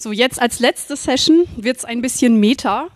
[0.00, 2.86] So, jetzt als letzte Session wird's ein bisschen Meta.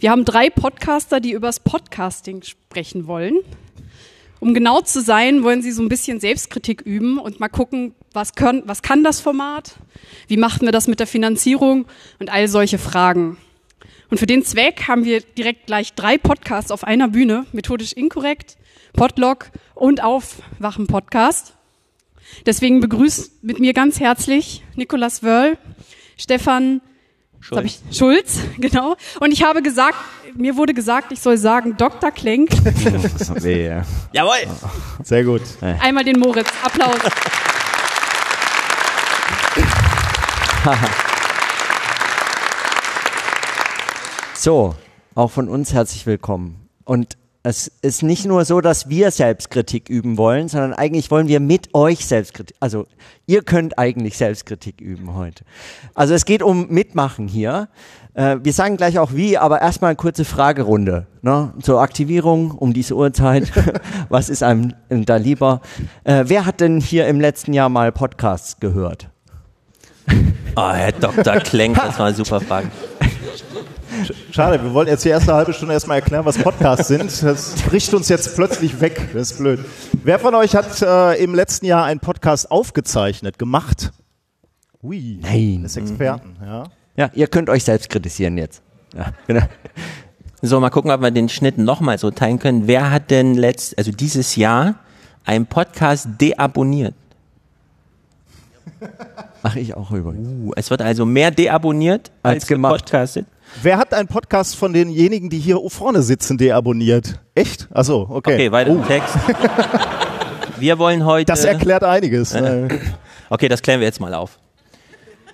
[0.00, 3.36] Wir haben drei Podcaster, die übers Podcasting sprechen wollen.
[4.40, 8.34] Um genau zu sein, wollen sie so ein bisschen Selbstkritik üben und mal gucken, was,
[8.34, 9.76] können, was kann das Format,
[10.26, 11.86] wie machen wir das mit der Finanzierung
[12.18, 13.36] und all solche Fragen.
[14.10, 18.56] Und für den Zweck haben wir direkt gleich drei Podcasts auf einer Bühne, methodisch inkorrekt,
[18.92, 21.54] Podlog und Aufwachen Podcast.
[22.44, 25.58] Deswegen begrüßt mit mir ganz herzlich Nikolas Wörl,
[26.16, 26.80] Stefan
[27.40, 27.82] Schulz.
[27.90, 28.96] Ich, Schulz, genau.
[29.20, 29.96] Und ich habe gesagt,
[30.34, 32.10] mir wurde gesagt, ich soll sagen Dr.
[32.10, 32.50] Klenk.
[33.42, 33.82] Weh.
[34.12, 34.46] Jawohl.
[35.02, 35.42] Sehr gut.
[35.60, 36.48] Einmal den Moritz.
[36.62, 36.98] Applaus.
[44.34, 44.74] so,
[45.14, 46.68] auch von uns herzlich willkommen.
[46.84, 51.40] Und es ist nicht nur so, dass wir Selbstkritik üben wollen, sondern eigentlich wollen wir
[51.40, 52.86] mit euch Selbstkritik, also
[53.26, 55.44] ihr könnt eigentlich Selbstkritik üben heute.
[55.94, 57.68] Also es geht um Mitmachen hier.
[58.14, 61.52] Äh, wir sagen gleich auch wie, aber erstmal eine kurze Fragerunde ne?
[61.60, 63.52] zur Aktivierung um diese Uhrzeit.
[64.08, 65.60] Was ist einem da lieber?
[66.04, 69.10] Äh, wer hat denn hier im letzten Jahr mal Podcasts gehört?
[70.56, 71.34] Oh, Herr Dr.
[71.40, 72.70] Klenk, das war eine super Frage.
[74.30, 77.22] Schade, wir wollten jetzt die erste halbe Stunde erstmal erklären, was Podcasts sind.
[77.22, 79.08] Das bricht uns jetzt plötzlich weg.
[79.12, 79.60] Das ist blöd.
[80.02, 83.92] Wer von euch hat äh, im letzten Jahr einen Podcast aufgezeichnet, gemacht?
[84.82, 85.18] Ui.
[85.22, 85.62] Nein.
[85.62, 86.46] Das Experten, mhm.
[86.46, 86.64] ja.
[86.96, 88.62] Ja, ihr könnt euch selbst kritisieren jetzt.
[88.96, 89.46] Ja, genau.
[90.42, 92.66] So, mal gucken, ob wir den Schnitt nochmal so teilen können.
[92.66, 94.74] Wer hat denn letzt, also dieses Jahr
[95.24, 96.94] einen Podcast deabonniert?
[99.42, 100.28] Mache ich auch übrigens.
[100.28, 102.84] Uh, es wird also mehr deabonniert als, als gemacht.
[102.84, 103.26] Podcastet.
[103.62, 107.20] Wer hat einen Podcast von denjenigen, die hier vorne sitzen, deabonniert?
[107.34, 107.68] Echt?
[107.72, 108.34] Achso, okay.
[108.34, 108.84] Okay, weiter im oh.
[108.84, 109.14] Text.
[110.58, 111.26] Wir wollen heute.
[111.26, 112.34] Das erklärt einiges.
[113.30, 114.38] okay, das klären wir jetzt mal auf.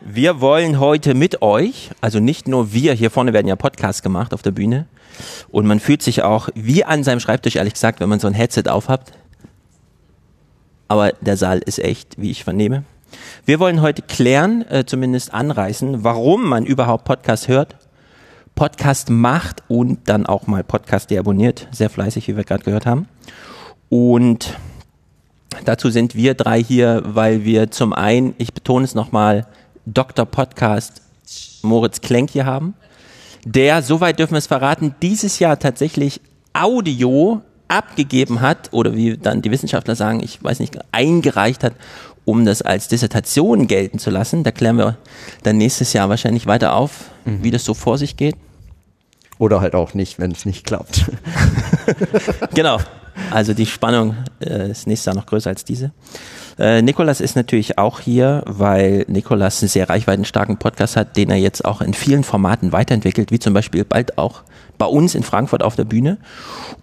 [0.00, 4.32] Wir wollen heute mit euch, also nicht nur wir, hier vorne werden ja Podcasts gemacht
[4.32, 4.86] auf der Bühne.
[5.50, 8.32] Und man fühlt sich auch wie an seinem Schreibtisch, ehrlich gesagt, wenn man so ein
[8.32, 9.12] Headset aufhabt.
[10.89, 12.84] Aber der Saal ist echt, wie ich vernehme.
[13.45, 17.77] Wir wollen heute klären, äh, zumindest anreißen, warum man überhaupt Podcast hört
[18.60, 21.66] Podcast macht und dann auch mal Podcast deabonniert.
[21.70, 23.08] Sehr fleißig, wie wir gerade gehört haben.
[23.88, 24.58] Und
[25.64, 29.46] dazu sind wir drei hier, weil wir zum einen, ich betone es nochmal,
[29.86, 30.26] Dr.
[30.26, 31.00] Podcast
[31.62, 32.74] Moritz Klenk hier haben,
[33.46, 36.20] der, soweit dürfen wir es verraten, dieses Jahr tatsächlich
[36.52, 41.72] Audio abgegeben hat oder wie dann die Wissenschaftler sagen, ich weiß nicht, eingereicht hat,
[42.27, 44.44] um das als Dissertation gelten zu lassen.
[44.44, 44.98] Da klären wir
[45.44, 47.42] dann nächstes Jahr wahrscheinlich weiter auf, mhm.
[47.42, 48.36] wie das so vor sich geht.
[49.40, 51.06] Oder halt auch nicht, wenn es nicht klappt.
[52.55, 52.77] genau.
[53.30, 55.92] Also die Spannung äh, ist nächstes Jahr noch größer als diese.
[56.58, 61.39] Äh, Nikolas ist natürlich auch hier, weil Nikolas einen sehr reichweitenstarken Podcast hat, den er
[61.39, 64.42] jetzt auch in vielen Formaten weiterentwickelt, wie zum Beispiel bald auch
[64.77, 66.18] bei uns in Frankfurt auf der Bühne.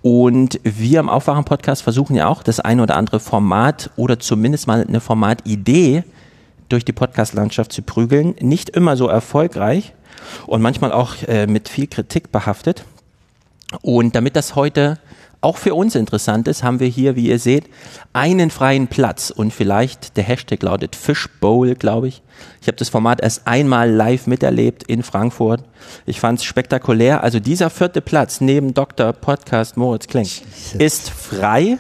[0.02, 4.84] Und wir im Aufwachen-Podcast versuchen ja auch das eine oder andere Format oder zumindest mal
[4.84, 6.04] eine Formatidee
[6.70, 8.34] durch die Podcast-Landschaft zu prügeln.
[8.40, 9.94] Nicht immer so erfolgreich,
[10.46, 12.84] und manchmal auch äh, mit viel Kritik behaftet.
[13.82, 14.98] Und damit das heute
[15.42, 17.66] auch für uns interessant ist, haben wir hier, wie ihr seht,
[18.12, 22.24] einen freien Platz und vielleicht der Hashtag lautet Fishbowl, glaube ich.
[22.62, 25.64] Ich habe das Format erst einmal live miterlebt in Frankfurt.
[26.06, 27.24] Ich fand es spektakulär.
[27.24, 29.14] Also dieser vierte Platz neben Dr.
[29.14, 30.30] Podcast Moritz Klenk
[30.80, 31.78] ist frei.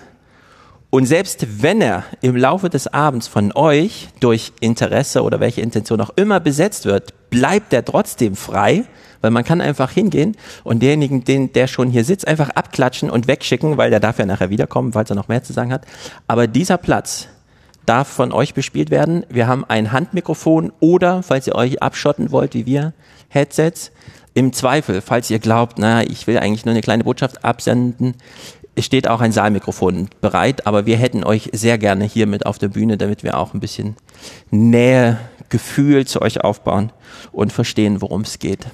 [0.89, 5.99] Und selbst wenn er im Laufe des Abends von euch durch Interesse oder welche Intention
[5.99, 8.85] auch immer besetzt wird, bleibt er trotzdem frei,
[9.19, 13.27] weil man kann einfach hingehen und denjenigen, den, der schon hier sitzt, einfach abklatschen und
[13.27, 15.85] wegschicken, weil der darf ja nachher wiederkommen, falls er noch mehr zu sagen hat.
[16.27, 17.27] Aber dieser Platz
[17.85, 19.25] darf von euch bespielt werden.
[19.29, 22.93] Wir haben ein Handmikrofon oder, falls ihr euch abschotten wollt, wie wir,
[23.29, 23.91] Headsets.
[24.33, 28.13] Im Zweifel, falls ihr glaubt, naja, ich will eigentlich nur eine kleine Botschaft absenden,
[28.79, 32.69] steht auch ein Saalmikrofon bereit, aber wir hätten euch sehr gerne hier mit auf der
[32.69, 33.95] Bühne, damit wir auch ein bisschen
[34.51, 35.17] Nähe,
[35.49, 36.91] Gefühl zu euch aufbauen
[37.31, 38.67] und verstehen, worum es geht.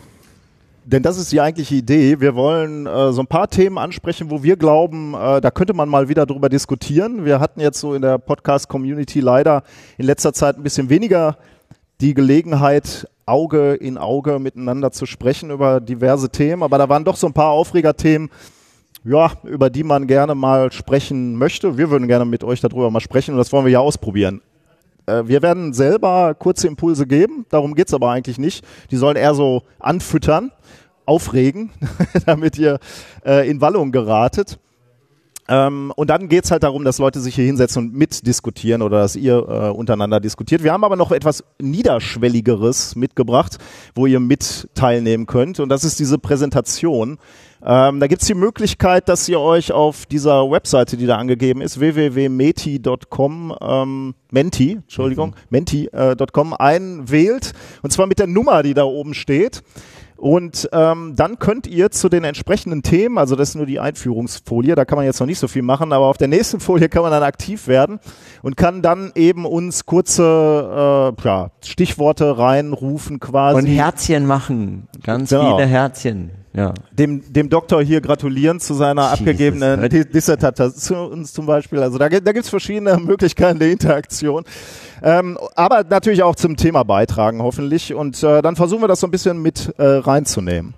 [0.85, 2.19] Denn das ist die eigentliche Idee.
[2.19, 5.87] Wir wollen äh, so ein paar Themen ansprechen, wo wir glauben, äh, da könnte man
[5.87, 7.23] mal wieder drüber diskutieren.
[7.23, 9.63] Wir hatten jetzt so in der Podcast-Community leider
[9.97, 11.37] in letzter Zeit ein bisschen weniger
[12.01, 16.63] die Gelegenheit, Auge in Auge miteinander zu sprechen über diverse Themen.
[16.63, 18.29] Aber da waren doch so ein paar Aufregerthemen,
[19.03, 21.77] ja, über die man gerne mal sprechen möchte.
[21.77, 24.41] Wir würden gerne mit euch darüber mal sprechen und das wollen wir ja ausprobieren.
[25.05, 28.65] Äh, wir werden selber kurze Impulse geben, darum geht's aber eigentlich nicht.
[28.91, 30.51] Die sollen eher so anfüttern,
[31.05, 31.71] aufregen,
[32.25, 32.79] damit ihr
[33.25, 34.59] äh, in Wallung geratet.
[35.49, 39.17] Ähm, und dann geht's halt darum, dass Leute sich hier hinsetzen und mitdiskutieren oder dass
[39.17, 40.63] ihr äh, untereinander diskutiert.
[40.63, 43.57] Wir haben aber noch etwas Niederschwelligeres mitgebracht,
[43.93, 45.59] wo ihr mit teilnehmen könnt.
[45.59, 47.17] Und das ist diese Präsentation.
[47.65, 51.79] Ähm, da gibt's die Möglichkeit, dass ihr euch auf dieser Webseite, die da angegeben ist,
[51.79, 55.35] www.meti.com, ähm, Menti, Entschuldigung, mhm.
[55.49, 57.53] menti.com äh, einwählt.
[57.81, 59.63] Und zwar mit der Nummer, die da oben steht.
[60.17, 64.73] Und ähm, dann könnt ihr zu den entsprechenden Themen, also das ist nur die Einführungsfolie,
[64.73, 67.01] da kann man jetzt noch nicht so viel machen, aber auf der nächsten Folie kann
[67.01, 67.99] man dann aktiv werden
[68.41, 73.57] und kann dann eben uns kurze äh, ja, Stichworte reinrufen quasi.
[73.57, 75.57] Und Herzchen machen, ganz genau.
[75.57, 76.73] viele Herzchen ja.
[76.91, 81.79] dem, dem Doktor hier gratulieren zu seiner Jesus, abgegebenen Dissertation zum Beispiel.
[81.79, 84.43] Also da, da gibt es verschiedene Möglichkeiten der Interaktion.
[85.01, 87.93] Ähm, aber natürlich auch zum Thema beitragen, hoffentlich.
[87.93, 90.75] Und äh, dann versuchen wir das so ein bisschen mit äh, reinzunehmen.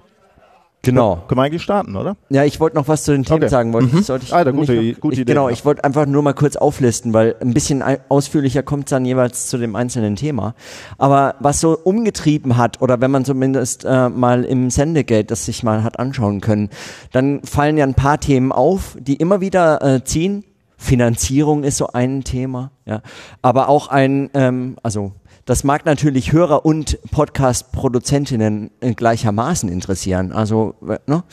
[0.86, 1.24] Genau.
[1.28, 2.16] Können wir eigentlich starten, oder?
[2.30, 3.50] Ja, ich wollte noch was zu den Themen okay.
[3.50, 3.74] sagen.
[3.74, 4.04] Wollte, mhm.
[4.04, 5.34] sollte ich ah, gute, noch, gute ich, Idee.
[5.34, 9.04] Genau, ich wollte einfach nur mal kurz auflisten, weil ein bisschen ausführlicher kommt es dann
[9.04, 10.54] jeweils zu dem einzelnen Thema.
[11.00, 15.64] Aber was so umgetrieben hat, oder wenn man zumindest äh, mal im Sendegate das sich
[15.64, 16.70] mal hat anschauen können,
[17.12, 20.44] dann fallen ja ein paar Themen auf, die immer wieder äh, ziehen.
[20.78, 23.02] Finanzierung ist so ein Thema, ja.
[23.42, 25.14] Aber auch ein, ähm, also
[25.46, 30.32] das mag natürlich Hörer und Podcast-Produzentinnen gleichermaßen interessieren.
[30.32, 30.74] Also,
[31.06, 31.24] ne?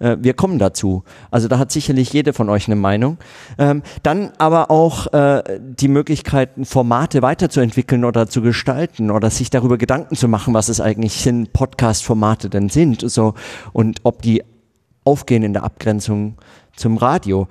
[0.00, 1.02] Äh, wir kommen dazu.
[1.30, 3.16] Also da hat sicherlich jede von euch eine Meinung.
[3.56, 9.78] Ähm, dann aber auch äh, die Möglichkeiten, Formate weiterzuentwickeln oder zu gestalten oder sich darüber
[9.78, 13.10] Gedanken zu machen, was es eigentlich sind, Podcast-Formate denn sind.
[13.10, 13.32] So,
[13.72, 14.42] und ob die
[15.04, 16.36] aufgehen in der Abgrenzung
[16.76, 17.48] zum Radio.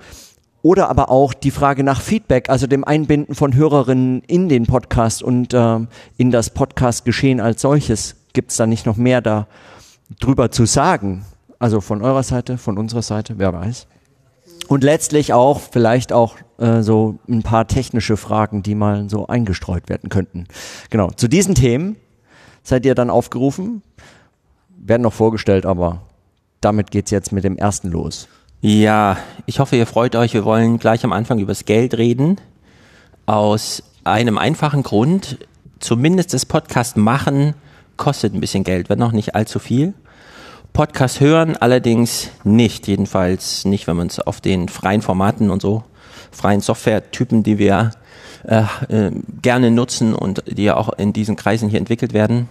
[0.64, 5.22] Oder aber auch die Frage nach Feedback, also dem Einbinden von Hörerinnen in den Podcast
[5.22, 5.80] und äh,
[6.16, 8.16] in das Podcast-Geschehen als solches.
[8.32, 9.46] Gibt es da nicht noch mehr da
[10.20, 11.26] drüber zu sagen?
[11.58, 13.86] Also von eurer Seite, von unserer Seite, wer weiß.
[14.66, 19.90] Und letztlich auch vielleicht auch äh, so ein paar technische Fragen, die mal so eingestreut
[19.90, 20.46] werden könnten.
[20.88, 21.96] Genau, zu diesen Themen
[22.62, 23.82] seid ihr dann aufgerufen,
[24.78, 26.00] werden noch vorgestellt, aber
[26.62, 28.28] damit geht's jetzt mit dem ersten los.
[28.66, 30.32] Ja, ich hoffe, ihr freut euch.
[30.32, 32.40] Wir wollen gleich am Anfang über das Geld reden.
[33.26, 35.36] Aus einem einfachen Grund.
[35.80, 37.52] Zumindest das Podcast machen
[37.98, 39.92] kostet ein bisschen Geld, wenn auch nicht allzu viel.
[40.72, 45.84] Podcast hören allerdings nicht, jedenfalls nicht, wenn man es auf den freien Formaten und so,
[46.30, 47.90] freien Software-Typen, die wir
[48.48, 49.10] äh, äh,
[49.42, 52.48] gerne nutzen und die ja auch in diesen Kreisen hier entwickelt werden,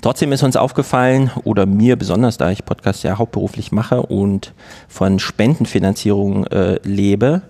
[0.00, 4.52] Trotzdem ist uns aufgefallen, oder mir besonders, da ich Podcast ja hauptberuflich mache und
[4.88, 7.42] von Spendenfinanzierung äh, lebe,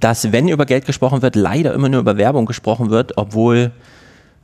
[0.00, 3.72] dass wenn über Geld gesprochen wird, leider immer nur über Werbung gesprochen wird, obwohl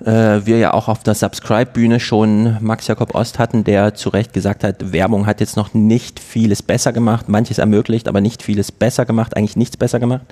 [0.04, 4.32] äh, wir ja auch auf der Subscribe-Bühne schon Max Jakob Ost hatten, der zu Recht
[4.32, 8.72] gesagt hat, Werbung hat jetzt noch nicht vieles besser gemacht, manches ermöglicht, aber nicht vieles
[8.72, 10.24] besser gemacht, eigentlich nichts besser gemacht.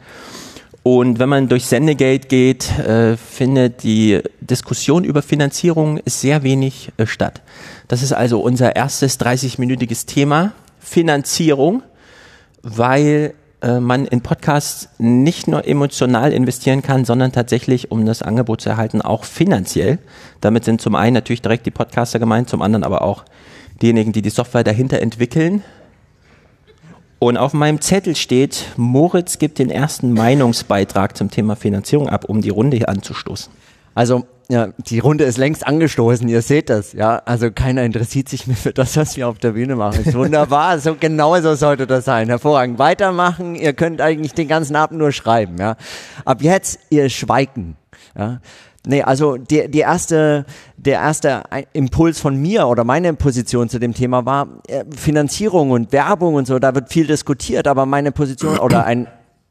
[0.91, 7.05] Und wenn man durch Sendegate geht, äh, findet die Diskussion über Finanzierung sehr wenig äh,
[7.05, 7.43] statt.
[7.89, 11.83] Das ist also unser erstes 30-minütiges Thema, Finanzierung,
[12.63, 18.63] weil äh, man in Podcasts nicht nur emotional investieren kann, sondern tatsächlich, um das Angebot
[18.63, 19.99] zu erhalten, auch finanziell.
[20.41, 23.27] Damit sind zum einen natürlich direkt die Podcaster gemeint, zum anderen aber auch
[23.83, 25.63] diejenigen, die die Software dahinter entwickeln,
[27.19, 32.41] und auf meinem Zettel steht, Moritz gibt den ersten Meinungsbeitrag zum Thema Finanzierung ab, um
[32.41, 33.53] die Runde hier anzustoßen.
[33.95, 37.21] Also, ja, die Runde ist längst angestoßen, ihr seht das, ja.
[37.27, 40.05] Also keiner interessiert sich mehr für das, was wir auf der Bühne machen.
[40.05, 42.29] Ist wunderbar, so genau so sollte das sein.
[42.29, 42.79] Hervorragend.
[42.79, 45.77] Weitermachen, ihr könnt eigentlich den ganzen Abend nur schreiben, ja.
[46.25, 47.77] Ab jetzt ihr Schweigen,
[48.17, 48.41] ja.
[48.89, 50.47] Nee, also die, die erste,
[50.79, 51.43] der erste
[51.75, 56.47] Impuls von mir oder meine Position zu dem Thema war äh, Finanzierung und Werbung und
[56.47, 59.07] so, da wird viel diskutiert, aber meine Position oder ein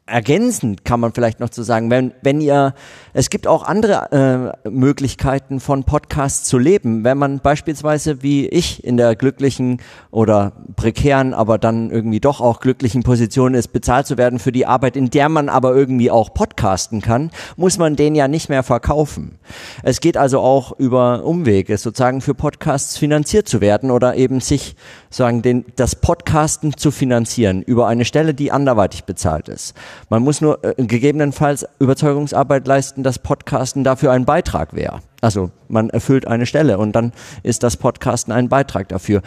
[0.08, 2.74] ergänzend kann man vielleicht noch zu sagen, wenn, wenn ihr,
[3.12, 7.04] es gibt auch andere äh, Möglichkeiten von Podcasts zu leben.
[7.04, 12.60] Wenn man beispielsweise wie ich in der glücklichen oder prekären, aber dann irgendwie doch auch
[12.60, 16.32] glücklichen Position ist, bezahlt zu werden für die Arbeit, in der man aber irgendwie auch
[16.32, 19.38] podcasten kann, muss man den ja nicht mehr verkaufen.
[19.82, 24.76] Es geht also auch über Umwege, sozusagen für Podcasts finanziert zu werden oder eben sich
[25.10, 29.74] sagen, den, das Podcasten zu finanzieren über eine Stelle, die anderweitig bezahlt ist.
[30.08, 35.00] Man muss nur äh, gegebenenfalls Überzeugungsarbeit leisten, dass Podcasten dafür ein Beitrag wäre.
[35.20, 37.12] Also man erfüllt eine Stelle und dann
[37.42, 39.22] ist das Podcasten ein Beitrag dafür.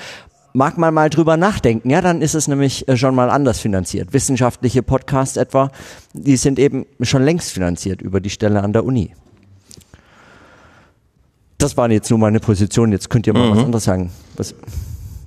[0.54, 4.14] Mag man mal drüber nachdenken, ja, dann ist es nämlich äh, schon mal anders finanziert.
[4.14, 5.72] Wissenschaftliche Podcasts etwa,
[6.14, 9.14] die sind eben schon längst finanziert über die Stelle an der Uni.
[11.62, 12.92] Das war jetzt nur meine Position.
[12.92, 13.56] Jetzt könnt ihr mal mhm.
[13.56, 14.12] was anderes sagen.
[14.36, 14.56] Was,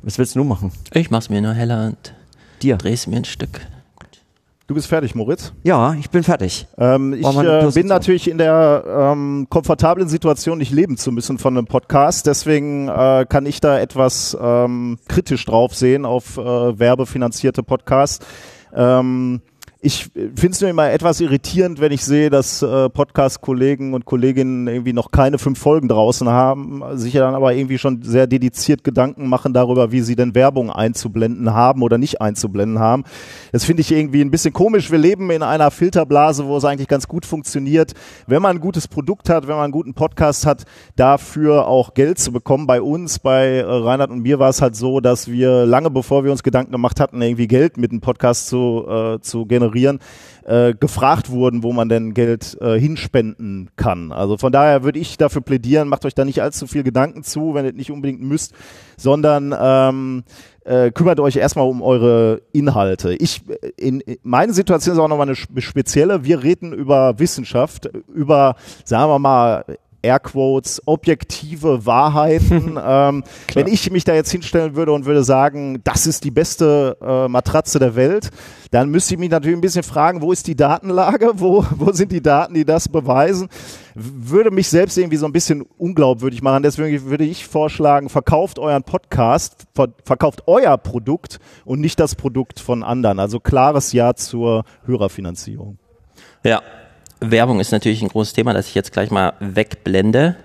[0.02, 0.72] was willst du machen?
[0.92, 2.12] Ich mach's mir nur heller und
[2.60, 3.60] dir dreh's mir ein Stück.
[4.66, 5.52] Du bist fertig, Moritz?
[5.62, 6.66] Ja, ich bin fertig.
[6.78, 11.58] Ähm, ich äh, bin natürlich in der ähm, komfortablen Situation, nicht leben zu müssen von
[11.58, 12.26] einem Podcast.
[12.26, 18.24] Deswegen äh, kann ich da etwas ähm, kritisch drauf sehen auf äh, werbefinanzierte Podcasts.
[18.74, 19.42] Ähm,
[19.84, 24.66] ich finde es nur immer etwas irritierend, wenn ich sehe, dass äh, Podcast-Kollegen und Kolleginnen
[24.66, 29.28] irgendwie noch keine fünf Folgen draußen haben, sich dann aber irgendwie schon sehr dediziert Gedanken
[29.28, 33.04] machen darüber, wie sie denn Werbung einzublenden haben oder nicht einzublenden haben.
[33.52, 34.90] Das finde ich irgendwie ein bisschen komisch.
[34.90, 37.92] Wir leben in einer Filterblase, wo es eigentlich ganz gut funktioniert,
[38.26, 40.64] wenn man ein gutes Produkt hat, wenn man einen guten Podcast hat,
[40.96, 42.66] dafür auch Geld zu bekommen.
[42.66, 46.24] Bei uns, bei äh, Reinhard und mir war es halt so, dass wir lange bevor
[46.24, 49.98] wir uns Gedanken gemacht hatten, irgendwie Geld mit einem Podcast zu, äh, zu generieren, moderieren,
[50.44, 54.12] äh, gefragt wurden, wo man denn Geld äh, hinspenden kann.
[54.12, 57.54] Also von daher würde ich dafür plädieren, macht euch da nicht allzu viel Gedanken zu,
[57.54, 58.52] wenn ihr nicht unbedingt müsst,
[58.96, 60.24] sondern ähm,
[60.64, 63.14] äh, kümmert euch erstmal um eure Inhalte.
[63.14, 63.42] Ich,
[63.76, 66.24] in, in meine Situation ist auch nochmal eine spezielle.
[66.24, 69.64] Wir reden über Wissenschaft, über, sagen wir mal,
[70.04, 72.78] Airquotes, objektive Wahrheiten.
[72.84, 76.96] ähm, wenn ich mich da jetzt hinstellen würde und würde sagen, das ist die beste
[77.00, 78.30] äh, Matratze der Welt,
[78.70, 82.12] dann müsste ich mich natürlich ein bisschen fragen, wo ist die Datenlage, wo, wo sind
[82.12, 83.48] die Daten, die das beweisen.
[83.94, 86.62] Würde mich selbst irgendwie so ein bisschen unglaubwürdig machen.
[86.62, 92.60] Deswegen würde ich vorschlagen, verkauft euren Podcast, ver verkauft euer Produkt und nicht das Produkt
[92.60, 93.20] von anderen.
[93.20, 95.78] Also klares Ja zur Hörerfinanzierung.
[96.42, 96.62] Ja,
[97.30, 100.36] Werbung ist natürlich ein großes Thema, das ich jetzt gleich mal wegblende.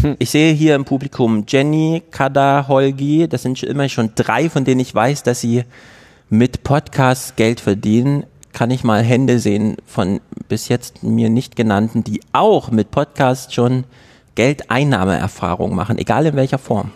[0.00, 0.16] Hm.
[0.18, 3.28] Ich sehe hier im Publikum Jenny, Kada, Holgi.
[3.28, 5.64] Das sind immer schon drei, von denen ich weiß, dass sie
[6.28, 8.24] mit Podcasts Geld verdienen.
[8.52, 13.54] Kann ich mal Hände sehen von bis jetzt mir nicht genannten, die auch mit Podcasts
[13.54, 13.84] schon
[14.34, 16.92] Geldeinnahmeerfahrung machen, egal in welcher Form.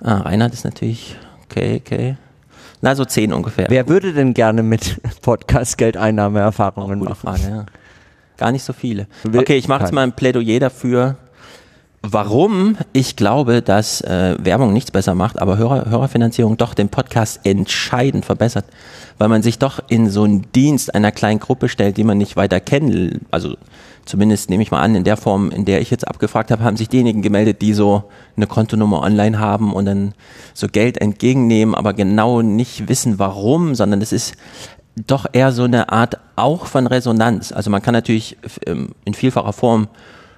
[0.00, 2.16] Ah, Reinhard ist natürlich, okay, okay.
[2.80, 3.66] Na, so zehn ungefähr.
[3.68, 7.14] Wer würde denn gerne mit Podcast Geldeinnahmeerfahrungen machen?
[7.14, 7.66] Frage, ja.
[8.42, 9.06] Gar nicht so viele.
[9.24, 11.14] Okay, ich mache jetzt mal ein Plädoyer dafür,
[12.02, 17.38] warum ich glaube, dass äh, Werbung nichts besser macht, aber Hörer, Hörerfinanzierung doch den Podcast
[17.44, 18.64] entscheidend verbessert,
[19.18, 22.34] weil man sich doch in so einen Dienst einer kleinen Gruppe stellt, die man nicht
[22.34, 23.20] weiter kennt.
[23.30, 23.54] Also
[24.06, 26.76] zumindest nehme ich mal an, in der Form, in der ich jetzt abgefragt habe, haben
[26.76, 28.02] sich diejenigen gemeldet, die so
[28.36, 30.14] eine Kontonummer online haben und dann
[30.52, 34.34] so Geld entgegennehmen, aber genau nicht wissen, warum, sondern es ist
[34.96, 37.52] doch eher so eine Art auch von Resonanz.
[37.52, 39.88] Also man kann natürlich ähm, in vielfacher Form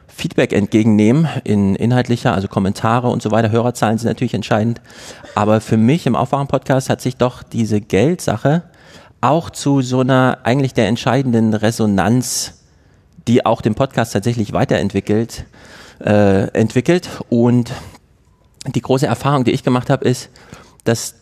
[0.07, 3.51] Feedback entgegennehmen in inhaltlicher, also Kommentare und so weiter.
[3.51, 4.81] Hörerzahlen sind natürlich entscheidend.
[5.35, 8.63] Aber für mich im Aufwachen-Podcast hat sich doch diese Geldsache
[9.21, 12.63] auch zu so einer eigentlich der entscheidenden Resonanz,
[13.27, 15.47] die auch den Podcast tatsächlich weiterentwickelt,
[16.05, 17.09] äh, entwickelt.
[17.31, 17.73] Und
[18.67, 20.31] die große Erfahrung, die ich gemacht habe, ist,
[20.85, 21.15] dass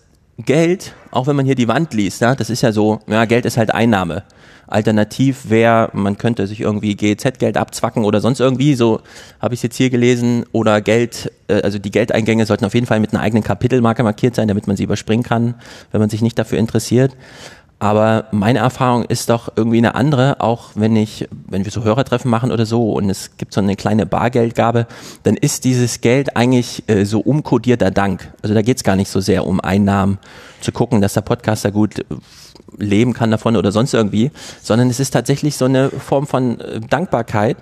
[0.44, 3.44] Geld, auch wenn man hier die Wand liest, ja, das ist ja so, ja, Geld
[3.44, 4.25] ist halt Einnahme.
[4.66, 9.00] Alternativ wäre, man könnte sich irgendwie GZ-Geld abzwacken oder sonst irgendwie, so
[9.38, 12.87] habe ich es jetzt hier gelesen, oder Geld, äh, also die Geldeingänge sollten auf jeden
[12.87, 15.54] Fall mit einer eigenen Kapitelmarke markiert sein, damit man sie überspringen kann,
[15.90, 17.14] wenn man sich nicht dafür interessiert.
[17.82, 22.30] Aber meine Erfahrung ist doch irgendwie eine andere, auch wenn ich, wenn wir so Hörertreffen
[22.30, 24.86] machen oder so und es gibt so eine kleine Bargeldgabe,
[25.24, 28.32] dann ist dieses Geld eigentlich äh, so umkodierter Dank.
[28.40, 30.18] Also da geht es gar nicht so sehr um Einnahmen,
[30.60, 32.04] zu gucken, dass der Podcaster gut äh,
[32.78, 34.30] leben kann davon oder sonst irgendwie,
[34.62, 37.56] sondern es ist tatsächlich so eine Form von äh, Dankbarkeit.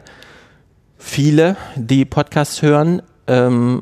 [0.98, 3.80] Viele, die Podcasts hören, ähm,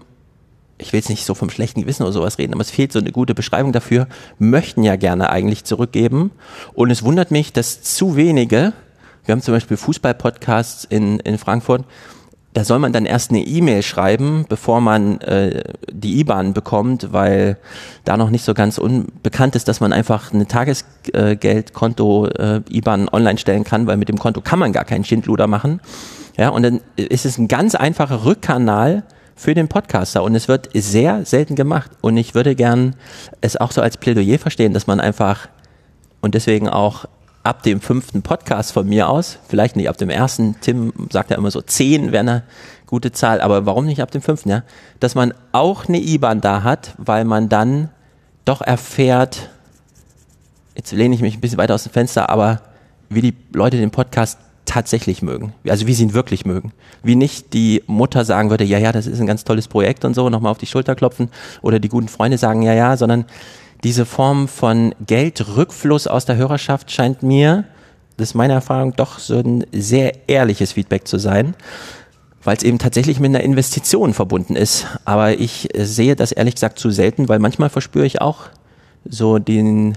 [0.79, 2.99] ich will jetzt nicht so vom schlechten Gewissen oder sowas reden, aber es fehlt so
[2.99, 4.07] eine gute Beschreibung dafür,
[4.39, 6.31] möchten ja gerne eigentlich zurückgeben.
[6.73, 8.73] Und es wundert mich, dass zu wenige,
[9.25, 11.85] wir haben zum Beispiel Fußball-Podcasts in, in Frankfurt,
[12.55, 17.59] da soll man dann erst eine E-Mail schreiben, bevor man äh, die IBAN bekommt, weil
[18.05, 23.39] da noch nicht so ganz unbekannt ist, dass man einfach eine Tagesgeldkonto äh, IBAN online
[23.39, 25.81] stellen kann, weil mit dem Konto kann man gar keinen Schindluder machen.
[26.37, 29.05] Ja, und dann ist es ein ganz einfacher Rückkanal,
[29.38, 32.97] für den Podcaster und es wird sehr selten gemacht und ich würde gern
[33.40, 35.49] es auch so als Plädoyer verstehen, dass man einfach
[36.21, 37.04] und deswegen auch
[37.45, 41.37] ab dem fünften Podcast von mir aus, vielleicht nicht ab dem ersten, Tim sagt ja
[41.37, 42.42] immer so zehn wäre eine
[42.87, 44.64] gute Zahl, aber warum nicht ab dem fünften, ja?
[44.99, 47.90] Dass man auch eine IBAN da hat, weil man dann
[48.45, 49.50] doch erfährt,
[50.75, 52.61] jetzt lehne ich mich ein bisschen weiter aus dem Fenster, aber
[53.09, 55.55] wie die Leute den Podcast tatsächlich mögen.
[55.67, 56.73] Also wie sie ihn wirklich mögen.
[57.03, 60.13] Wie nicht die Mutter sagen würde, ja, ja, das ist ein ganz tolles Projekt und
[60.15, 61.31] so, nochmal auf die Schulter klopfen.
[61.63, 63.25] Oder die guten Freunde sagen, ja, ja, sondern
[63.83, 67.65] diese Form von Geldrückfluss aus der Hörerschaft scheint mir,
[68.19, 71.55] das ist meine Erfahrung, doch so ein sehr ehrliches Feedback zu sein,
[72.45, 74.87] weil es eben tatsächlich mit einer Investition verbunden ist.
[75.07, 78.49] Aber ich sehe das ehrlich gesagt zu selten, weil manchmal verspüre ich auch
[79.09, 79.97] so den,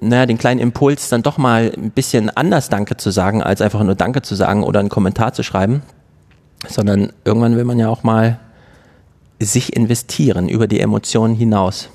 [0.00, 3.82] naja, den kleinen Impuls, dann doch mal ein bisschen anders Danke zu sagen, als einfach
[3.82, 5.82] nur Danke zu sagen oder einen Kommentar zu schreiben,
[6.66, 8.38] sondern irgendwann will man ja auch mal
[9.40, 11.90] sich investieren über die Emotionen hinaus.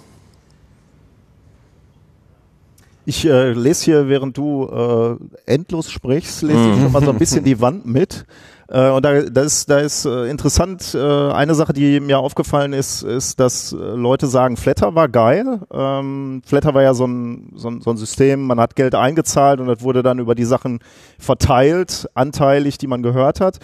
[3.06, 7.18] Ich äh, lese hier, während du äh, endlos sprichst, lese ich schon mal so ein
[7.20, 8.26] bisschen die Wand mit.
[8.74, 12.74] Äh, und da, da ist, da ist äh, interessant, äh, eine Sache, die mir aufgefallen
[12.74, 15.60] ist, ist, dass äh, Leute sagen, Flatter war geil.
[15.72, 19.60] Ähm, Flatter war ja so ein, so, ein, so ein System, man hat Geld eingezahlt
[19.60, 20.80] und das wurde dann über die Sachen
[21.20, 23.60] verteilt, anteilig, die man gehört hat.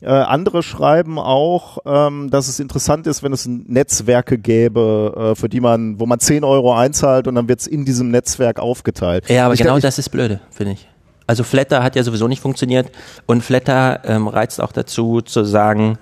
[0.00, 5.50] Äh, andere schreiben auch, ähm, dass es interessant ist, wenn es Netzwerke gäbe, äh, für
[5.50, 9.28] die man, wo man 10 Euro einzahlt und dann wird es in diesem Netzwerk aufgeteilt.
[9.28, 10.88] Ja, aber ich, genau ich, das ist blöde, finde ich.
[11.26, 12.90] Also Flatter hat ja sowieso nicht funktioniert
[13.26, 15.98] und Flatter ähm, reizt auch dazu zu sagen,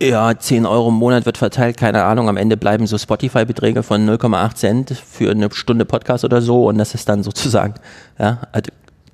[0.00, 4.08] ja, 10 Euro im Monat wird verteilt, keine Ahnung, am Ende bleiben so Spotify-Beträge von
[4.08, 7.74] 0,8 Cent für eine Stunde Podcast oder so und das ist dann sozusagen,
[8.18, 8.70] ja, also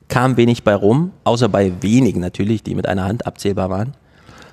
[0.08, 3.94] kam wenig bei rum, außer bei wenigen natürlich, die mit einer Hand abzählbar waren.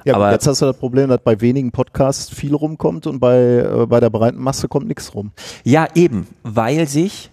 [0.06, 3.38] Ja, Aber- jetzt hast du das Problem, dass bei wenigen Podcasts viel rumkommt und bei,
[3.38, 5.32] äh, bei der breiten Masse kommt nichts rum.
[5.64, 7.30] Ja, eben, weil sich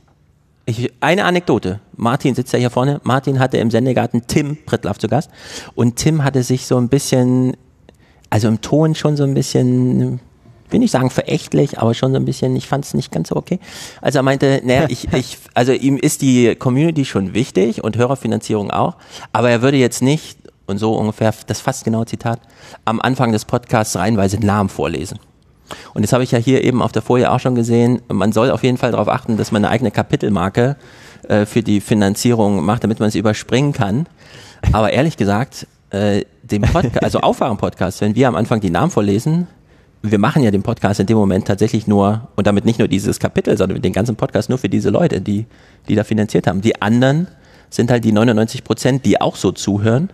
[0.67, 1.81] ich, eine Anekdote.
[1.99, 3.01] Martin sitzt ja hier vorne.
[3.03, 5.31] Martin hatte im Sendegarten Tim Prittlaff zu Gast.
[5.75, 7.57] Und Tim hatte sich so ein bisschen,
[8.31, 10.21] also im Ton schon so ein bisschen,
[10.71, 13.37] will nicht sagen verächtlich, aber schon so ein bisschen, ich fand es nicht ganz so
[13.37, 13.59] okay.
[14.01, 18.71] Also er meinte, naja, ich, ich, also ihm ist die Community schon wichtig und Hörerfinanzierung
[18.71, 18.97] auch,
[19.33, 22.41] aber er würde jetzt nicht, und so ungefähr, das fast genaue Zitat,
[22.85, 25.19] am Anfang des Podcasts reihenweise Namen vorlesen.
[25.95, 28.01] Und das habe ich ja hier eben auf der Folie auch schon gesehen.
[28.09, 30.77] Man soll auf jeden Fall darauf achten, dass man eine eigene Kapitelmarke
[31.27, 34.07] äh, für die Finanzierung macht, damit man es überspringen kann.
[34.73, 39.47] Aber ehrlich gesagt, äh, dem Podcast, also Aufwachen-Podcast, wenn wir am Anfang die Namen vorlesen,
[40.03, 43.19] wir machen ja den Podcast in dem Moment tatsächlich nur, und damit nicht nur dieses
[43.19, 45.47] Kapitel, sondern den ganzen Podcast nur für diese Leute, die,
[45.89, 46.61] die da finanziert haben.
[46.61, 47.27] Die anderen
[47.71, 50.11] sind halt die 99 Prozent, die auch so zuhören.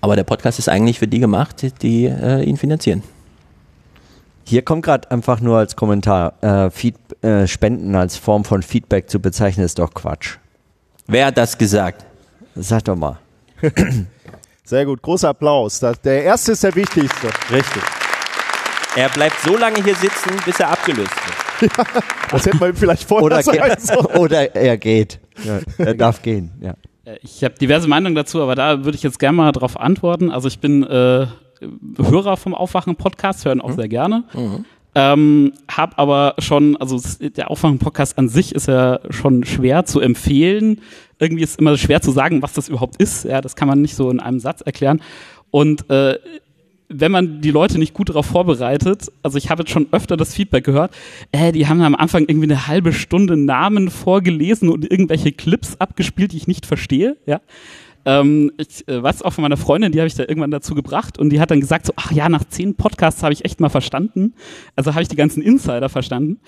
[0.00, 3.02] Aber der Podcast ist eigentlich für die gemacht, die äh, ihn finanzieren.
[4.44, 9.08] Hier kommt gerade einfach nur als Kommentar, äh, Feed, äh, Spenden als Form von Feedback
[9.08, 10.36] zu bezeichnen, ist doch Quatsch.
[11.06, 12.04] Wer hat das gesagt?
[12.54, 13.18] Sag doch mal.
[14.64, 15.80] Sehr gut, großer Applaus.
[15.80, 17.28] Das, der erste ist der wichtigste.
[17.50, 17.82] Richtig.
[18.96, 21.10] Er bleibt so lange hier sitzen, bis er abgelöst
[21.60, 21.72] wird.
[22.30, 24.06] Das hätte man ihm vielleicht vorher Oder, sagen ge sollen.
[24.18, 25.20] oder er geht.
[25.44, 26.50] Ja, er darf gehen.
[26.60, 26.74] Ja.
[27.04, 30.30] Äh, Ich habe diverse Meinungen dazu, aber da würde ich jetzt gerne mal drauf antworten.
[30.30, 31.26] Also ich bin äh,
[31.98, 34.24] Hörer vom Aufwachen-Podcast, hören auch sehr gerne.
[34.94, 40.00] Ähm, hab aber schon, also es- der Aufwachen-Podcast an sich ist ja schon schwer zu
[40.00, 40.80] empfehlen.
[41.18, 43.24] Irgendwie ist immer schwer zu sagen, was das überhaupt ist.
[43.24, 45.00] Ja, das kann man nicht so in einem Satz erklären.
[45.50, 46.18] Und äh,
[46.94, 50.34] wenn man die Leute nicht gut darauf vorbereitet, also ich habe jetzt schon öfter das
[50.34, 50.92] Feedback gehört,
[51.30, 56.32] äh, die haben am Anfang irgendwie eine halbe Stunde Namen vorgelesen und irgendwelche Clips abgespielt,
[56.32, 57.40] die ich nicht verstehe, ja.
[58.04, 61.18] Ähm, ich äh, weiß auch von meiner Freundin, die habe ich da irgendwann dazu gebracht
[61.18, 63.68] und die hat dann gesagt so, ach ja, nach zehn Podcasts habe ich echt mal
[63.68, 64.34] verstanden.
[64.76, 66.40] Also habe ich die ganzen Insider verstanden.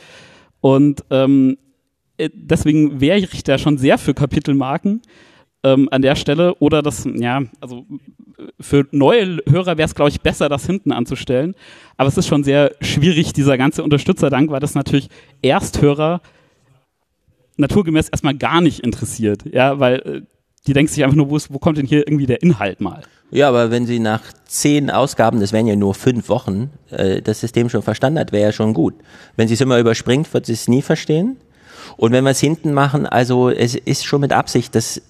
[0.60, 1.58] Und ähm,
[2.16, 5.02] äh, deswegen wäre ich da schon sehr für Kapitelmarken
[5.62, 6.54] ähm, an der Stelle.
[6.56, 7.86] Oder das, ja, also
[8.60, 11.54] für neue Hörer wäre es, glaube ich, besser, das hinten anzustellen.
[11.96, 15.08] Aber es ist schon sehr schwierig, dieser ganze Unterstützerdank, weil das natürlich
[15.42, 16.20] Ersthörer
[17.56, 19.44] naturgemäß erstmal gar nicht interessiert.
[19.52, 20.33] Ja, weil äh,
[20.66, 23.02] die denken sich einfach nur, wo, ist, wo kommt denn hier irgendwie der Inhalt mal?
[23.30, 27.40] Ja, aber wenn Sie nach zehn Ausgaben, das wären ja nur fünf Wochen, äh, das
[27.40, 28.94] System schon verstanden hat, wäre ja schon gut.
[29.36, 31.36] Wenn sie es immer überspringt, wird sie es nie verstehen.
[31.96, 35.02] Und wenn wir es hinten machen, also es ist schon mit Absicht, dass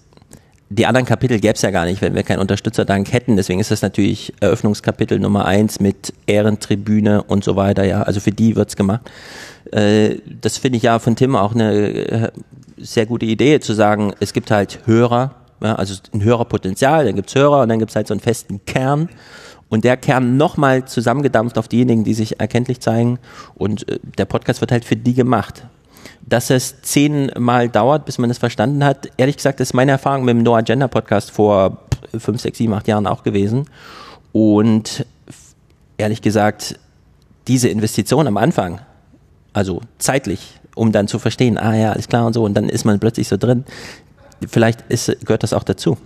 [0.71, 3.37] die anderen Kapitel gäbe es ja gar nicht, wenn wir keinen Unterstützerdank hätten.
[3.37, 7.85] Deswegen ist das natürlich Eröffnungskapitel Nummer eins mit Ehrentribüne und so weiter.
[7.85, 9.03] Ja, also für die wird's gemacht.
[9.71, 12.29] Äh, das finde ich ja von Tim auch eine äh,
[12.79, 17.35] sehr gute Idee, zu sagen, es gibt halt Hörer, ja, also ein Hörerpotenzial, dann gibt's
[17.35, 19.09] Hörer und dann gibt's halt so einen festen Kern.
[19.71, 23.19] Und der Kern nochmal zusammengedampft auf diejenigen, die sich erkenntlich zeigen.
[23.55, 25.67] Und äh, der Podcast wird halt für die gemacht.
[26.21, 30.37] Dass es zehnmal dauert, bis man es verstanden hat, ehrlich gesagt, ist meine Erfahrung mit
[30.37, 31.79] dem No Agenda Podcast vor
[32.19, 33.65] fünf, sechs, sieben, acht Jahren auch gewesen.
[34.33, 35.07] Und
[35.97, 36.79] ehrlich gesagt,
[37.49, 38.81] diese Investition am Anfang,
[39.53, 42.85] also zeitlich, um dann zu verstehen, ah ja, alles klar und so, und dann ist
[42.85, 43.65] man plötzlich so drin.
[44.47, 45.99] Vielleicht ist, gehört das auch dazu.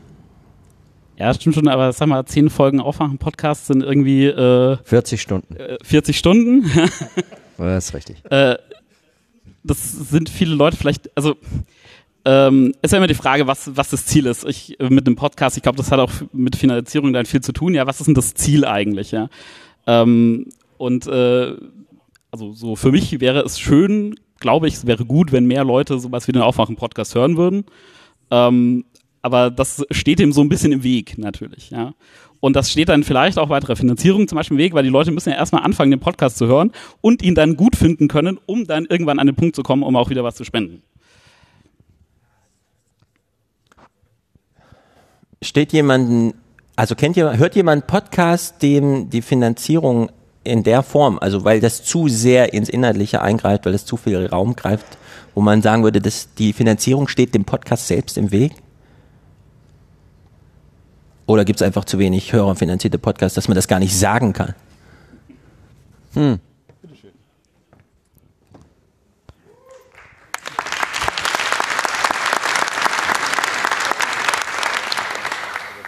[1.19, 5.57] Ja, stimmt schon, aber sag mal, zehn Folgen Aufwachen-Podcast sind irgendwie äh, 40 Stunden.
[5.57, 6.71] äh, 40 Stunden.
[7.61, 8.23] Das ist richtig.
[8.31, 8.57] äh,
[9.65, 11.35] das sind viele Leute vielleicht, also
[12.25, 14.45] ähm, ist ja immer die Frage, was, was das Ziel ist.
[14.45, 17.75] Ich mit einem Podcast, ich glaube, das hat auch mit Finanzierung dann viel zu tun.
[17.75, 19.11] Ja, was ist denn das Ziel eigentlich?
[19.11, 19.29] Ja,
[19.89, 21.55] ähm, und äh,
[22.31, 25.99] also so für mich wäre es schön, glaube ich, es wäre gut, wenn mehr Leute
[25.99, 27.65] sowas wie den Aufwachen-Podcast hören würden.
[28.31, 28.85] Ähm,
[29.23, 31.95] aber das steht dem so ein bisschen im Weg, natürlich, ja.
[32.41, 35.11] Und das steht dann vielleicht auch weiterer Finanzierung zum Beispiel im Weg, weil die Leute
[35.11, 38.65] müssen ja erstmal anfangen, den Podcast zu hören und ihn dann gut finden können, um
[38.67, 40.83] dann irgendwann an den Punkt zu kommen, um auch wieder was zu spenden.
[45.43, 46.35] Steht jemanden,
[46.77, 50.11] also kennt jemand, hört jemand Podcast, dem die Finanzierung
[50.45, 54.27] in der Form, also weil das zu sehr ins Inhaltliche eingreift, weil es zu viel
[54.27, 54.87] Raum greift,
[55.39, 58.55] wo man sagen würde, dass die Finanzierung steht dem Podcast selbst im Weg?
[61.27, 64.57] Oder gibt es einfach zu wenig hörerfinanzierte Podcasts, dass man das gar nicht sagen kann?
[66.15, 66.41] Hm.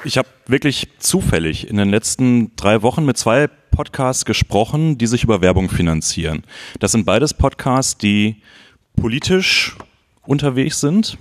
[0.04, 5.24] Ich habe wirklich zufällig in den letzten drei Wochen mit zwei Podcasts gesprochen, die sich
[5.24, 6.44] über Werbung finanzieren.
[6.78, 8.42] Das sind beides Podcasts, die
[9.00, 9.76] politisch
[10.26, 11.18] unterwegs sind.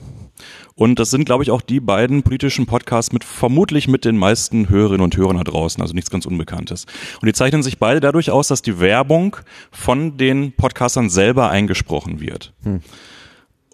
[0.75, 4.69] Und das sind, glaube ich, auch die beiden politischen Podcasts mit vermutlich mit den meisten
[4.69, 6.85] Hörerinnen und Hörern da draußen, also nichts ganz Unbekanntes.
[7.21, 9.35] Und die zeichnen sich beide dadurch aus, dass die Werbung
[9.71, 12.53] von den Podcastern selber eingesprochen wird.
[12.63, 12.81] Hm.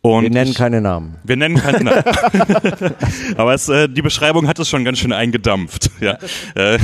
[0.01, 1.15] Und wir nennen keine Namen.
[1.23, 2.03] Wir nennen keine Namen.
[3.37, 5.89] Aber es, äh, die Beschreibung hat es schon ganz schön eingedampft.
[5.99, 6.19] Ja.
[6.53, 6.77] Äh,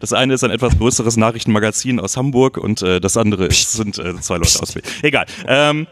[0.00, 3.98] das eine ist ein etwas größeres Nachrichtenmagazin aus Hamburg und äh, das andere ist, sind
[3.98, 4.74] äh, zwei Leute aus.
[5.02, 5.26] Egal.
[5.46, 5.86] Ähm,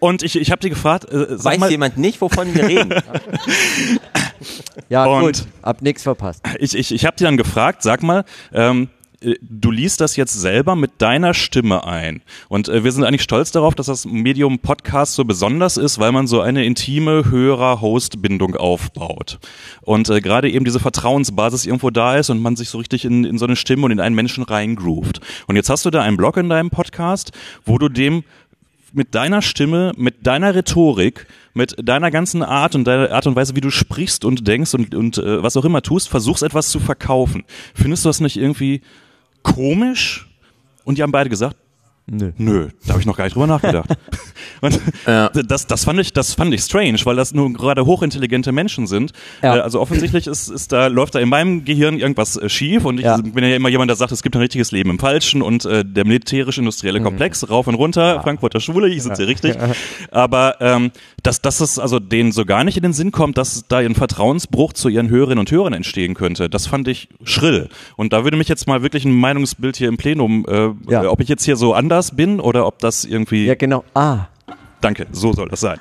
[0.00, 1.10] und ich, ich habe die gefragt.
[1.10, 2.94] Äh, Weiß mal, jemand nicht, wovon wir reden?
[4.88, 5.44] ja, und gut.
[5.62, 6.42] Hab nichts verpasst.
[6.58, 8.88] Ich, ich, ich habe die dann gefragt, sag mal, ähm,
[9.20, 12.22] äh, du liest das jetzt selber mit deiner Stimme ein.
[12.48, 16.12] Und äh, wir sind eigentlich stolz darauf, dass das Medium Podcast so besonders ist, weil
[16.12, 19.38] man so eine intime Hörer-Host-Bindung aufbaut.
[19.82, 23.24] Und äh, gerade eben diese Vertrauensbasis irgendwo da ist und man sich so richtig in,
[23.24, 25.20] in so eine Stimme und in einen Menschen reingroovt.
[25.46, 27.32] Und jetzt hast du da einen Blog in deinem Podcast,
[27.64, 28.24] wo du dem
[28.92, 33.56] mit deiner Stimme, mit deiner Rhetorik, mit deiner ganzen Art und deiner Art und Weise,
[33.56, 36.80] wie du sprichst und denkst und, und äh, was auch immer tust, versuchst etwas zu
[36.80, 37.44] verkaufen.
[37.74, 38.82] Findest du das nicht irgendwie
[39.42, 40.28] komisch?
[40.84, 41.56] Und die haben beide gesagt,
[42.12, 42.32] Nö.
[42.38, 43.88] Nö, da habe ich noch gar nicht drüber nachgedacht.
[44.60, 45.28] Und ja.
[45.28, 49.12] das, das, fand ich, das fand ich strange, weil das nur gerade hochintelligente Menschen sind.
[49.42, 49.56] Ja.
[49.56, 52.98] Äh, also offensichtlich ist, ist da, läuft da in meinem Gehirn irgendwas äh, schief und
[52.98, 53.16] ich ja.
[53.16, 55.84] bin ja immer jemand, der sagt, es gibt ein richtiges Leben im Falschen und äh,
[55.84, 57.04] der militärisch-industrielle mhm.
[57.04, 59.56] Komplex, rauf und runter, Frankfurter Schule, ich sitze hier richtig.
[60.10, 60.90] Aber ähm,
[61.22, 63.94] dass, dass es also denen so gar nicht in den Sinn kommt, dass da ein
[63.94, 67.68] Vertrauensbruch zu ihren Hörerinnen und Hörern entstehen könnte, das fand ich schrill.
[67.96, 71.28] Und da würde mich jetzt mal wirklich ein Meinungsbild hier im Plenum, äh, ob ich
[71.28, 73.46] jetzt hier so anders anders bin oder ob das irgendwie.
[73.46, 73.84] Ja, genau.
[73.94, 74.26] Ah.
[74.80, 75.78] Danke, so soll das sein.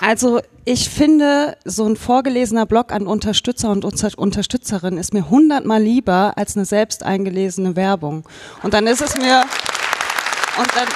[0.00, 6.34] Also ich finde, so ein vorgelesener Blog an Unterstützer und Unterstützerinnen ist mir hundertmal lieber
[6.36, 8.22] als eine selbst eingelesene Werbung.
[8.62, 9.42] Und dann ist es mir
[10.58, 10.86] und dann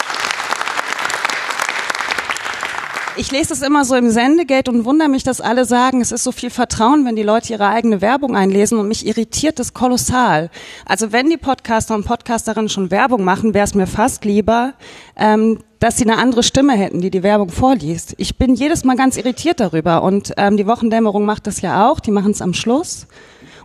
[3.21, 6.25] ich lese es immer so im Sendegate und wundere mich, dass alle sagen, es ist
[6.25, 10.49] so viel Vertrauen, wenn die Leute ihre eigene Werbung einlesen und mich irritiert das kolossal.
[10.87, 14.73] Also wenn die Podcaster und Podcasterinnen schon Werbung machen, wäre es mir fast lieber,
[15.17, 18.15] ähm, dass sie eine andere Stimme hätten, die die Werbung vorliest.
[18.17, 22.01] Ich bin jedes Mal ganz irritiert darüber und ähm, die Wochendämmerung macht das ja auch,
[22.01, 23.07] die machen es am Schluss.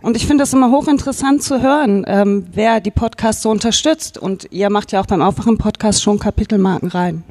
[0.02, 4.18] Und ich finde es immer hochinteressant zu hören, ähm, wer die Podcasts so unterstützt.
[4.18, 7.24] Und ihr macht ja auch beim Aufwachen-Podcast schon Kapitelmarken rein.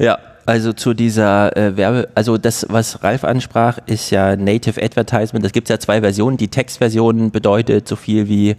[0.00, 5.44] Ja, also zu dieser äh, Werbe, also das, was Ralf ansprach, ist ja Native Advertisement.
[5.44, 6.36] Das gibt ja zwei Versionen.
[6.36, 8.56] Die Textversion bedeutet so viel wie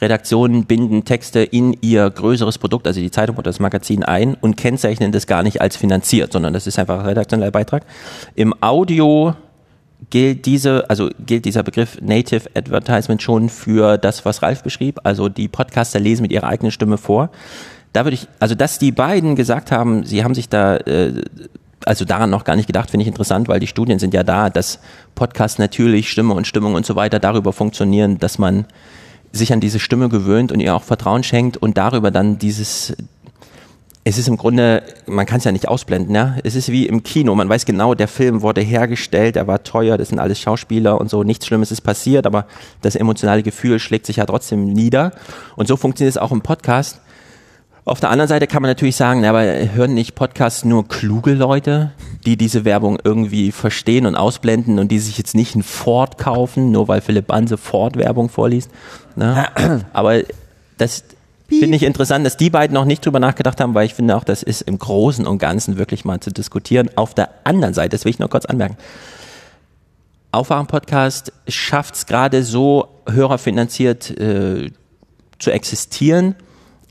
[0.00, 4.56] Redaktionen binden Texte in ihr größeres Produkt, also die Zeitung oder das Magazin ein und
[4.56, 7.84] kennzeichnen das gar nicht als finanziert, sondern das ist einfach ein redaktioneller Beitrag.
[8.34, 9.34] Im Audio
[10.10, 15.00] gilt diese, also gilt dieser Begriff Native Advertisement schon für das, was Ralf beschrieb.
[15.04, 17.30] Also die Podcaster lesen mit ihrer eigenen Stimme vor
[17.94, 21.22] da würde ich, also dass die beiden gesagt haben, sie haben sich da äh,
[21.86, 24.50] also daran noch gar nicht gedacht, finde ich interessant, weil die Studien sind ja da,
[24.50, 24.80] dass
[25.14, 28.66] Podcasts natürlich Stimme und Stimmung und so weiter darüber funktionieren, dass man
[29.32, 32.94] sich an diese Stimme gewöhnt und ihr auch Vertrauen schenkt und darüber dann dieses
[34.06, 36.36] es ist im Grunde, man kann es ja nicht ausblenden, ja.
[36.44, 37.34] Es ist wie im Kino.
[37.34, 41.08] Man weiß genau, der Film wurde hergestellt, er war teuer, das sind alles Schauspieler und
[41.08, 41.22] so.
[41.22, 42.46] Nichts Schlimmes ist passiert, aber
[42.82, 45.12] das emotionale Gefühl schlägt sich ja trotzdem nieder.
[45.56, 47.00] Und so funktioniert es auch im Podcast.
[47.86, 51.92] Auf der anderen Seite kann man natürlich sagen, aber hören nicht Podcasts nur kluge Leute,
[52.24, 56.70] die diese Werbung irgendwie verstehen und ausblenden und die sich jetzt nicht ein Ford kaufen,
[56.70, 58.70] nur weil Philipp Banse Ford-Werbung vorliest.
[59.16, 59.48] Ne?
[59.92, 60.22] Aber
[60.78, 61.04] das
[61.46, 64.24] finde ich interessant, dass die beiden noch nicht drüber nachgedacht haben, weil ich finde auch,
[64.24, 66.88] das ist im Großen und Ganzen wirklich mal zu diskutieren.
[66.96, 68.78] Auf der anderen Seite, das will ich noch kurz anmerken,
[70.32, 74.70] Aufwachen-Podcast schafft es gerade so hörerfinanziert äh,
[75.38, 76.34] zu existieren.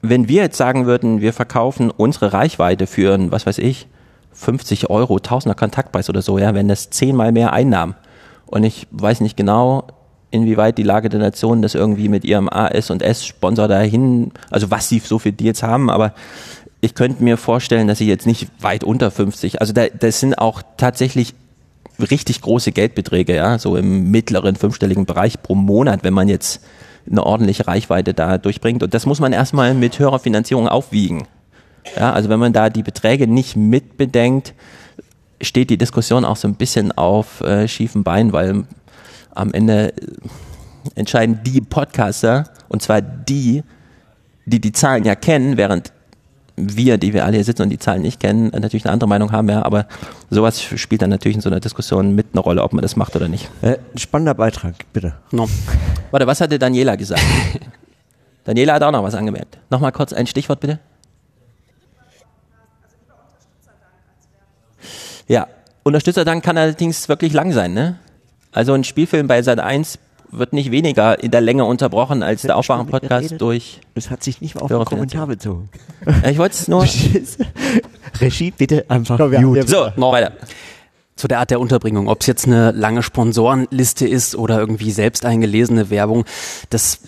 [0.05, 3.87] Wenn wir jetzt sagen würden, wir verkaufen unsere Reichweite für, ein, was weiß ich,
[4.33, 7.95] 50 Euro, Tausender Kontaktpreis oder so, ja, wenn das zehnmal mehr Einnahmen.
[8.45, 9.87] Und ich weiß nicht genau,
[10.29, 14.89] inwieweit die Lage der Nation das irgendwie mit ihrem AS und S-Sponsor dahin, also was
[14.89, 16.13] sie so für Deals haben, aber
[16.81, 20.37] ich könnte mir vorstellen, dass sie jetzt nicht weit unter 50, also da, das sind
[20.37, 21.33] auch tatsächlich
[22.11, 26.61] richtig große Geldbeträge, ja, so im mittleren fünfstelligen Bereich pro Monat, wenn man jetzt
[27.09, 28.83] eine ordentliche Reichweite da durchbringt.
[28.83, 31.27] Und das muss man erstmal mit Hörerfinanzierung aufwiegen.
[31.97, 34.53] Ja, also wenn man da die Beträge nicht mitbedenkt,
[35.41, 38.63] steht die Diskussion auch so ein bisschen auf äh, schiefen Beinen, weil
[39.35, 39.93] am Ende äh,
[40.95, 43.63] entscheiden die Podcaster, und zwar die,
[44.45, 45.91] die die Zahlen ja kennen, während
[46.55, 49.31] wir, die wir alle hier sitzen und die Zahlen nicht kennen, natürlich eine andere Meinung
[49.31, 49.87] haben, ja, aber
[50.29, 53.15] sowas spielt dann natürlich in so einer Diskussion mit eine Rolle, ob man das macht
[53.15, 53.49] oder nicht.
[53.61, 55.15] Äh, spannender Beitrag, bitte.
[55.31, 55.49] No.
[56.11, 57.23] Warte, was hatte Daniela gesagt?
[58.43, 59.57] Daniela hat auch noch was angemerkt.
[59.69, 60.79] Nochmal kurz ein Stichwort bitte.
[65.27, 65.47] Ja,
[65.83, 67.97] Unterstützerdank kann allerdings wirklich lang sein, ne?
[68.51, 69.97] Also ein Spielfilm bei Sat 1
[70.37, 73.79] wird nicht weniger in der Länge unterbrochen als der Aufwachen-Podcast durch.
[73.95, 75.69] Das hat sich nicht mal auf den Kommentar bezogen.
[76.29, 76.85] Ich wollte es nur.
[78.21, 80.33] Regie, bitte einfach wir- So, noch weiter.
[81.15, 85.25] zu der Art der Unterbringung, ob es jetzt eine lange Sponsorenliste ist oder irgendwie selbst
[85.25, 86.25] eingelesene Werbung,
[86.69, 86.99] das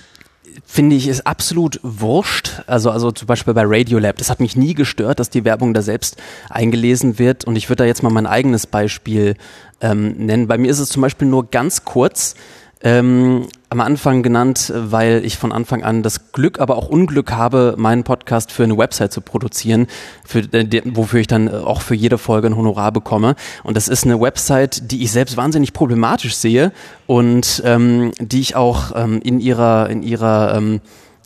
[0.66, 2.62] finde ich ist absolut wurscht.
[2.68, 5.82] Also, also zum Beispiel bei Radiolab, das hat mich nie gestört, dass die Werbung da
[5.82, 6.18] selbst
[6.50, 7.46] eingelesen wird.
[7.46, 9.36] Und ich würde da jetzt mal mein eigenes Beispiel
[9.82, 10.48] ähm, nennen.
[10.48, 12.36] Bei mir ist es zum Beispiel nur ganz kurz.
[12.82, 17.76] Ähm, am Anfang genannt, weil ich von Anfang an das Glück, aber auch Unglück habe,
[17.78, 19.88] meinen Podcast für eine Website zu produzieren,
[20.26, 23.36] für, äh, wofür ich dann äh, auch für jede Folge ein Honorar bekomme.
[23.64, 26.72] Und das ist eine Website, die ich selbst wahnsinnig problematisch sehe
[27.08, 30.82] und ähm, die ich auch ähm, in ihrer, in ihrer ähm,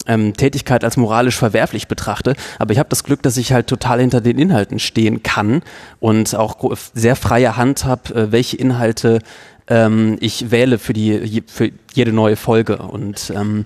[0.07, 2.35] ähm, Tätigkeit als moralisch verwerflich betrachte.
[2.57, 5.61] Aber ich habe das Glück, dass ich halt total hinter den Inhalten stehen kann
[5.99, 9.19] und auch sehr freie Hand habe, äh, welche Inhalte
[9.69, 12.77] ähm, ich wähle für die für jede neue Folge.
[12.77, 13.65] Und ähm,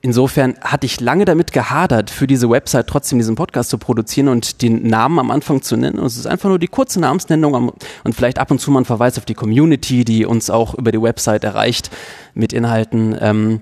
[0.00, 4.62] insofern hatte ich lange damit gehadert, für diese Website trotzdem diesen Podcast zu produzieren und
[4.62, 5.98] den Namen am Anfang zu nennen.
[5.98, 7.72] Und es ist einfach nur die kurze Namensnennung am,
[8.04, 10.92] und vielleicht ab und zu mal ein Verweis auf die Community, die uns auch über
[10.92, 11.90] die Website erreicht
[12.34, 13.16] mit Inhalten.
[13.20, 13.60] Ähm,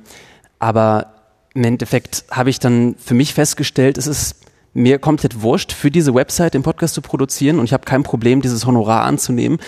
[0.59, 1.15] aber
[1.55, 4.37] im Endeffekt habe ich dann für mich festgestellt, es ist
[4.73, 8.41] mir komplett wurscht, für diese Website den Podcast zu produzieren und ich habe kein Problem,
[8.41, 9.59] dieses Honorar anzunehmen,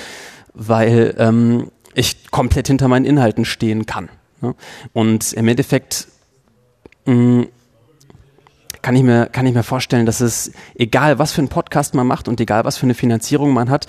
[0.55, 4.09] weil ähm, ich komplett hinter meinen Inhalten stehen kann.
[4.41, 4.55] Ne?
[4.93, 6.09] Und im Endeffekt
[7.07, 7.47] mh,
[8.83, 12.07] kann ich, mir, kann ich mir vorstellen, dass es, egal was für einen Podcast man
[12.07, 13.87] macht und egal was für eine Finanzierung man hat,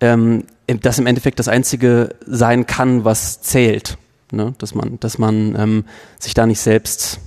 [0.00, 3.98] ähm, das im Endeffekt das Einzige sein kann, was zählt.
[4.30, 4.54] Ne?
[4.58, 5.84] Dass man, dass man ähm,
[6.18, 7.20] sich da nicht selbst,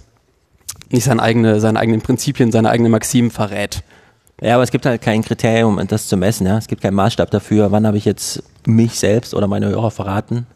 [0.90, 3.84] nicht seine, eigene, seine eigenen Prinzipien, seine eigenen Maximen verrät.
[4.42, 6.48] Ja, aber es gibt halt kein Kriterium, um das zu messen.
[6.48, 6.58] Ja?
[6.58, 8.44] Es gibt keinen Maßstab dafür, wann habe ich jetzt
[8.76, 10.48] mich selbst oder meine Hörer verraten.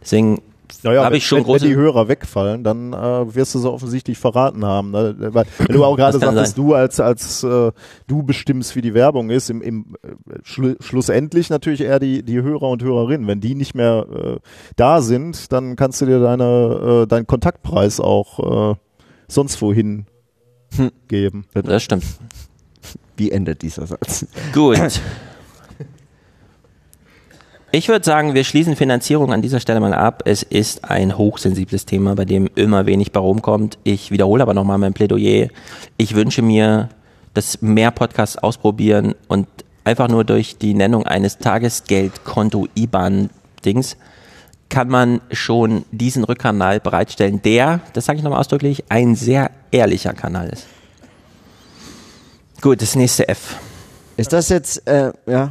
[0.00, 0.40] Deswegen
[0.82, 1.66] Naja, habe wenn, ich schon wenn, wenn große...
[1.66, 4.90] die Hörer wegfallen, dann äh, wirst du sie offensichtlich verraten haben.
[4.92, 5.14] Ne?
[5.18, 6.64] Weil, wenn du auch gerade Das kann sagtest, sein.
[6.66, 7.72] du als als äh,
[8.06, 10.08] du bestimmst, wie die Werbung ist, im, im äh,
[10.42, 13.26] schlu schlussendlich natürlich eher die die Hörer und Hörerinnen.
[13.26, 14.36] Wenn die nicht mehr äh,
[14.76, 18.76] da sind, dann kannst du dir deine äh, deinen Kontaktpreis auch äh,
[19.28, 20.06] sonst wohin
[20.76, 20.92] Hm.
[21.08, 21.46] geben.
[21.52, 22.04] Das stimmt.
[23.16, 24.24] Wie endet dieser Satz?
[24.54, 24.78] Gut.
[27.72, 30.22] Ich würde sagen, wir schließen Finanzierung an dieser Stelle mal ab.
[30.24, 33.78] Es ist ein hochsensibles Thema, bei dem immer wenig bei rumkommt.
[33.84, 35.50] Ich wiederhole aber nochmal mein Plädoyer.
[35.96, 36.88] Ich wünsche mir,
[37.32, 39.46] dass mehr Podcasts ausprobieren und
[39.84, 43.96] einfach nur durch die Nennung eines Tagesgeldkonto-IBAN-Dings
[44.68, 50.12] kann man schon diesen Rückkanal bereitstellen, der, das sage ich nochmal ausdrücklich, ein sehr ehrlicher
[50.12, 50.66] Kanal ist.
[52.60, 53.54] Gut, das nächste F.
[54.16, 55.50] Ist das jetzt, äh, ja,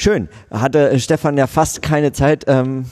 [0.00, 0.28] schön.
[0.50, 2.86] Hatte äh, Stefan ja fast keine Zeit, ähm,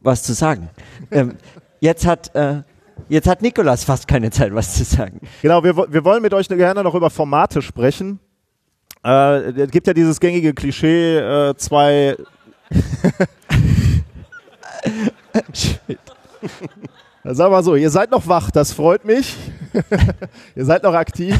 [0.00, 0.70] was zu sagen.
[1.10, 1.36] Ähm,
[1.80, 2.62] jetzt hat, äh,
[3.08, 5.20] jetzt hat Nikolas fast keine Zeit, was zu sagen.
[5.42, 8.20] Genau, wir, wir wollen mit euch gerne noch über Formate sprechen.
[9.04, 12.16] Äh, es gibt ja dieses gängige Klischee, äh, zwei.
[17.24, 19.34] Sagen wir mal so, ihr seid noch wach, das freut mich.
[20.54, 21.36] ihr seid noch aktiv.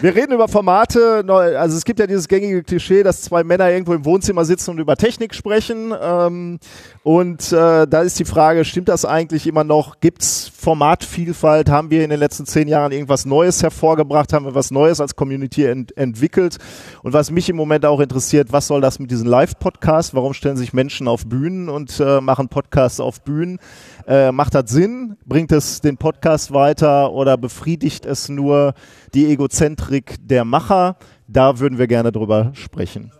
[0.00, 3.94] Wir reden über Formate, also es gibt ja dieses gängige Klischee, dass zwei Männer irgendwo
[3.94, 5.92] im Wohnzimmer sitzen und über Technik sprechen.
[6.00, 6.58] Ähm,
[7.02, 10.00] und äh, da ist die Frage, stimmt das eigentlich immer noch?
[10.00, 11.70] Gibt's Formatvielfalt?
[11.70, 14.32] Haben wir in den letzten zehn Jahren irgendwas Neues hervorgebracht?
[14.32, 16.58] Haben wir was Neues als Community ent entwickelt?
[17.02, 20.14] Und was mich im Moment auch interessiert, was soll das mit diesen Live-Podcasts?
[20.14, 23.58] Warum stellen sich Menschen auf Bühnen und äh, machen Podcasts auf Bühnen?
[24.06, 25.16] Äh, macht das Sinn?
[25.26, 28.74] bringt es den Podcast weiter oder befriedigt es nur
[29.14, 30.96] die Egozentrik der Macher?
[31.28, 33.12] Da würden wir gerne drüber sprechen.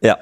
[0.00, 0.18] Ja.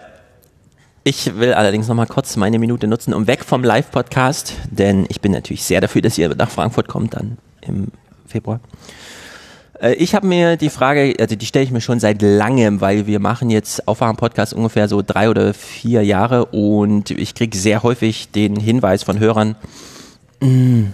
[1.03, 5.23] Ich will allerdings noch mal kurz meine Minute nutzen, um weg vom Live-Podcast, denn ich
[5.23, 7.89] bin natürlich sehr dafür, dass ihr nach Frankfurt kommt dann im
[8.27, 8.61] Februar.
[9.81, 13.07] Äh, Ich habe mir die Frage, also die stelle ich mir schon seit langem, weil
[13.07, 18.31] wir machen jetzt Aufwachen-Podcast ungefähr so drei oder vier Jahre und ich kriege sehr häufig
[18.31, 19.57] den Hinweis von Hörern,
[20.41, 20.87] "Mm,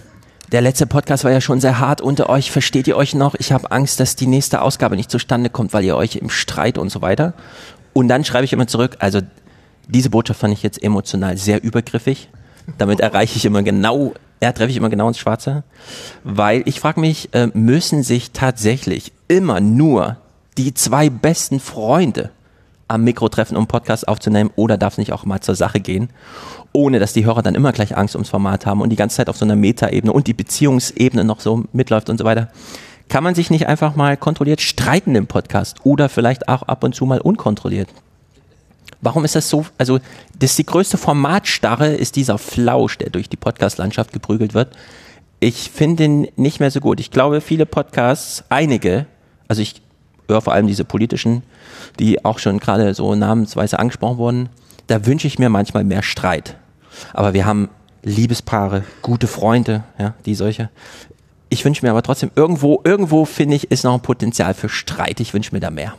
[0.51, 3.35] der letzte Podcast war ja schon sehr hart unter euch, versteht ihr euch noch?
[3.35, 6.77] Ich habe Angst, dass die nächste Ausgabe nicht zustande kommt, weil ihr euch im Streit
[6.77, 7.33] und so weiter.
[7.93, 9.19] Und dann schreibe ich immer zurück, also
[9.89, 12.29] diese Botschaft fand ich jetzt emotional sehr übergriffig.
[12.77, 15.63] Damit erreiche ich immer genau, ja, treffe ich immer genau ins Schwarze.
[16.23, 20.17] Weil ich frage mich, äh, müssen sich tatsächlich immer nur
[20.57, 22.31] die zwei besten Freunde
[22.87, 26.09] am Mikro treffen, um Podcast aufzunehmen, oder darf es nicht auch mal zur Sache gehen,
[26.71, 29.29] ohne dass die Hörer dann immer gleich Angst ums Format haben und die ganze Zeit
[29.29, 32.49] auf so einer Metaebene und die Beziehungsebene noch so mitläuft und so weiter.
[33.09, 36.93] Kann man sich nicht einfach mal kontrolliert streiten im Podcast oder vielleicht auch ab und
[36.93, 37.89] zu mal unkontrolliert?
[39.01, 39.65] Warum ist das so?
[39.77, 39.99] Also,
[40.39, 44.75] das ist die größte Formatstarre, ist dieser Flausch, der durch die Podcast-Landschaft geprügelt wird.
[45.39, 46.99] Ich finde ihn nicht mehr so gut.
[46.99, 49.05] Ich glaube, viele Podcasts, einige,
[49.47, 49.81] also ich
[50.27, 51.43] höre vor allem diese politischen,
[51.99, 54.49] die auch schon gerade so namensweise angesprochen wurden,
[54.87, 56.57] da wünsche ich mir manchmal mehr Streit.
[57.13, 57.69] Aber wir haben
[58.03, 60.69] Liebespaare, gute Freunde, ja, die solche.
[61.49, 65.19] Ich wünsche mir aber trotzdem irgendwo, irgendwo finde ich, ist noch ein Potenzial für Streit.
[65.19, 65.93] Ich wünsche mir da mehr.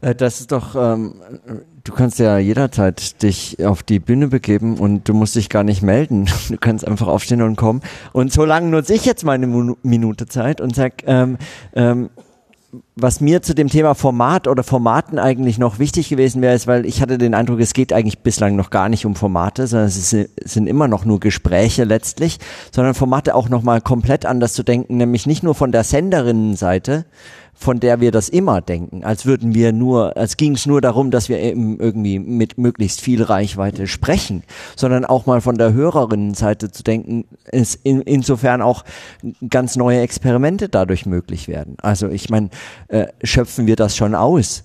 [0.00, 1.14] Äh, Das ist doch, ähm,
[1.84, 5.82] du kannst ja jederzeit dich auf die Bühne begeben und du musst dich gar nicht
[5.82, 6.26] melden.
[6.48, 7.82] Du kannst einfach aufstehen und kommen.
[8.12, 11.38] Und so lange nutze ich jetzt meine Minu- Minute Zeit und sag, ähm,
[11.74, 12.10] ähm,
[12.96, 16.84] was mir zu dem Thema Format oder Formaten eigentlich noch wichtig gewesen wäre, ist, weil
[16.84, 20.10] ich hatte den Eindruck, es geht eigentlich bislang noch gar nicht um Formate, sondern es
[20.10, 22.38] sind immer noch nur Gespräche letztlich,
[22.70, 27.06] sondern Formate auch nochmal komplett anders zu denken, nämlich nicht nur von der Senderinnenseite,
[27.58, 31.10] von der wir das immer denken, als würden wir nur, als ging es nur darum,
[31.10, 34.44] dass wir eben irgendwie mit möglichst viel Reichweite sprechen,
[34.76, 38.84] sondern auch mal von der Hörerinnenseite zu denken, ist in, insofern auch
[39.50, 41.76] ganz neue Experimente dadurch möglich werden.
[41.82, 42.50] Also ich meine,
[42.86, 44.62] äh, schöpfen wir das schon aus?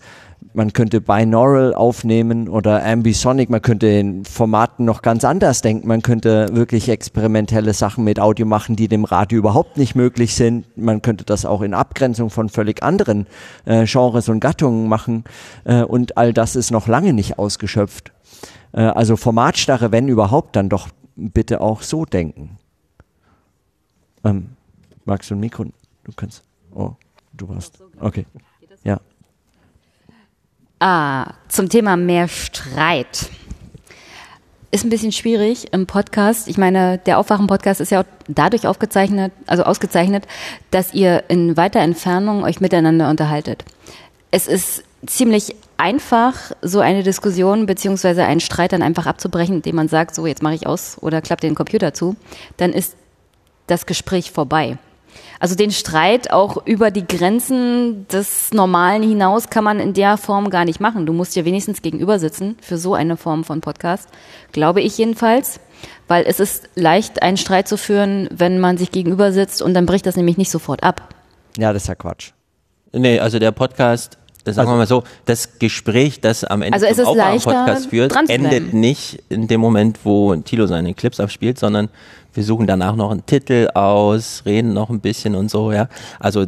[0.54, 5.88] Man könnte Binaural aufnehmen oder Ambisonic, man könnte in Formaten noch ganz anders denken.
[5.88, 10.78] Man könnte wirklich experimentelle Sachen mit Audio machen, die dem Radio überhaupt nicht möglich sind.
[10.78, 13.28] Man könnte das auch in Abgrenzung von völlig anderen
[13.66, 15.24] äh, Genres und Gattungen machen.
[15.64, 18.12] Äh, und all das ist noch lange nicht ausgeschöpft.
[18.74, 22.58] Äh, also Formatstarre, wenn überhaupt, dann doch bitte auch so denken.
[24.24, 24.50] Ähm,
[25.06, 25.66] magst du ein Mikro?
[26.04, 26.44] Du kannst.
[26.74, 26.94] Oh,
[27.34, 27.82] du warst.
[28.00, 28.26] Okay.
[30.86, 33.30] Ah, zum Thema mehr Streit.
[34.70, 36.50] Ist ein bisschen schwierig im Podcast.
[36.50, 40.28] Ich meine, der Aufwachen-Podcast ist ja auch dadurch aufgezeichnet, also ausgezeichnet,
[40.72, 43.64] dass ihr in weiter Entfernung euch miteinander unterhaltet.
[44.30, 49.88] Es ist ziemlich einfach, so eine Diskussion beziehungsweise einen Streit dann einfach abzubrechen, indem man
[49.88, 52.18] sagt, so jetzt mache ich aus oder klappt den Computer zu,
[52.58, 52.98] dann ist
[53.68, 54.78] das Gespräch vorbei.
[55.40, 60.50] Also den Streit auch über die Grenzen des Normalen hinaus kann man in der Form
[60.50, 61.06] gar nicht machen.
[61.06, 64.10] Du musst dir wenigstens gegenüber sitzen für so eine Form von Podcast,
[64.52, 65.60] glaube ich jedenfalls,
[66.08, 69.86] weil es ist leicht, einen Streit zu führen, wenn man sich gegenüber sitzt und dann
[69.86, 71.10] bricht das nämlich nicht sofort ab.
[71.58, 72.32] Ja, das ist ja Quatsch.
[72.92, 77.04] Nee, also der Podcast, das sagen wir mal so, das Gespräch, das am Ende Also
[77.04, 81.90] zum Aufwachen-Podcast führt, endet nicht in dem Moment, wo Tilo seine Clips abspielt, sondern
[82.34, 85.88] wir suchen danach noch einen Titel aus, reden noch ein bisschen und so, ja.
[86.20, 86.46] Also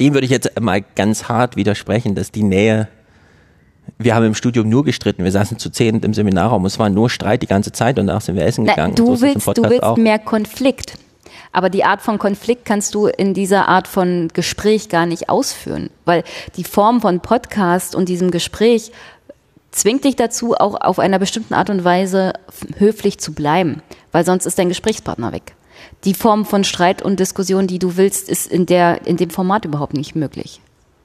[0.00, 2.88] dem würde ich jetzt mal ganz hart widersprechen, dass die Nähe
[3.98, 5.24] wir haben im Studium nur gestritten.
[5.24, 6.64] Wir saßen zu zehn im Seminarraum.
[6.66, 8.94] Es war nur Streit die ganze Zeit und danach sind wir essen Na, gegangen.
[8.94, 9.96] du so willst, du Podcast willst auch.
[9.96, 10.94] mehr Konflikt.
[11.52, 15.90] Aber die Art von Konflikt kannst du in dieser Art von Gespräch gar nicht ausführen,
[16.04, 16.24] weil
[16.56, 18.90] die Form von Podcast und diesem Gespräch
[19.70, 22.32] zwingt dich dazu, auch auf einer bestimmten Art und Weise
[22.78, 25.54] höflich zu bleiben, weil sonst ist dein Gesprächspartner weg.
[26.04, 29.64] Die Form von Streit und Diskussion, die du willst, ist in der, in dem Format
[29.64, 30.60] überhaupt nicht möglich.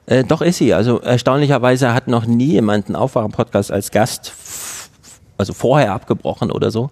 [0.06, 0.72] Äh, doch ist sie.
[0.72, 4.32] Also erstaunlicherweise hat noch nie jemand einen Aufwachen-Podcast als Gast
[5.38, 6.90] also vorher abgebrochen oder so.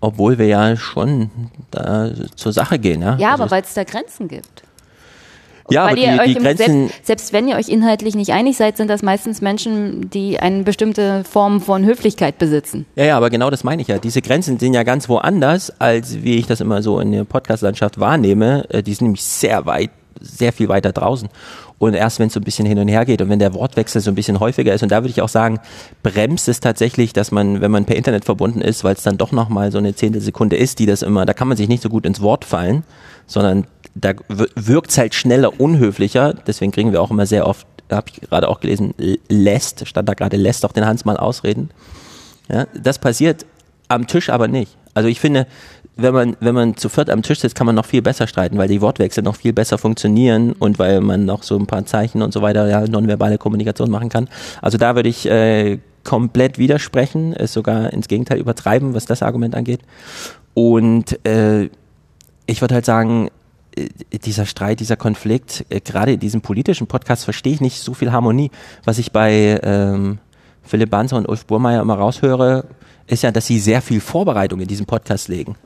[0.00, 1.30] Obwohl wir ja schon
[1.70, 3.02] da zur Sache gehen.
[3.02, 4.62] Ja, Ja, also aber weil es da Grenzen gibt.
[5.68, 8.32] Ja, aber weil ihr die, euch die Grenzen, selbst, selbst wenn ihr euch inhaltlich nicht
[8.32, 12.86] einig seid, sind das meistens Menschen, die eine bestimmte Form von Höflichkeit besitzen.
[12.94, 13.98] ja, ja, aber genau das meine ich ja.
[13.98, 17.98] Diese Grenzen sind ja ganz woanders, als wie ich das immer so in der Podcast-Landschaft
[17.98, 18.66] wahrnehme.
[18.70, 19.90] Äh, Die sind nämlich sehr weit
[20.20, 21.28] sehr viel weiter draußen.
[21.78, 24.00] Und erst wenn es so ein bisschen hin und her geht und wenn der Wortwechsel
[24.00, 25.60] so ein bisschen häufiger ist, und da würde ich auch sagen,
[26.02, 29.30] bremst es tatsächlich, dass man, wenn man per Internet verbunden ist, weil es dann doch
[29.30, 32.06] nochmal so eine Zehntelsekunde ist, die das immer, da kann man sich nicht so gut
[32.06, 32.82] ins Wort fallen,
[33.26, 36.34] sondern da wirkt es halt schneller, unhöflicher.
[36.46, 38.94] Deswegen kriegen wir auch immer sehr oft, habe ich gerade auch gelesen,
[39.28, 41.70] lässt, stand da gerade lässt doch den Hans mal ausreden.
[42.48, 43.44] Ja, das passiert
[43.88, 44.76] am Tisch aber nicht.
[44.94, 45.46] Also ich finde,
[45.96, 48.58] wenn man, wenn man zu viert am Tisch sitzt, kann man noch viel besser streiten,
[48.58, 52.20] weil die Wortwechsel noch viel besser funktionieren und weil man noch so ein paar Zeichen
[52.20, 54.28] und so weiter, ja, nonverbale Kommunikation machen kann.
[54.60, 59.54] Also da würde ich äh, komplett widersprechen, es sogar ins Gegenteil übertreiben, was das Argument
[59.54, 59.80] angeht.
[60.52, 61.70] Und äh,
[62.44, 63.30] ich würde halt sagen,
[63.74, 63.88] äh,
[64.18, 68.12] dieser Streit, dieser Konflikt, äh, gerade in diesem politischen Podcast verstehe ich nicht so viel
[68.12, 68.50] Harmonie.
[68.84, 70.18] Was ich bei ähm,
[70.62, 72.66] Philipp Banzer und Ulf Burmeier immer raushöre,
[73.06, 75.56] ist ja, dass sie sehr viel Vorbereitung in diesem Podcast legen.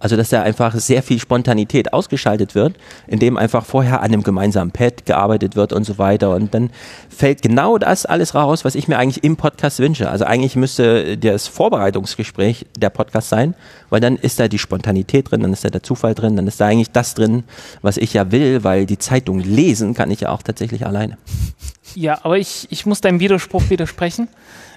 [0.00, 2.76] Also dass da einfach sehr viel Spontanität ausgeschaltet wird,
[3.06, 6.34] indem einfach vorher an einem gemeinsamen Pad gearbeitet wird und so weiter.
[6.34, 6.70] Und dann
[7.08, 10.08] fällt genau das alles raus, was ich mir eigentlich im Podcast wünsche.
[10.08, 13.54] Also eigentlich müsste das Vorbereitungsgespräch der Podcast sein,
[13.90, 16.60] weil dann ist da die Spontanität drin, dann ist da der Zufall drin, dann ist
[16.60, 17.44] da eigentlich das drin,
[17.82, 21.18] was ich ja will, weil die Zeitung lesen kann ich ja auch tatsächlich alleine.
[21.94, 24.28] Ja, aber ich, ich muss deinem Widerspruch widersprechen.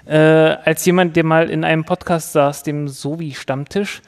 [0.05, 4.01] Äh, als jemand, der mal in einem Podcast saß, dem Sovi-Stammtisch,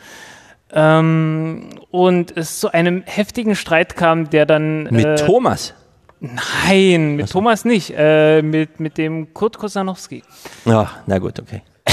[0.74, 4.84] ähm, und es zu einem heftigen Streit kam, der dann.
[4.86, 5.74] Mit äh, Thomas?
[6.20, 7.94] Nein, mit Thomas nicht.
[7.96, 10.24] Äh, mit, mit dem Kurt Kosanowski.
[10.66, 11.62] Ja, na gut, okay.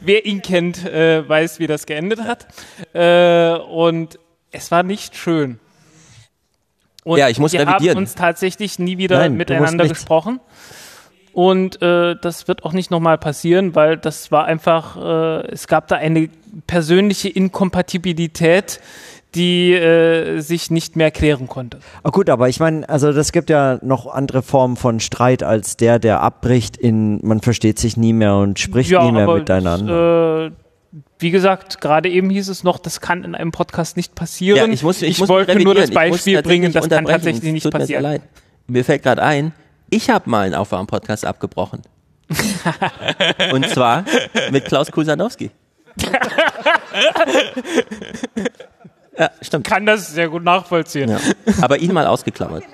[0.00, 2.46] Wer ihn kennt, äh, weiß, wie das geendet hat.
[2.92, 4.18] Äh, und
[4.50, 5.58] es war nicht schön.
[7.04, 7.96] Und Ja, ich muss wir revidieren.
[7.96, 10.08] haben uns tatsächlich nie wieder Nein, miteinander musst nicht.
[11.32, 15.88] Und äh, das wird auch nicht nochmal passieren, weil das war einfach, äh, es gab
[15.88, 16.28] da eine
[16.66, 18.80] persönliche Inkompatibilität,
[19.34, 21.78] die äh, sich nicht mehr klären konnte.
[22.02, 25.76] Ah, gut, aber ich meine, also das gibt ja noch andere Formen von Streit als
[25.78, 30.50] der, der abbricht in man versteht sich nie mehr und spricht nie mehr aber miteinander.
[30.50, 34.14] Das, äh, wie gesagt, gerade eben hieß es noch, das kann in einem Podcast nicht
[34.14, 34.58] passieren.
[34.58, 35.88] Ja, ich muss, ich muss wollte nur das.
[35.88, 38.02] Ich Beispiel bringen, das kann tatsächlich nicht mir passieren.
[38.02, 38.22] leid.
[38.66, 39.52] Mir fällt gerade ein,
[39.92, 41.82] ich habe mal einen Aufwärm-Podcast abgebrochen.
[43.52, 44.04] Und zwar
[44.50, 45.50] mit Klaus Kusanowski.
[49.18, 49.66] ja, stimmt.
[49.66, 51.10] Kann das sehr gut nachvollziehen.
[51.10, 51.18] Ja.
[51.60, 52.64] Aber ihn mal ausgeklammert.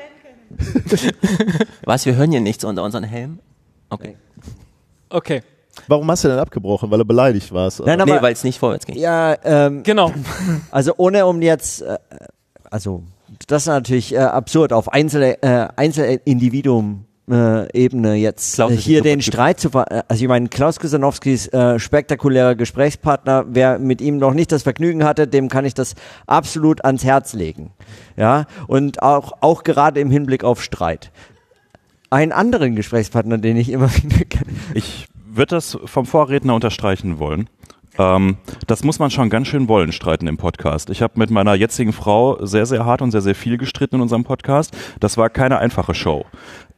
[1.85, 3.41] Was, wir hören hier nichts unter unseren Helmen?
[3.91, 4.17] Okay.
[5.11, 5.43] Okay,
[5.87, 6.91] Warum hast du denn abgebrochen?
[6.91, 7.81] Weil du beleidigt warst?
[7.81, 8.97] Nein, Nee, aber weil es nicht vorwärts ging.
[8.97, 10.13] ja, ähm, genau.
[10.71, 11.99] also ohne um jetzt, äh,
[12.71, 13.03] also
[13.47, 19.03] das ist natürlich äh, absurd auf einzelne äh, Einzelindividuum äh, Ebene jetzt Klaus äh, hier
[19.03, 19.21] den.
[19.21, 24.19] Streit zu ver äh, also ich meine Klaus Kusanowskis äh, spektakulärer Gesprächspartner wer mit ihm
[24.19, 25.95] noch nicht das Vergnügen hatte dem kann ich das
[26.27, 27.71] absolut ans Herz legen
[28.17, 31.11] ja und auch auch gerade im Hinblick auf Streit
[32.11, 37.49] einen anderen Gesprächspartner den ich immer wieder kenne Ich würde das vom Vorredner unterstreichen wollen.
[37.99, 40.89] Ähm, das muss man schon ganz schön wollen, streiten im Podcast.
[40.91, 44.03] Ich habe mit meiner jetzigen Frau sehr, sehr hart und sehr, sehr viel gestritten in
[44.03, 44.77] unserem Podcast.
[45.01, 46.25] Das war keine einfache Show.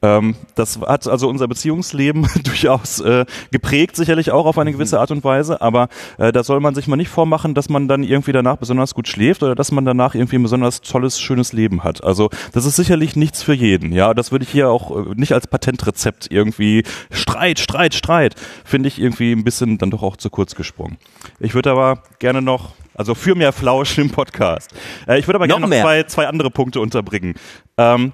[0.02, 5.10] Ähm, das hat also unser Beziehungsleben durchaus äh, geprägt, sicherlich auch auf eine gewisse Art
[5.10, 5.88] und Weise, aber
[6.18, 9.08] äh, da soll man sich mal nicht vormachen, dass man dann irgendwie danach besonders gut
[9.08, 12.02] schläft oder dass man danach irgendwie ein besonders tolles, schönes Leben hat.
[12.02, 13.92] Also das ist sicherlich nichts für jeden.
[13.92, 18.34] Ja, das würde ich hier auch äh, nicht als Patentrezept irgendwie Streit, Streit, Streit,
[18.64, 20.96] finde ich irgendwie ein bisschen dann doch auch zu kurz gesprungen.
[21.38, 24.70] Ich würde aber gerne noch also für mehr Flausch im Podcast.
[25.06, 27.34] Äh, ich würde aber Noch gerne noch zwei, zwei andere Punkte unterbringen.
[27.78, 28.12] Ähm,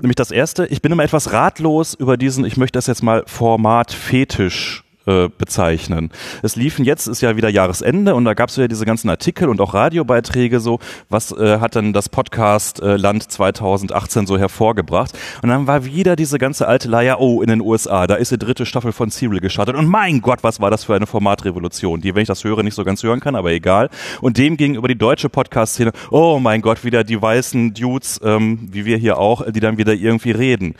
[0.00, 3.24] Nämlich das erste, ich bin immer etwas ratlos über diesen, ich möchte das jetzt mal
[3.26, 6.10] Format Fetisch äh, bezeichnen.
[6.42, 9.48] Es liefen jetzt, ist ja wieder Jahresende und da gab es wieder diese ganzen Artikel
[9.48, 15.18] und auch Radiobeiträge so, was äh, hat denn das Podcast äh, Land 2018 so hervorgebracht.
[15.42, 18.38] Und dann war wieder diese ganze alte Leier, oh, in den USA, da ist die
[18.38, 22.14] dritte Staffel von Serial gestartet und mein Gott, was war das für eine Formatrevolution, die,
[22.14, 23.90] wenn ich das höre, nicht so ganz hören kann, aber egal.
[24.20, 28.84] Und dem gegenüber die deutsche Podcast-Szene, oh mein Gott, wieder die weißen Dudes, ähm, wie
[28.84, 30.74] wir hier auch, die dann wieder irgendwie reden.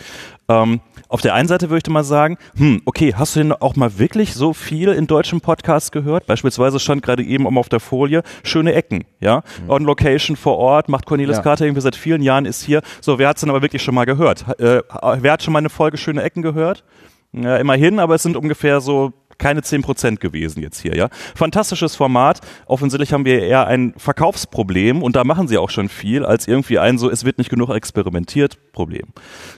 [0.51, 3.53] Ähm, auf der einen Seite würde ich dir mal sagen, hm, okay, hast du denn
[3.53, 6.27] auch mal wirklich so viel in deutschen Podcasts gehört?
[6.27, 10.89] Beispielsweise stand gerade eben um auf der Folie schöne Ecken, ja, on Location vor Ort,
[10.89, 11.43] macht Cornelis Ja.
[11.43, 12.83] Carter irgendwie seit vielen Jahren, ist hier.
[13.01, 14.45] So, wer hat's denn aber wirklich schon mal gehört?
[14.61, 14.83] Äh,
[15.19, 16.85] wer hat schon mal eine Folge schöne Ecken gehört?
[17.33, 21.09] Ja, immerhin, aber es sind ungefähr so keine 10% gewesen jetzt hier, ja.
[21.35, 22.41] Fantastisches Format.
[22.67, 26.79] Offensichtlich haben wir eher ein Verkaufsproblem und da machen sie auch schon viel, als irgendwie
[26.79, 29.09] ein so, es wird nicht genug experimentiert Problem.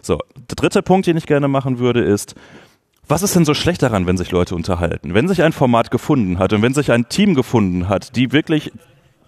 [0.00, 2.34] So, der dritte Punkt, den ich gerne machen würde, ist,
[3.08, 5.12] was ist denn so schlecht daran, wenn sich Leute unterhalten?
[5.12, 8.72] Wenn sich ein Format gefunden hat und wenn sich ein Team gefunden hat, die wirklich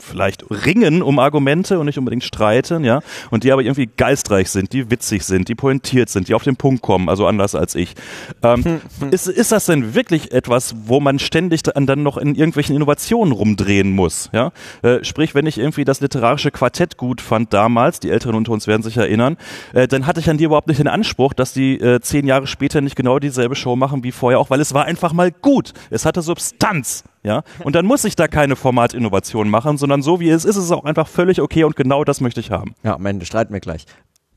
[0.05, 3.01] vielleicht ringen um Argumente und nicht unbedingt streiten, ja,
[3.31, 6.57] und die aber irgendwie geistreich sind, die witzig sind, die pointiert sind, die auf den
[6.57, 7.95] Punkt kommen, also anders als ich.
[8.43, 8.81] Ähm,
[9.11, 13.33] ist, ist das denn wirklich etwas, wo man ständig dann, dann noch in irgendwelchen Innovationen
[13.33, 14.53] rumdrehen muss, ja?
[14.83, 18.67] Äh, sprich, wenn ich irgendwie das literarische Quartett gut fand damals, die Älteren unter uns
[18.67, 19.37] werden sich erinnern,
[19.73, 22.47] äh, dann hatte ich an die überhaupt nicht den Anspruch, dass die äh, zehn Jahre
[22.47, 25.73] später nicht genau dieselbe Show machen wie vorher auch, weil es war einfach mal gut.
[25.91, 27.05] Es hatte Substanz.
[27.25, 30.65] Ja, und dann muss ich da keine Formatinnovation machen, sondern so wie es ist, ist
[30.65, 32.75] es auch einfach völlig okay und genau das möchte ich haben.
[32.83, 33.87] Ja, am Ende streiten wir gleich.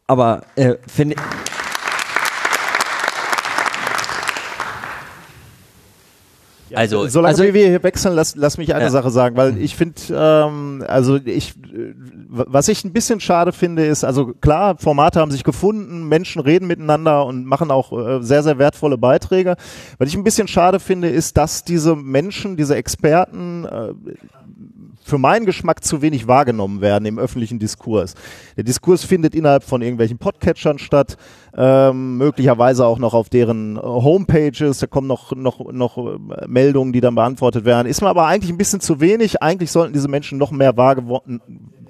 [0.08, 1.18] Aber äh, finde
[6.74, 8.90] Also, Solange also- wir hier wechseln, lass, lass mich eine Ja.
[8.90, 11.54] Sache sagen, weil ich finde, ähm, also ich,
[12.30, 16.68] was ich ein bisschen schade finde, ist, also klar, Formate haben sich gefunden, Menschen reden
[16.68, 19.56] miteinander und machen auch äh, sehr, sehr wertvolle Beiträge.
[19.98, 23.94] Was ich ein bisschen schade finde, ist, dass diese Menschen, diese Experten äh,
[25.08, 28.14] für meinen Geschmack zu wenig wahrgenommen werden im öffentlichen Diskurs.
[28.58, 31.18] Der Diskurs findet innerhalb von irgendwelchen Podcatchern statt,
[31.56, 36.92] ähm, möglicherweise auch noch auf deren äh, Homepages, da kommen noch, noch, noch äh, Meldungen,
[36.94, 37.88] die dann beantwortet werden.
[37.88, 39.42] Ist mir aber eigentlich ein bisschen zu wenig.
[39.42, 41.22] Eigentlich sollten diese Menschen noch mehr wahrgewo-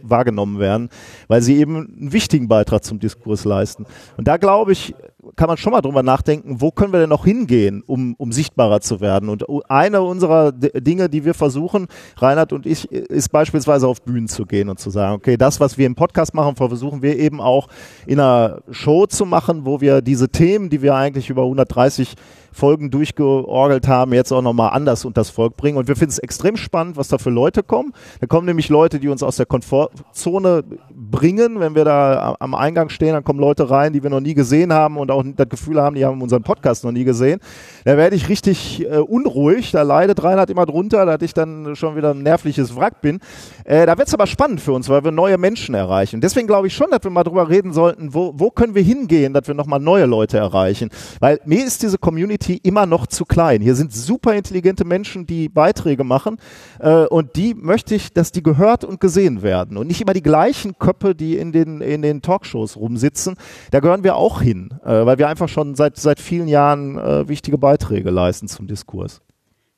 [0.04, 0.90] wahrgenommen werden,
[1.28, 3.86] weil sie eben einen wichtigen Beitrag zum Diskurs leisten.
[4.16, 4.96] Und da glaube ich,
[5.36, 8.82] kann man schon mal drüber nachdenken, wo können wir denn noch hingehen, um, um sichtbarer
[8.82, 9.30] zu werden.
[9.30, 14.28] Und eine unserer D Dinge, die wir versuchen, Reinhard und ich, ist beispielsweise auf Bühnen
[14.28, 17.42] zu gehen und zu sagen, okay, das, was wir im Podcast machen, versuchen wir eben
[17.42, 17.68] auch
[18.06, 22.16] in einer Show zu machen, wo wir diese Themen, die wir eigentlich über 130
[22.58, 25.78] Folgen durchgeorgelt haben, jetzt auch nochmal anders unters Volk bringen.
[25.78, 27.94] Und wir finden es extrem spannend, was da für Leute kommen.
[28.20, 30.64] Da kommen nämlich Leute, die uns aus der Komfortzone
[30.94, 31.60] bringen.
[31.60, 34.74] Wenn wir da am Eingang stehen, dann kommen Leute rein, die wir noch nie gesehen
[34.74, 37.40] haben und auch das Gefühl haben, die haben unseren Podcast noch nie gesehen.
[37.86, 39.72] Da werde ich richtig äh, unruhig.
[39.72, 43.20] Da leidet Reinhard immer drunter, dass ich dann schon wieder ein nervliches Wrack bin.
[43.64, 46.22] Äh, da wird es aber spannend für uns, weil wir neue Menschen erreichen.
[46.22, 49.34] Deswegen glaube ich schon, dass wir mal drüber reden sollten, wo, wo können wir hingehen,
[49.34, 50.90] dass wir nochmal neue Leute erreichen.
[51.20, 53.62] Weil mir ist diese Community immer noch zu klein.
[53.62, 56.38] Hier sind super intelligente Menschen, die Beiträge machen
[56.80, 60.24] äh, und die möchte ich, dass die gehört und gesehen werden und nicht immer die
[60.24, 63.36] gleichen Köpfe, die in den, in den Talkshows rumsitzen.
[63.72, 67.30] Da gehören wir auch hin, äh, weil wir einfach schon seit, seit vielen Jahren äh,
[67.30, 69.22] wichtige Beiträge leisten zum Diskurs.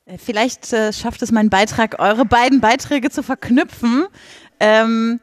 [0.04, 4.06] Äh, Vielleicht äh, schafft es mein Beitrag, eure beiden Beiträge zu verknüpfen.
[4.58, 5.20] Ähm,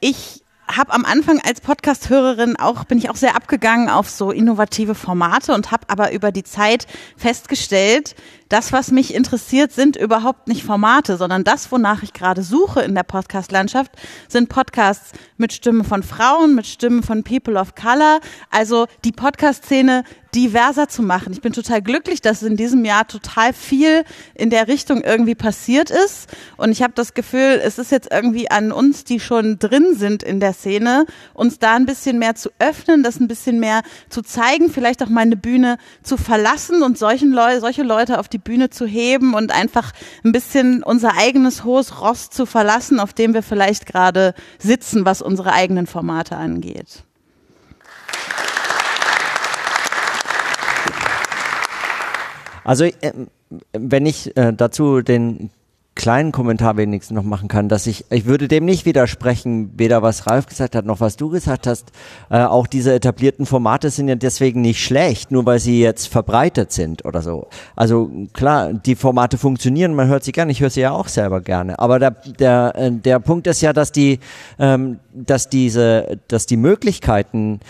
[0.00, 4.94] ich habe am Anfang als Podcast-Hörerin auch, bin ich auch sehr abgegangen auf so innovative
[4.94, 6.86] Formate und habe aber über die Zeit
[7.18, 8.14] festgestellt,
[8.52, 12.94] das, was mich interessiert, sind überhaupt nicht Formate, sondern das, wonach ich gerade suche in
[12.94, 13.92] der Podcast-Landschaft,
[14.28, 20.04] sind Podcasts mit Stimmen von Frauen, mit Stimmen von People of Color, also die Podcast-Szene
[20.34, 21.32] diverser zu machen.
[21.32, 25.90] Ich bin total glücklich, dass in diesem Jahr total viel in der Richtung irgendwie passiert
[25.90, 26.28] ist.
[26.56, 30.22] Und ich habe das Gefühl, es ist jetzt irgendwie an uns, die schon drin sind
[30.22, 34.22] in der Szene, uns da ein bisschen mehr zu öffnen, das ein bisschen mehr zu
[34.22, 38.38] zeigen, vielleicht auch mal eine Bühne zu verlassen und solchen Leu solche Leute auf die
[38.44, 39.92] Bühne zu heben und einfach
[40.24, 45.22] ein bisschen unser eigenes hohes Ross zu verlassen, auf dem wir vielleicht gerade sitzen, was
[45.22, 47.04] unsere eigenen Formate angeht.
[52.64, 53.12] Also, äh,
[53.72, 55.50] wenn ich äh, dazu den
[55.94, 60.26] kleinen Kommentar wenigstens noch machen kann, dass ich, ich würde dem nicht widersprechen, weder was
[60.26, 61.92] Ralf gesagt hat, noch was du gesagt hast.
[62.30, 66.72] Äh, auch diese etablierten Formate sind ja deswegen nicht schlecht, nur weil sie jetzt verbreitet
[66.72, 67.48] sind oder so.
[67.76, 71.42] Also klar, die Formate funktionieren, man hört sie gerne, ich höre sie ja auch selber
[71.42, 71.78] gerne.
[71.78, 74.18] Aber der, der, äh, der Punkt ist ja, dass die,
[74.58, 77.60] ähm, dass diese, dass die Möglichkeiten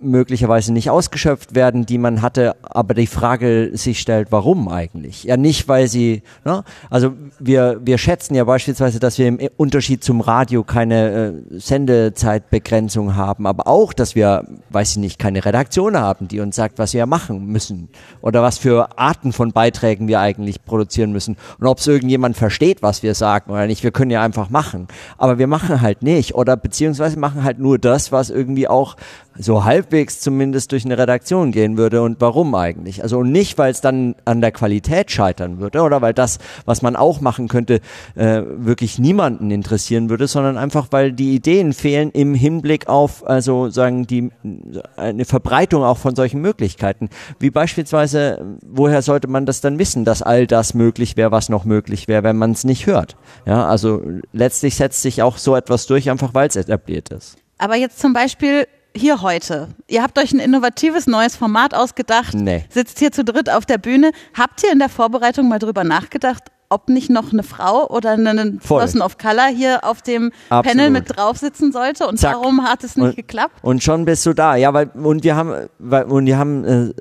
[0.00, 5.24] möglicherweise nicht ausgeschöpft werden, die man hatte, aber die Frage sich stellt, warum eigentlich?
[5.24, 6.64] Ja, nicht, weil sie, ne?
[6.88, 13.16] also wir, wir schätzen ja beispielsweise, dass wir im Unterschied zum Radio keine äh, Sendezeitbegrenzung
[13.16, 16.94] haben, aber auch, dass wir, weiß ich nicht, keine Redaktion haben, die uns sagt, was
[16.94, 17.90] wir machen müssen
[18.22, 22.82] oder was für Arten von Beiträgen wir eigentlich produzieren müssen und ob es irgendjemand versteht,
[22.82, 23.82] was wir sagen oder nicht.
[23.82, 24.88] Wir können ja einfach machen,
[25.18, 28.96] aber wir machen halt nicht oder beziehungsweise machen halt nur das, was irgendwie auch
[29.38, 33.02] so halbwegs zumindest durch eine Redaktion gehen würde und warum eigentlich?
[33.02, 36.96] Also nicht, weil es dann an der Qualität scheitern würde oder weil das, was man
[36.96, 37.80] auch machen könnte,
[38.16, 43.70] äh, wirklich niemanden interessieren würde, sondern einfach, weil die Ideen fehlen im Hinblick auf, also
[43.70, 44.30] sagen die,
[44.96, 47.08] eine Verbreitung auch von solchen Möglichkeiten.
[47.38, 51.64] Wie beispielsweise, woher sollte man das dann wissen, dass all das möglich wäre, was noch
[51.64, 53.16] möglich wäre, wenn man es nicht hört?
[53.46, 54.02] Ja, also
[54.32, 57.36] letztlich setzt sich auch so etwas durch, einfach weil es etabliert ist.
[57.58, 58.66] Aber jetzt zum Beispiel
[58.96, 59.68] hier heute.
[59.88, 62.64] Ihr habt euch ein innovatives neues Format ausgedacht, Nee.
[62.70, 64.10] sitzt hier zu dritt auf der Bühne.
[64.36, 68.58] Habt ihr in der Vorbereitung mal drüber nachgedacht, ob nicht noch eine Frau oder eine
[68.60, 68.78] Voll.
[68.78, 70.64] Person of Color hier auf dem Absolut.
[70.66, 72.06] Panel mit drauf sitzen sollte.
[72.06, 72.34] Und Zack.
[72.36, 73.54] warum hat es nicht Und- geklappt?
[73.62, 74.54] Und schon bist du da.
[74.54, 76.92] Ja, weil und wir haben weil, und wir haben äh,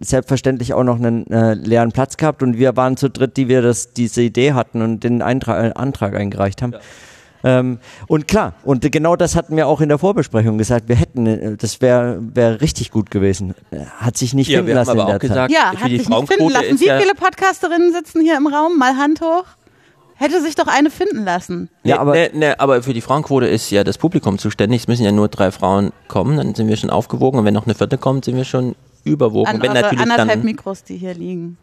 [0.00, 3.62] selbstverständlich auch noch einen äh, leeren Platz gehabt und wir waren zu dritt, die wir
[3.62, 6.74] das diese Idee hatten und den Eintrag, äh, Antrag eingereicht haben.
[7.44, 10.88] Ähm, und klar, und genau das hatten wir auch in der Vorbesprechung gesagt.
[10.88, 13.54] Wir hätten, äh, das wäre wäre richtig gut gewesen.
[13.98, 15.48] Hat sich nicht Ja, finden wir haben lassen aber in auch der Zeit.
[15.48, 16.80] gesagt, Ja, hat die sich nicht finden lassen.
[16.80, 18.78] Wie viele Podcasterinnen sitzen hier im Raum?
[18.78, 19.44] Mal Hand hoch.
[20.14, 21.68] Hätte sich doch eine finden lassen.
[21.82, 24.82] Ja, aber- nee, nee, aber für die Frauenquote ist ja das Publikum zuständig.
[24.82, 27.40] Es müssen ja nur drei Frauen kommen, dann sind wir schon aufgewogen.
[27.40, 29.48] Und wenn noch eine vierte kommt, sind wir schon überwogen.
[29.48, 31.56] An wenn eure natürlich anderthalb dann Mikros, die hier liegen.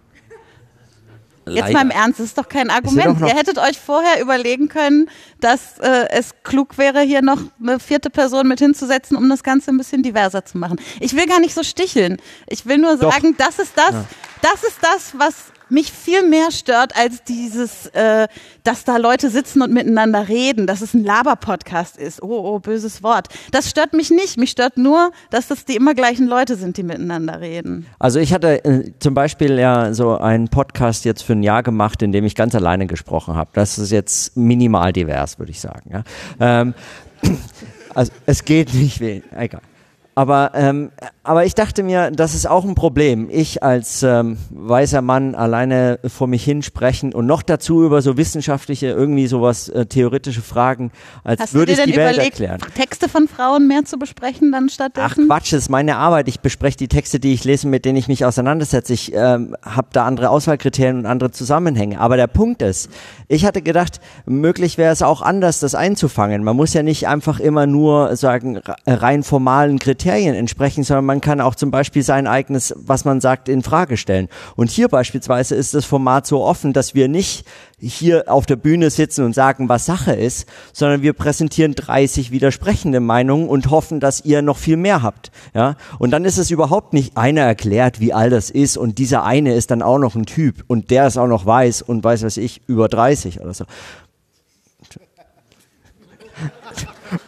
[1.49, 3.21] Jetzt leider- mal im Ernst, das ist doch kein Argument.
[3.21, 7.79] doch Ihr hättet euch vorher überlegen können, dass äh, es klug wäre, hier noch eine
[7.79, 10.79] vierte Person mit hinzusetzen, um das Ganze ein bisschen diverser zu machen.
[10.99, 12.17] Ich will gar nicht so sticheln.
[12.47, 13.11] Ich will nur Doch.
[13.13, 13.93] sagen, das ist das,
[14.41, 15.35] das ist das, was
[15.71, 18.27] mich viel mehr stört als dieses, äh,
[18.63, 22.21] dass da Leute sitzen und miteinander reden, dass es ein Laber-Podcast ist.
[22.21, 23.27] Oh, oh, böses Wort.
[23.51, 24.37] Das stört mich nicht.
[24.37, 27.85] Mich stört nur, dass das die immer gleichen Leute sind, die miteinander reden.
[27.99, 32.01] Also ich hatte äh, zum Beispiel ja so einen Podcast jetzt für ein Jahr gemacht,
[32.01, 33.49] in dem ich ganz alleine gesprochen habe.
[33.53, 35.91] Das ist jetzt minimal divers, würde ich sagen.
[35.91, 36.03] Ja?
[36.39, 36.73] Ähm,
[37.95, 39.61] also es geht nicht egal.
[40.19, 40.91] Aber, ähm,
[41.23, 43.29] aber ich dachte mir, das ist auch ein Problem.
[43.31, 48.17] Ich als ähm, weißer Mann alleine vor mich hin sprechen und noch dazu über so
[48.17, 50.91] wissenschaftliche, irgendwie sowas, äh, theoretische Fragen,
[51.23, 52.59] als Hast du würde dir ich denn die Welt überlegt, erklären.
[52.75, 55.27] Texte von Frauen mehr zu besprechen dann Ach stattdessen?
[55.27, 56.27] Quatsch, das ist meine Arbeit.
[56.27, 58.91] Ich bespreche die Texte, die ich lese, mit denen ich mich auseinandersetze.
[58.91, 61.97] Ich ähm, habe da andere Auswahlkriterien und andere Zusammenhänge.
[61.97, 62.89] Aber der Punkt ist,
[63.29, 66.43] ich hatte gedacht, möglich wäre es auch anders, das einzufangen.
[66.43, 71.21] Man muss ja nicht einfach immer nur sagen re- rein formalen Kriterien entsprechen, sondern man
[71.21, 74.29] kann auch zum Beispiel sein eigenes, was man sagt, in Frage stellen.
[74.55, 77.45] Und hier beispielsweise ist das Format so offen, dass wir nicht
[77.79, 82.99] hier auf der Bühne sitzen und sagen, was Sache ist, sondern wir präsentieren 30 widersprechende
[82.99, 85.31] Meinungen und hoffen, dass ihr noch viel mehr habt.
[85.53, 85.75] Ja?
[85.97, 89.53] Und dann ist es überhaupt nicht einer erklärt, wie all das ist und dieser eine
[89.53, 92.37] ist dann auch noch ein Typ und der ist auch noch weiß und weiß was
[92.37, 93.65] ich, über 30 oder so.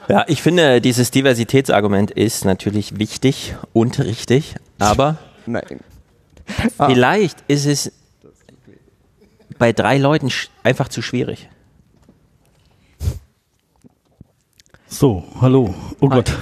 [0.07, 5.79] Ja, ich finde, dieses Diversitätsargument ist natürlich wichtig und richtig, aber Nein.
[6.77, 7.91] vielleicht ist es
[9.57, 10.29] bei drei Leuten
[10.63, 11.49] einfach zu schwierig.
[14.87, 15.73] So, hallo.
[15.99, 16.37] Oh Gott.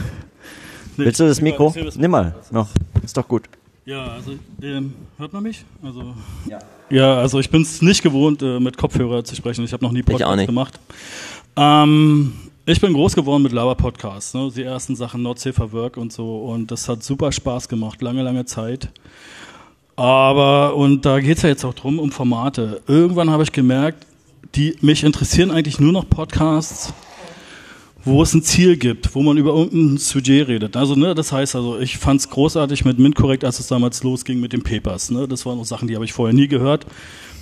[0.98, 1.74] Nee, Willst du das Mikro?
[1.96, 2.68] Nimm mal noch.
[3.04, 3.44] Ist doch gut.
[3.86, 5.64] Ja, also ähm, hört man mich?
[5.82, 6.14] Also
[6.90, 9.64] ja, also ich bin es nicht gewohnt, äh, mit Kopfhörer zu sprechen.
[9.64, 10.46] Ich habe noch nie auch Podcast nicht.
[10.48, 10.80] gemacht.
[11.56, 12.34] Ähm,
[12.66, 14.51] ich bin groß geworden mit Lava Podcasts, ne?
[14.55, 18.22] die ersten Sachen Not for Work und so und das hat super Spaß gemacht, lange,
[18.22, 18.89] lange Zeit.
[19.95, 22.82] Aber, und da geht's ja jetzt auch drum, um Formate.
[22.88, 24.05] Irgendwann habe ich gemerkt,
[24.55, 26.93] die mich interessieren eigentlich nur noch Podcasts,
[28.05, 30.78] wo es ein Ziel gibt, wo man über irgendein Sujet redet.
[30.78, 34.53] Also, ne, das heißt also, ich fand's großartig mit MintCorrect, als es damals losging mit
[34.53, 35.12] den Papers.
[35.12, 35.28] Ne?
[35.28, 36.86] Das waren noch Sachen, die habe ich vorher nie gehört.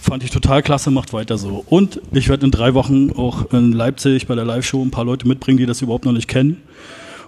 [0.07, 1.65] Fand ich total klasse, macht weiter so.
[1.67, 5.27] Und ich werde in drei Wochen auch in Leipzig bei der Live-Show ein paar Leute
[5.27, 6.61] mitbringen, die das überhaupt noch nicht kennen.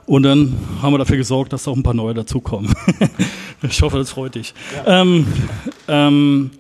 [0.05, 2.73] Und dann haben wir dafür gesorgt, dass auch ein paar neue dazukommen.
[3.63, 4.53] ich hoffe, das freut dich.
[4.85, 5.27] Ähm,
[5.89, 6.51] ähm,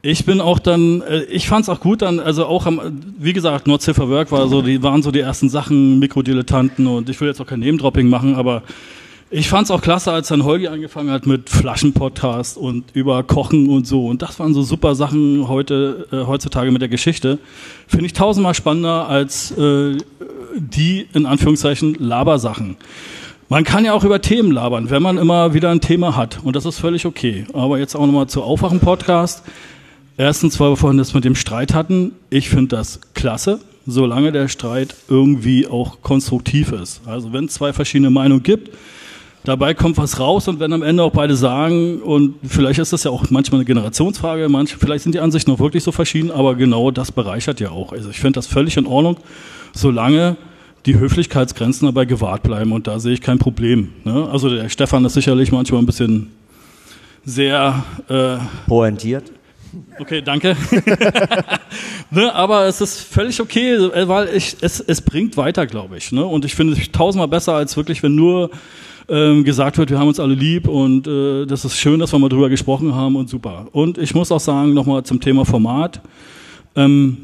[0.00, 2.80] ich bin auch dann, äh, ich fand's auch gut dann, also auch am,
[3.18, 7.10] wie gesagt, Not Safe Work war so, die waren so die ersten Sachen, Mikrodilettanten und
[7.10, 8.62] ich will jetzt auch kein Name-Dropping machen, aber
[9.30, 13.86] ich fand's auch klasse, als dann Holgi angefangen hat mit Flaschenpodcast und über Kochen und
[13.86, 14.06] so.
[14.06, 17.38] Und das waren so super Sachen heute, äh, heutzutage mit der Geschichte.
[17.88, 19.96] Finde ich tausendmal spannender als äh,
[20.56, 22.76] die, in Anführungszeichen, Labersachen.
[23.48, 26.40] Man kann ja auch über Themen labern, wenn man immer wieder ein Thema hat.
[26.44, 27.46] Und das ist völlig okay.
[27.52, 29.42] Aber jetzt auch nochmal zu Aufwachen-Podcast.
[30.16, 32.12] Erstens, weil wir vorhin das mit dem Streit hatten.
[32.30, 37.02] Ich finde das klasse, solange der Streit irgendwie auch konstruktiv ist.
[37.06, 38.70] Also wenn es zwei verschiedene Meinungen gibt,
[39.46, 43.04] dabei kommt was raus und wenn am Ende auch beide sagen, und vielleicht ist das
[43.04, 46.56] ja auch manchmal eine Generationsfrage, manche, vielleicht sind die Ansichten auch wirklich so verschieden, aber
[46.56, 47.92] genau das bereichert ja auch.
[47.92, 49.18] Also ich finde das völlig in Ordnung,
[49.72, 50.36] solange
[50.84, 53.92] die Höflichkeitsgrenzen dabei gewahrt bleiben und da sehe ich kein Problem.
[54.04, 54.28] Ne?
[54.30, 56.32] Also der Stefan ist sicherlich manchmal ein bisschen
[57.24, 59.30] sehr äh, Pointiert.
[60.00, 60.56] Okay, danke.
[62.10, 63.78] ne, aber es ist völlig okay,
[64.08, 66.10] weil ich, es, es bringt weiter, glaube ich.
[66.10, 66.24] Ne?
[66.24, 68.50] Und ich finde es tausendmal besser, als wirklich, wenn nur
[69.08, 72.18] ähm, gesagt wird, wir haben uns alle lieb und äh, das ist schön, dass wir
[72.18, 73.68] mal drüber gesprochen haben und super.
[73.72, 76.00] Und ich muss auch sagen, nochmal zum Thema Format.
[76.74, 77.18] Ähm,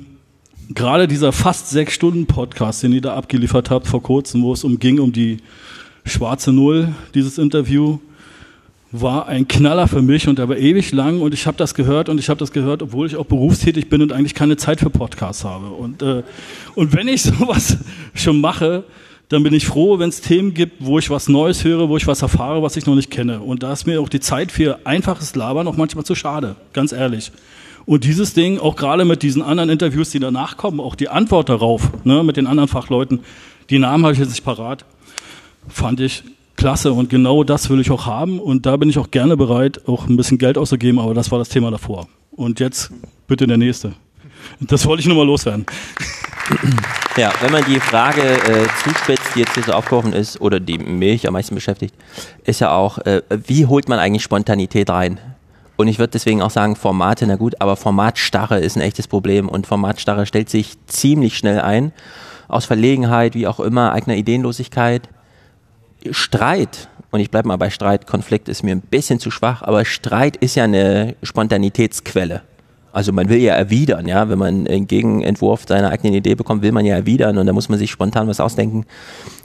[0.71, 4.65] Gerade dieser fast sechs Stunden Podcast, den ihr da abgeliefert habt vor kurzem, wo es
[4.65, 5.39] um ging, um die
[6.05, 7.99] schwarze Null, dieses Interview,
[8.93, 12.09] war ein Knaller für mich und der war ewig lang und ich habe das gehört
[12.09, 14.91] und ich habe das gehört, obwohl ich auch berufstätig bin und eigentlich keine Zeit für
[14.91, 15.67] Podcasts habe.
[15.67, 16.23] Und, äh,
[16.75, 17.79] und wenn ich sowas
[18.15, 18.85] schon mache,
[19.33, 22.07] dann bin ich froh, wenn es Themen gibt, wo ich was Neues höre, wo ich
[22.07, 23.41] was erfahre, was ich noch nicht kenne.
[23.41, 26.93] Und da ist mir auch die Zeit für einfaches Labern auch manchmal zu schade, ganz
[26.93, 27.33] ehrlich.
[27.87, 31.49] Und dieses Ding, auch gerade mit diesen anderen Interviews, die danach kommen, auch die Antwort
[31.49, 33.21] darauf, ne, mit den anderen Fachleuten,
[33.71, 34.85] die Namen habe ich jetzt nicht parat,
[35.67, 36.23] fand ich
[36.57, 39.89] klasse und genau das will ich auch haben und da bin ich auch gerne bereit,
[39.89, 42.07] auch ein bisschen Geld auszugeben, aber das war das Thema davor.
[42.33, 42.93] Und jetzt
[43.27, 43.95] bitte der nächste.
[44.61, 45.67] Das wollte ich nur mal loswerden.
[47.17, 50.79] Ja, wenn man die Frage äh, zuspitzt, die jetzt hier so aufgeworfen ist, oder die
[50.79, 51.95] mich am meisten beschäftigt,
[52.45, 55.19] ist ja auch, äh, wie holt man eigentlich Spontanität rein?
[55.77, 59.49] Und ich würde deswegen auch sagen, Formate, na gut, aber Formatstarre ist ein echtes Problem
[59.49, 61.93] und Formatstarre stellt sich ziemlich schnell ein.
[62.49, 65.09] Aus Verlegenheit, wie auch immer, eigener Ideenlosigkeit.
[66.11, 69.85] Streit, und ich bleibe mal bei Streit, Konflikt ist mir ein bisschen zu schwach, aber
[69.85, 72.43] Streit ist ja eine Spontanitätsquelle.
[72.93, 76.73] Also man will ja erwidern, ja, wenn man einen Gegenentwurf seiner eigenen Idee bekommt, will
[76.73, 78.85] man ja erwidern und da muss man sich spontan was ausdenken.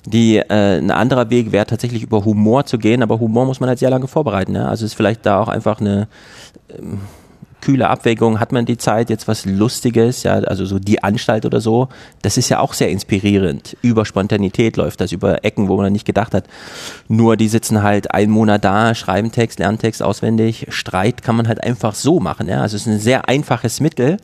[0.06, 3.70] Die, äh, ein anderer Weg wäre tatsächlich über Humor zu gehen, aber Humor muss man
[3.70, 4.56] halt sehr lange vorbereiten.
[4.56, 4.68] Ja?
[4.68, 6.08] Also ist vielleicht da auch einfach eine
[6.78, 7.00] ähm,
[7.62, 11.62] kühle Abwägung, hat man die Zeit, jetzt was Lustiges, ja, also so die Anstalt oder
[11.62, 11.90] so,
[12.22, 13.76] das ist ja auch sehr inspirierend.
[13.82, 16.46] Über Spontanität läuft das, über Ecken, wo man nicht gedacht hat.
[17.08, 20.68] Nur die sitzen halt einen Monat da, schreiben Text, lernen Text auswendig.
[20.70, 22.62] Streit kann man halt einfach so machen, ja.
[22.62, 24.18] Also es ist ein sehr einfaches Mittel.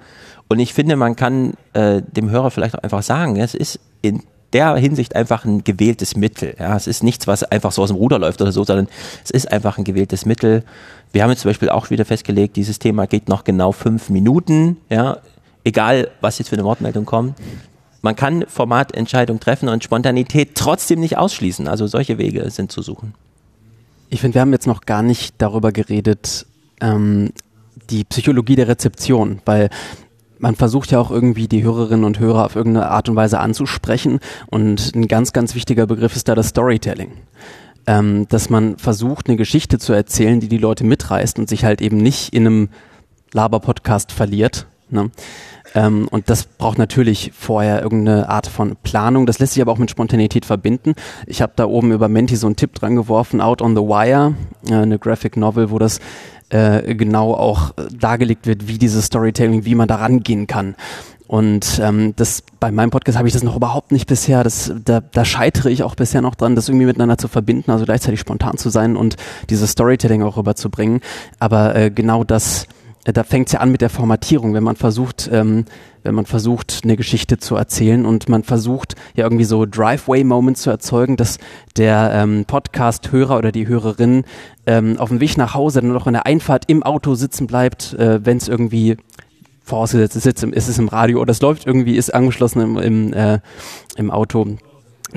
[0.49, 4.21] Und ich finde, man kann äh, dem Hörer vielleicht auch einfach sagen, es ist in
[4.54, 6.56] der Hinsicht einfach ein gewähltes Mittel.
[6.60, 8.88] Ja, es ist nichts, was einfach so aus dem Ruder läuft oder so, sondern
[9.24, 10.64] es ist einfach ein gewähltes Mittel.
[11.12, 14.78] Wir haben jetzt zum Beispiel auch wieder festgelegt, dieses Thema geht noch genau fünf Minuten.
[14.89, 15.18] Ja,
[15.64, 17.36] egal was jetzt für eine Wortmeldung kommt.
[18.01, 21.68] Man kann Formatentscheidungen treffen und Spontanität trotzdem nicht ausschließen.
[21.68, 23.14] Also solche Wege sind zu suchen.
[24.10, 26.45] Ich finde, wir haben jetzt noch gar nicht darüber geredet,
[26.82, 27.32] ähm,
[27.89, 29.70] die Psychologie der Rezeption, weil
[30.43, 34.19] man versucht ja auch irgendwie die Hörerinnen und Hörer auf irgendeine Art und Weise anzusprechen.
[34.47, 37.13] Und ein ganz, ganz wichtiger Begriff ist da das Storytelling.
[37.87, 41.81] Ähm, dass man versucht, eine Geschichte zu erzählen, die die Leute mitreißt und sich halt
[41.81, 42.69] eben nicht in einem
[43.31, 44.67] Laber-Podcast verliert.
[44.89, 45.11] Ne?
[45.75, 49.25] Ähm, und das braucht natürlich vorher irgendeine Art von Planung.
[49.25, 50.93] Das lässt sich aber auch mit Spontanität verbinden.
[51.25, 54.35] Ich habe da oben über Menti so einen Tipp dran geworfen, Out on the Wire,
[54.69, 55.99] äh, eine Graphic Novel, wo das
[56.54, 60.76] äh, genau auch äh, dargelegt wird, wie dieses Storytelling, wie man da rangehen kann.
[61.26, 64.43] Und ähm, das bei meinem Podcast habe ich das noch überhaupt nicht bisher.
[64.43, 67.86] Das, da, da scheitere ich auch bisher noch dran, das irgendwie miteinander zu verbinden, also
[67.86, 69.16] gleichzeitig spontan zu sein und
[69.49, 70.99] dieses Storytelling auch rüberzubringen.
[71.39, 72.68] Aber äh, genau das
[73.06, 75.66] da fängt es ja an mit der Formatierung, wenn man versucht, ähm,
[76.04, 80.70] wenn man versucht, eine Geschichte zu erzählen und man versucht, ja irgendwie so Driveway-Moments zu
[80.70, 81.38] erzeugen, dass
[81.76, 84.24] der ähm, Podcast-Hörer oder die Hörerin
[84.66, 87.93] ähm, auf dem Weg nach Hause dann noch in der Einfahrt im Auto sitzen bleibt,
[87.93, 88.97] äh, wenn es irgendwie
[89.64, 93.39] vorausgesetzt ist, ist es im Radio oder es läuft irgendwie, ist angeschlossen im, im, äh,
[93.95, 94.58] im Auto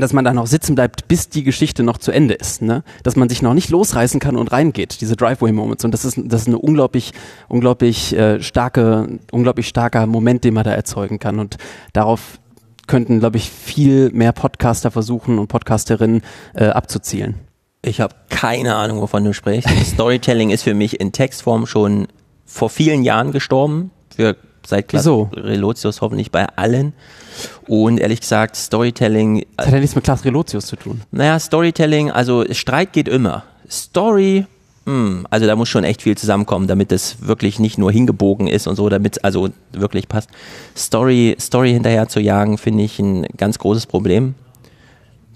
[0.01, 2.83] dass man da noch sitzen bleibt, bis die Geschichte noch zu Ende ist, ne?
[3.03, 5.85] Dass man sich noch nicht losreißen kann und reingeht, diese Driveway Moments.
[5.85, 7.13] Und das ist, das ist eine unglaublich,
[7.49, 11.39] unglaublich äh, starke, unglaublich starker Moment, den man da erzeugen kann.
[11.39, 11.57] Und
[11.93, 12.39] darauf
[12.87, 16.23] könnten, glaube ich, viel mehr Podcaster versuchen und Podcasterinnen
[16.55, 17.37] äh, abzuzielen.
[17.83, 19.69] Ich habe keine Ahnung, wovon du sprichst.
[19.85, 22.09] Storytelling ist für mich in Textform schon
[22.45, 23.91] vor vielen Jahren gestorben.
[24.15, 24.37] Für
[24.67, 26.95] seit Klaas Relotius hoffentlich bei allen.
[27.67, 29.45] Und ehrlich gesagt, Storytelling.
[29.57, 31.03] Das hat ja nichts mit Klaas Relotius zu tun.
[31.11, 33.45] Naja, Storytelling, also Streit geht immer.
[33.69, 34.47] Story,
[34.87, 38.69] hm, also da muss schon echt viel zusammenkommen, damit es wirklich nicht nur hingebogen ist
[38.69, 40.31] und so, damit es also wirklich passt.
[40.77, 44.37] Story, Story hinterher zu jagen, finde ich ein ganz großes Problem.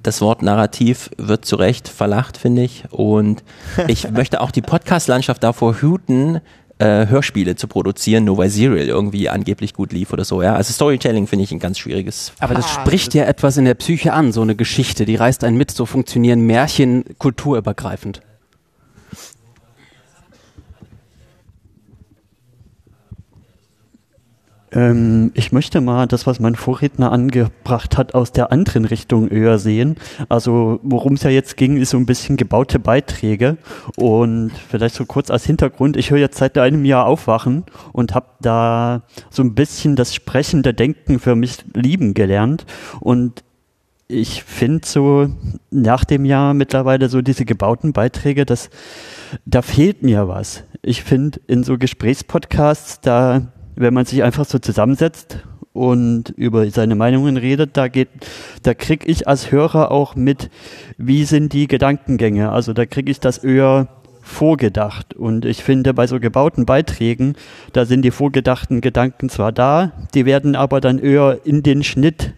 [0.05, 2.85] Das Wort Narrativ wird zu Recht verlacht, finde ich.
[2.91, 3.43] Und
[3.89, 6.41] ich möchte auch die Podcast-Landschaft davor hüten,
[6.81, 10.43] äh, Hörspiele zu produzieren, nur weil Serial irgendwie angeblich gut lief oder so.
[10.43, 12.33] Ja, also Storytelling finde ich ein ganz schwieriges.
[12.41, 15.57] Aber das spricht ja etwas in der Psyche an, so eine Geschichte, die reißt einen
[15.57, 15.71] mit.
[15.71, 18.23] So funktionieren Märchen kulturübergreifend.
[24.73, 29.59] Ähm, ich möchte mal das, was mein Vorredner angebracht hat, aus der anderen Richtung eher
[29.59, 29.97] sehen.
[30.29, 33.57] Also worum es ja jetzt ging, ist so ein bisschen gebaute Beiträge.
[33.97, 38.27] Und vielleicht so kurz als Hintergrund, ich höre jetzt seit einem Jahr Aufwachen und habe
[38.41, 42.65] da so ein bisschen das sprechende Denken für mich lieben gelernt.
[43.01, 43.43] Und
[44.07, 45.29] ich finde so
[45.71, 48.71] nach dem Jahr mittlerweile so diese gebauten Beiträge, dass
[49.47, 50.65] da fehlt mir was.
[50.83, 55.39] Ich finde in so Gesprächspodcasts, da wenn man sich einfach so zusammensetzt
[55.73, 58.09] und über seine Meinungen redet, da geht,
[58.63, 60.51] da krieg ich als Hörer auch mit,
[60.99, 62.51] wie sind die Gedankengänge.
[62.51, 63.89] Also da krieg ich das eher
[64.21, 65.15] vorgedacht.
[65.15, 67.37] Und ich finde, bei so gebauten Beiträgen,
[67.73, 72.35] da sind die vorgedachten Gedanken zwar da, die werden aber dann eher in den Schnitt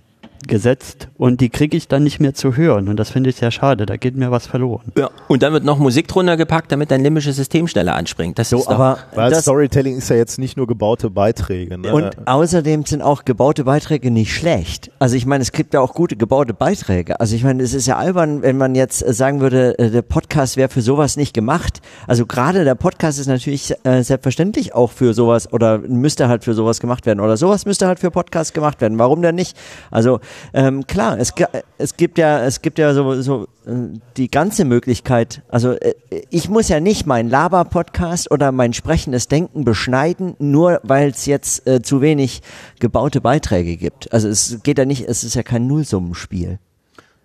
[0.48, 2.88] gesetzt und die kriege ich dann nicht mehr zu hören.
[2.88, 4.92] Und das finde ich sehr schade, da geht mir was verloren.
[4.96, 8.38] Ja, und dann wird noch Musik drunter gepackt, damit dein limbisches System schneller anspringt.
[8.38, 11.78] Das So, ist doch, aber Weil das, Storytelling ist ja jetzt nicht nur gebaute Beiträge.
[11.78, 11.92] Ne?
[11.92, 14.90] und außerdem sind auch gebaute Beiträge nicht schlecht.
[14.98, 17.20] Also ich meine, es gibt ja auch gute gebaute Beiträge.
[17.20, 20.02] Also ich meine, es ist ja albern, wenn man jetzt äh, sagen würde, äh, der
[20.02, 21.80] Podcast wäre für sowas nicht gemacht.
[22.06, 26.54] Also gerade der Podcast ist natürlich äh, selbstverständlich auch für sowas oder müsste halt für
[26.54, 28.98] sowas gemacht werden oder sowas müsste halt für Podcasts gemacht werden.
[28.98, 29.56] Warum denn nicht?
[29.90, 30.20] Also
[30.54, 31.32] ähm, klar, es,
[31.78, 35.42] es gibt ja es gibt ja so, so äh, die ganze Möglichkeit.
[35.48, 35.94] Also äh,
[36.30, 41.66] ich muss ja nicht meinen Laber-Podcast oder mein sprechendes Denken beschneiden, nur weil es jetzt
[41.66, 42.42] äh, zu wenig
[42.80, 44.12] gebaute Beiträge gibt.
[44.12, 46.58] Also es geht ja nicht, es ist ja kein Nullsummenspiel.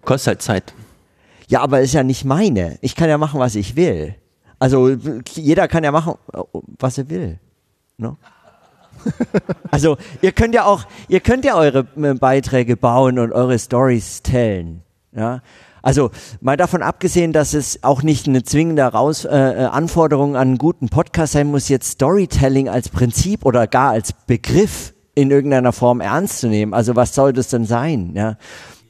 [0.03, 0.73] kostet halt Zeit.
[1.47, 2.77] Ja, aber ist ja nicht meine.
[2.81, 4.15] Ich kann ja machen, was ich will.
[4.59, 4.89] Also
[5.33, 6.15] jeder kann ja machen,
[6.79, 7.39] was er will.
[7.97, 8.15] Ne?
[9.71, 14.23] Also ihr könnt ja auch, ihr könnt ja eure äh, Beiträge bauen und eure Stories
[14.23, 14.81] tellen.
[15.15, 15.41] Ja.
[15.81, 20.47] Also mal davon abgesehen, dass es auch nicht eine zwingende Raus, äh, äh, Anforderung an
[20.47, 25.73] einen guten Podcast sein muss, jetzt Storytelling als Prinzip oder gar als Begriff in irgendeiner
[25.73, 26.73] Form ernst zu nehmen.
[26.73, 28.11] Also was soll das denn sein?
[28.15, 28.37] Ja.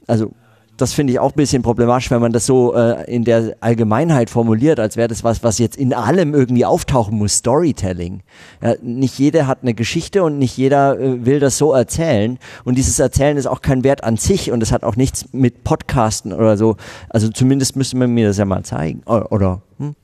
[0.06, 0.32] Also
[0.78, 4.30] das finde ich auch ein bisschen problematisch, wenn man das so äh, in der Allgemeinheit
[4.30, 8.22] formuliert, als wäre das was, was jetzt in allem irgendwie auftauchen muss, Storytelling.
[8.62, 12.38] Ja, nicht jeder hat eine Geschichte und nicht jeder äh, will das so erzählen.
[12.64, 15.64] Und dieses Erzählen ist auch kein Wert an sich und es hat auch nichts mit
[15.64, 16.76] Podcasten oder so.
[17.08, 19.02] Also zumindest müsste man mir das ja mal zeigen.
[19.04, 19.94] Oder, oder hm?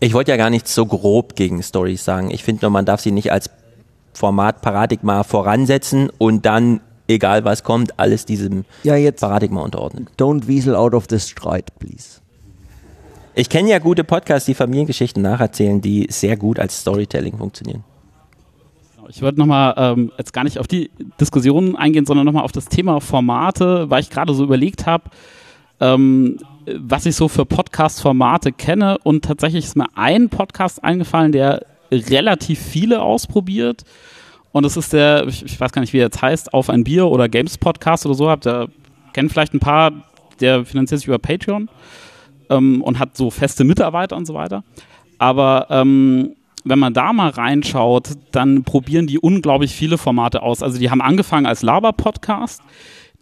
[0.00, 2.30] Ich wollte ja gar nicht so grob gegen Stories sagen.
[2.30, 3.50] Ich finde nur, man darf sie nicht als
[4.14, 10.08] Formatparadigma voransetzen und dann, egal was kommt, alles diesem ja, jetzt Paradigma unterordnen.
[10.18, 12.20] don't weasel out of the stride, please.
[13.34, 17.84] Ich kenne ja gute Podcasts, die Familiengeschichten nacherzählen, die sehr gut als Storytelling funktionieren.
[19.08, 20.90] Ich wollte nochmal ähm, jetzt gar nicht auf die
[21.20, 25.04] Diskussion eingehen, sondern nochmal auf das Thema Formate, weil ich gerade so überlegt habe,
[25.80, 31.66] ähm, was ich so für Podcast-Formate kenne und tatsächlich ist mir ein Podcast eingefallen, der
[31.92, 33.84] relativ viele ausprobiert
[34.56, 36.82] und das ist der, ich, ich weiß gar nicht, wie er jetzt heißt, Auf ein
[36.82, 38.70] Bier oder Games Podcast oder so, habt ihr,
[39.12, 39.92] kennt vielleicht ein paar,
[40.40, 41.68] der finanziert sich über Patreon
[42.48, 44.64] ähm, und hat so feste Mitarbeiter und so weiter.
[45.18, 50.62] Aber ähm, wenn man da mal reinschaut, dann probieren die unglaublich viele Formate aus.
[50.62, 52.62] Also die haben angefangen als Laber-Podcast,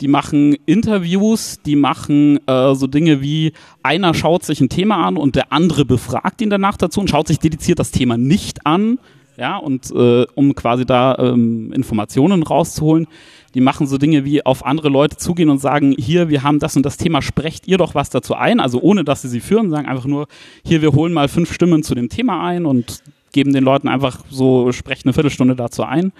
[0.00, 5.16] die machen Interviews, die machen äh, so Dinge wie einer schaut sich ein Thema an
[5.16, 9.00] und der andere befragt ihn danach dazu und schaut sich dediziert das Thema nicht an,
[9.36, 13.06] ja, und äh, um quasi da ähm, Informationen rauszuholen.
[13.54, 16.76] Die machen so Dinge wie auf andere Leute zugehen und sagen, hier, wir haben das
[16.76, 19.70] und das Thema, sprecht ihr doch was dazu ein, also ohne dass sie sie führen,
[19.70, 20.26] sagen einfach nur,
[20.64, 24.24] hier, wir holen mal fünf Stimmen zu dem Thema ein und geben den Leuten einfach
[24.28, 26.12] so, sprecht eine Viertelstunde dazu ein.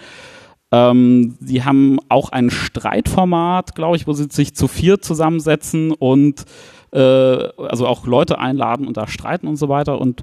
[0.71, 6.45] Ähm, sie haben auch ein Streitformat, glaube ich, wo sie sich zu vier zusammensetzen und
[6.93, 10.01] äh, also auch Leute einladen und da streiten und so weiter.
[10.01, 10.23] Und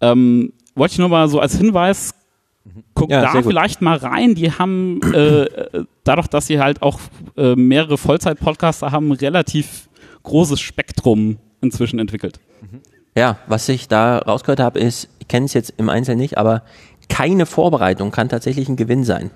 [0.00, 2.14] ähm, wollte ich nur mal so als Hinweis,
[2.94, 4.34] guckt Ja, da vielleicht mal rein.
[4.34, 7.00] Die haben äh, äh, dadurch, dass sie halt auch
[7.36, 9.88] äh, mehrere Vollzeit-Podcaster haben, ein relativ
[10.22, 12.40] großes Spektrum inzwischen entwickelt.
[13.16, 16.62] Ja, was ich da rausgehört habe, ist, ich kenne es jetzt im Einzelnen nicht, aber
[17.08, 19.30] keine Vorbereitung kann tatsächlich ein Gewinn sein.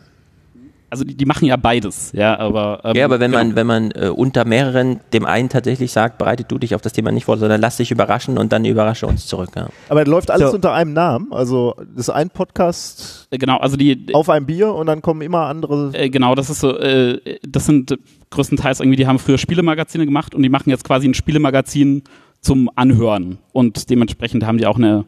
[0.95, 3.43] Also die, die machen ja beides, ja, aber ähm, ja, aber wenn genau.
[3.43, 6.93] man, wenn man äh, unter mehreren dem einen tatsächlich sagt, bereitet du dich auf das
[6.93, 9.51] Thema nicht vor, sondern lass dich überraschen und dann überrasche uns zurück.
[9.57, 9.67] Ja.
[9.89, 10.55] Aber läuft alles So.
[10.55, 11.33] unter einem Namen.
[11.33, 15.21] Also das ist ein Podcast Äh, genau, also die auf ein Bier und dann kommen
[15.21, 15.91] immer andere.
[15.95, 17.99] Äh, genau, das ist so, äh, das sind
[18.31, 22.05] größtenteils irgendwie, die haben früher Spielemagazine gemacht und die machen jetzt quasi ein Spielemagazin
[22.41, 25.07] zum Anhören und dementsprechend haben die auch eine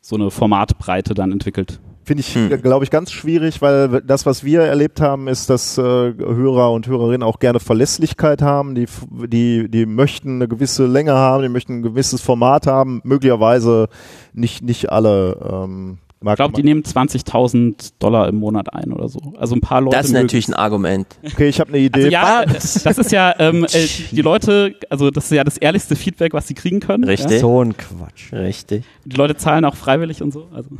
[0.00, 1.80] so eine Formatbreite dann entwickelt.
[2.04, 5.82] Finde ich, glaube ich, ganz schwierig, weil das, was wir erlebt haben, ist, dass äh,
[5.82, 8.74] Hörer und Hörerinnen auch gerne Verlässlichkeit haben.
[8.74, 8.86] Die,
[9.26, 13.00] die, die möchten eine gewisse Länge haben, die möchten ein gewisses Format haben.
[13.04, 13.88] Möglicherweise
[14.34, 15.38] nicht, nicht alle.
[15.50, 19.20] Ähm, Ich glaube, die nehmen 20.000 Dollar im Monat ein oder so.
[19.38, 19.96] Also ein paar Leute.
[19.96, 21.06] Das ist natürlich ein Argument.
[21.24, 21.96] Okay, ich habe eine Idee.
[21.96, 25.96] Also ja, das ist ja ähm, äh, die Leute, also das ist ja das ehrlichste
[25.96, 27.04] Feedback, was sie kriegen können.
[27.04, 27.32] Richtig.
[27.32, 27.38] Ja?
[27.40, 28.32] So ein Quatsch.
[28.32, 28.84] Richtig.
[29.04, 30.48] Die Leute zahlen auch freiwillig und so.
[30.54, 30.70] Also.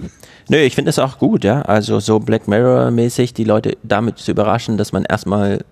[0.49, 1.62] Nö, ich finde es auch gut, ja.
[1.62, 5.64] Also so Black Mirror-mäßig die Leute damit zu überraschen, dass man erstmal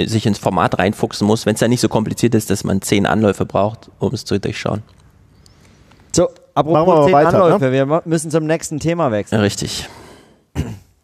[0.00, 3.06] sich ins Format reinfuchsen muss, wenn es ja nicht so kompliziert ist, dass man zehn
[3.06, 4.82] Anläufe braucht, um es zu durchschauen.
[6.12, 9.38] So, Machen wir apropos mal zehn weiter, Anläufe, wir mo- müssen zum nächsten Thema wechseln.
[9.38, 9.88] Ja, richtig.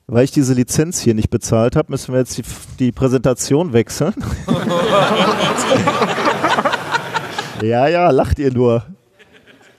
[0.06, 2.44] Weil ich diese Lizenz hier nicht bezahlt habe, müssen wir jetzt die,
[2.78, 4.14] die Präsentation wechseln.
[7.62, 8.84] ja, ja, lacht ihr nur.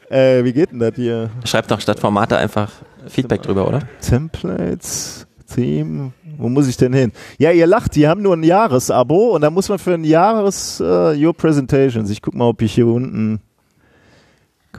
[0.09, 1.29] Äh, wie geht denn das hier?
[1.45, 2.71] Schreibt doch statt Formate einfach
[3.07, 3.79] Feedback drüber, oder?
[4.01, 7.11] Templates, Theme, wo muss ich denn hin?
[7.37, 10.79] Ja, ihr lacht, die haben nur ein Jahresabo und da muss man für ein Jahres
[10.79, 12.09] äh, Your Presentations.
[12.09, 13.41] Ich guck mal, ob ich hier unten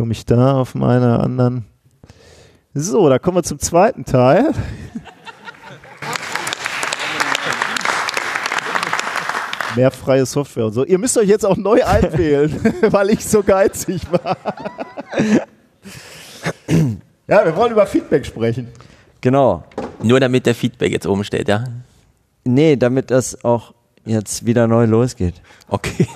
[0.01, 1.66] komme ich da auf meine anderen.
[2.72, 4.51] So, da kommen wir zum zweiten Teil.
[9.76, 10.86] Mehr freie Software und so.
[10.86, 12.51] Ihr müsst euch jetzt auch neu einwählen,
[12.90, 14.38] weil ich so geizig war.
[17.28, 18.68] ja, wir wollen über Feedback sprechen.
[19.20, 19.64] Genau.
[20.03, 21.64] Nur damit der Feedback jetzt oben steht, ja?
[22.44, 23.74] Nee, damit das auch
[24.07, 25.42] jetzt wieder neu losgeht.
[25.68, 26.07] Okay.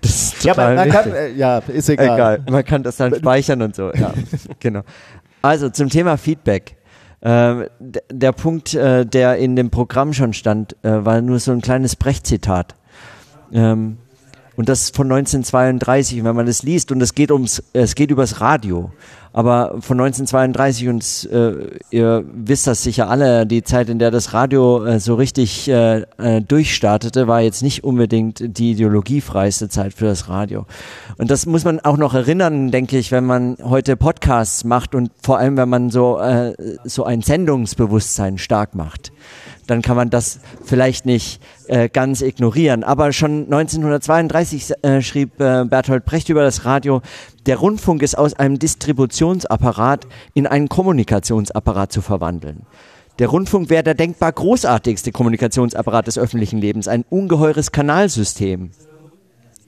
[0.00, 2.14] Das ist Ja, total man, man kann, äh, ja, ist egal.
[2.14, 3.92] Egal, man kann das dann speichern und so.
[3.92, 4.12] Ja,
[4.60, 4.82] genau.
[5.42, 6.76] Also zum Thema Feedback.
[7.22, 11.60] Ähm, der Punkt, äh, der in dem Programm schon stand, äh, war nur so ein
[11.60, 12.74] kleines Brecht-Zitat.
[13.52, 13.98] Ähm,
[14.56, 18.10] und das ist von 1932, wenn man das liest, und es geht ums, es geht
[18.10, 18.90] übers Radio.
[19.36, 24.32] Aber von 1932 und äh, ihr wisst das sicher alle, die Zeit, in der das
[24.32, 30.06] Radio äh, so richtig äh, äh, durchstartete, war jetzt nicht unbedingt die ideologiefreiste Zeit für
[30.06, 30.64] das Radio.
[31.18, 35.10] Und das muss man auch noch erinnern, denke ich, wenn man heute Podcasts macht und
[35.20, 39.12] vor allem, wenn man so, äh, so ein Sendungsbewusstsein stark macht
[39.66, 42.84] dann kann man das vielleicht nicht äh, ganz ignorieren.
[42.84, 47.02] Aber schon 1932 äh, schrieb äh, Bertolt Brecht über das Radio,
[47.46, 52.66] der Rundfunk ist aus einem Distributionsapparat in einen Kommunikationsapparat zu verwandeln.
[53.18, 58.72] Der Rundfunk wäre der denkbar großartigste Kommunikationsapparat des öffentlichen Lebens, ein ungeheures Kanalsystem.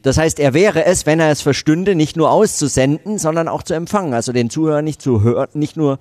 [0.03, 3.75] Das heißt, er wäre es, wenn er es verstünde, nicht nur auszusenden, sondern auch zu
[3.75, 4.15] empfangen.
[4.15, 5.99] Also den Zuhörer nicht zu hören, nicht nur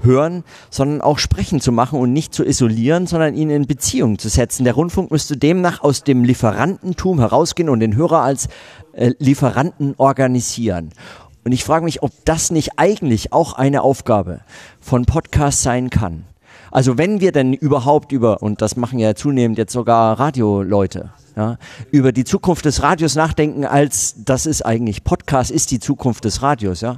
[0.00, 4.28] hören, sondern auch sprechen zu machen und nicht zu isolieren, sondern ihn in Beziehung zu
[4.28, 4.64] setzen.
[4.64, 8.48] Der Rundfunk müsste demnach aus dem Lieferantentum herausgehen und den Hörer als
[8.92, 10.90] äh, Lieferanten organisieren.
[11.44, 14.40] Und ich frage mich, ob das nicht eigentlich auch eine Aufgabe
[14.80, 16.24] von Podcasts sein kann.
[16.70, 21.58] Also wenn wir denn überhaupt über, und das machen ja zunehmend jetzt sogar Radioleute, ja,
[21.90, 26.42] über die Zukunft des Radios nachdenken, als das ist eigentlich Podcast ist die Zukunft des
[26.42, 26.96] Radios, ja.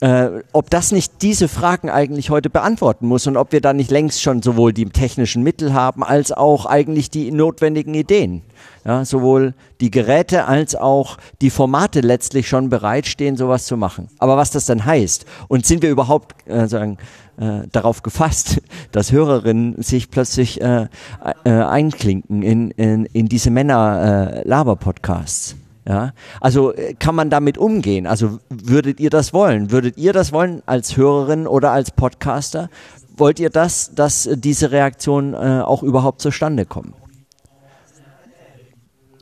[0.00, 3.90] Äh, ob das nicht diese Fragen eigentlich heute beantworten muss und ob wir da nicht
[3.90, 8.42] längst schon sowohl die technischen Mittel haben, als auch eigentlich die notwendigen Ideen.
[8.84, 14.08] Ja, sowohl die Geräte als auch die Formate letztlich schon bereitstehen, sowas zu machen.
[14.18, 16.98] Aber was das dann heißt und sind wir überhaupt äh, sagen,
[17.38, 18.60] äh, darauf gefasst,
[18.92, 20.88] dass Hörerinnen sich plötzlich äh,
[21.44, 25.56] äh, einklinken in, in, in diese Männer-Laber-Podcasts?
[25.88, 28.08] Ja, also äh, kann man damit umgehen?
[28.08, 29.70] Also würdet ihr das wollen?
[29.70, 32.70] Würdet ihr das wollen als Hörerin oder als Podcaster?
[33.16, 36.94] Wollt ihr das, dass äh, diese Reaktionen äh, auch überhaupt zustande kommen?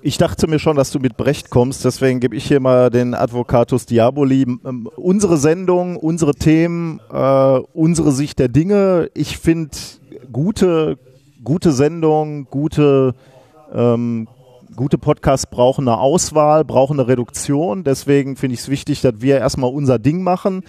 [0.00, 3.14] Ich dachte mir schon, dass du mit Brecht kommst, deswegen gebe ich hier mal den
[3.14, 4.42] Advocatus Diaboli.
[4.42, 9.10] Ähm, unsere Sendung, unsere Themen, äh, unsere Sicht der Dinge.
[9.12, 9.76] Ich finde
[10.32, 10.98] gute,
[11.42, 13.14] gute Sendungen, gute,
[13.72, 14.28] ähm,
[14.76, 17.84] gute Podcasts brauchen eine Auswahl, brauchen eine Reduktion.
[17.84, 20.62] Deswegen finde ich es wichtig, dass wir erstmal unser Ding machen.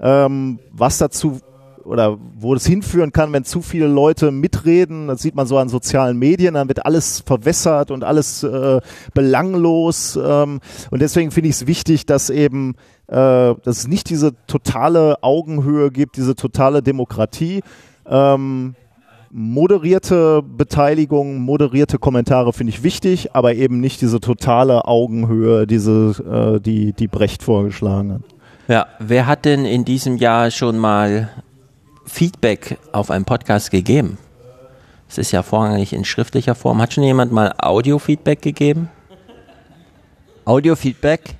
[0.00, 1.40] Ähm, was dazu
[1.84, 5.68] oder wo es hinführen kann, wenn zu viele Leute mitreden, das sieht man so an
[5.68, 8.80] sozialen Medien, dann wird alles verwässert und alles äh,
[9.14, 10.18] belanglos.
[10.22, 10.60] Ähm,
[10.90, 12.74] und deswegen finde ich es wichtig, dass eben
[13.08, 17.62] äh, dass es nicht diese totale Augenhöhe gibt, diese totale Demokratie.
[18.06, 18.74] Ähm,
[19.32, 26.60] moderierte Beteiligung, moderierte Kommentare finde ich wichtig, aber eben nicht diese totale Augenhöhe, diese, äh,
[26.60, 28.22] die, die Brecht vorgeschlagen hat.
[28.68, 31.30] Ja, wer hat denn in diesem Jahr schon mal
[32.04, 34.18] Feedback auf einen Podcast gegeben?
[35.08, 36.80] Es ist ja vorrangig in schriftlicher Form.
[36.80, 38.88] Hat schon jemand mal Audio-Feedback gegeben?
[40.44, 41.36] Audio-Feedback?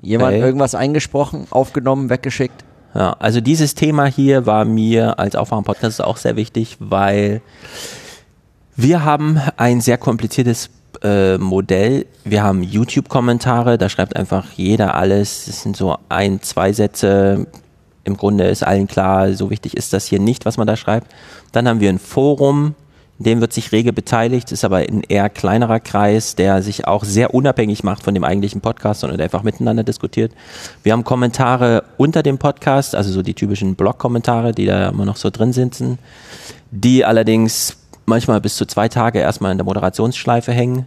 [0.00, 0.42] Jemand Okay.
[0.42, 2.64] irgendwas eingesprochen, aufgenommen, weggeschickt?
[2.94, 7.42] Ja, also dieses Thema hier war mir als Aufwachen-Podcast auch sehr wichtig, weil
[8.76, 10.70] wir haben ein sehr kompliziertes
[11.02, 12.06] äh, Modell.
[12.24, 15.46] Wir haben YouTube-Kommentare, da schreibt einfach jeder alles.
[15.46, 17.46] Das sind so ein, zwei Sätze.
[18.04, 21.08] Im Grunde ist allen klar, so wichtig ist das hier nicht, was man da schreibt.
[21.52, 22.74] Dann haben wir ein Forum,
[23.18, 27.32] dem wird sich rege beteiligt, ist aber ein eher kleinerer Kreis, der sich auch sehr
[27.32, 30.32] unabhängig macht von dem eigentlichen Podcast, sondern der einfach miteinander diskutiert.
[30.82, 35.16] Wir haben Kommentare unter dem Podcast, also so die typischen Blog-Kommentare, die da immer noch
[35.16, 35.98] so drin sitzen,
[36.72, 40.86] die allerdings manchmal bis zu zwei Tage erstmal in der Moderationsschleife hängen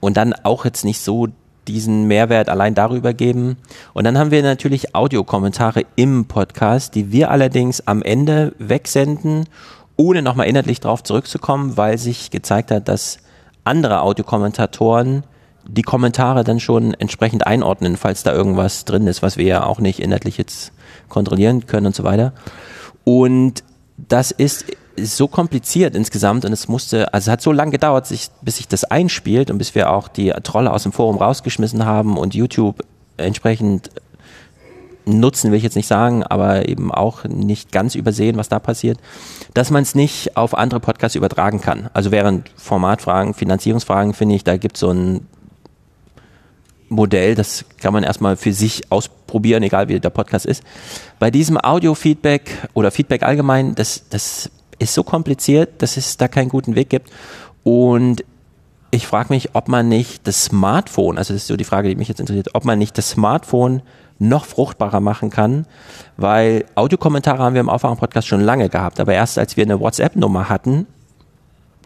[0.00, 1.28] und dann auch jetzt nicht so
[1.68, 3.58] diesen Mehrwert allein darüber geben.
[3.92, 9.44] Und dann haben wir natürlich Audiokommentare im Podcast, die wir allerdings am Ende wegsenden,
[9.98, 13.18] ohne nochmal inhaltlich drauf zurückzukommen, weil sich gezeigt hat, dass
[13.64, 15.24] andere Audiokommentatoren
[15.66, 19.80] die Kommentare dann schon entsprechend einordnen, falls da irgendwas drin ist, was wir ja auch
[19.80, 20.72] nicht inhaltlich jetzt
[21.10, 22.32] kontrollieren können und so weiter.
[23.04, 23.64] Und
[23.96, 24.64] das ist
[24.96, 28.68] so kompliziert insgesamt und es musste, also es hat so lange gedauert, sich, bis sich
[28.68, 32.84] das einspielt und bis wir auch die Trolle aus dem Forum rausgeschmissen haben und YouTube
[33.16, 33.90] entsprechend
[35.08, 38.98] nutzen, will ich jetzt nicht sagen, aber eben auch nicht ganz übersehen, was da passiert,
[39.54, 41.90] dass man es nicht auf andere Podcasts übertragen kann.
[41.94, 45.26] Also während Formatfragen, Finanzierungsfragen, finde ich, da gibt es so ein
[46.88, 50.62] Modell, das kann man erstmal für sich ausprobieren, egal wie der Podcast ist.
[51.18, 56.48] Bei diesem Audio-Feedback oder Feedback allgemein, das, das ist so kompliziert, dass es da keinen
[56.48, 57.10] guten Weg gibt.
[57.62, 58.24] Und
[58.90, 61.96] ich frage mich, ob man nicht das Smartphone, also das ist so die Frage, die
[61.96, 63.82] mich jetzt interessiert, ob man nicht das Smartphone
[64.18, 65.66] noch fruchtbarer machen kann,
[66.16, 70.48] weil Audiokommentare haben wir im Aufwachen-Podcast schon lange gehabt, aber erst als wir eine WhatsApp-Nummer
[70.48, 70.86] hatten,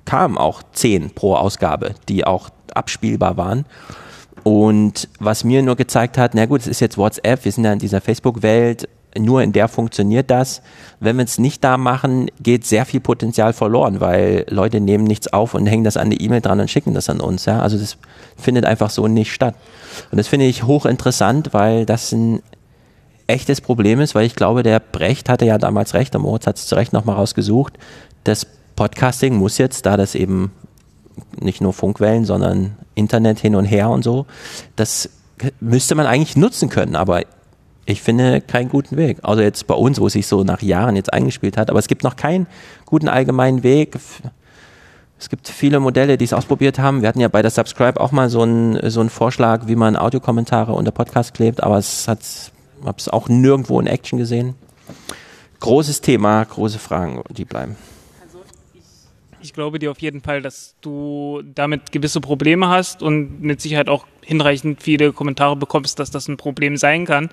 [0.05, 3.67] kamen auch zehn pro Ausgabe, die auch abspielbar waren.
[4.45, 7.73] Und was mir nur gezeigt hat, na gut, es ist jetzt WhatsApp, wir sind ja
[7.73, 8.89] in dieser Facebook-Welt,
[9.19, 10.63] nur in der funktioniert das.
[11.01, 15.33] Wenn wir es nicht da machen, geht sehr viel Potenzial verloren, weil Leute nehmen nichts
[15.33, 17.45] auf und hängen das an die E-Mail dran und schicken das an uns.
[17.45, 17.61] Ja?
[17.61, 17.97] Also das
[18.37, 19.55] findet einfach so nicht statt.
[20.11, 22.43] Und das finde ich hochinteressant, weil das ein
[23.27, 26.57] echtes Problem ist, weil ich glaube, der Brecht hatte ja damals recht, der Moritz hat
[26.57, 27.75] es zu Recht nochmal rausgesucht.
[28.25, 28.47] Das
[28.77, 30.53] Podcasting muss jetzt, da das eben
[31.41, 34.27] nicht nur Funkwellen, sondern Internet hin und her und so,
[34.77, 35.09] das
[35.61, 37.23] müsste man eigentlich nutzen können, aber
[37.85, 39.19] ich finde keinen guten Weg.
[39.23, 41.89] Also jetzt bei uns, wo es sich so nach Jahren jetzt eingespielt hat, aber es
[41.89, 42.47] gibt noch keinen
[42.87, 43.97] guten allgemeinen Weg.
[45.19, 47.03] Es gibt viele Modelle, die es ausprobiert haben.
[47.03, 49.97] Wir hatten ja bei der Subscribe auch mal so einen, so einen Vorschlag, wie man
[49.97, 52.21] Audiokommentare unter Podcast klebt, aber es hat,
[52.85, 54.55] habe es auch nirgendwo in Action gesehen.
[55.61, 57.77] Großes Thema, große Fragen, die bleiben.
[59.43, 63.89] Ich glaube dir auf jeden Fall, dass du damit gewisse Probleme hast und mit Sicherheit
[63.89, 67.31] auch hinreichend viele Kommentare bekommst, dass das ein Problem sein kann.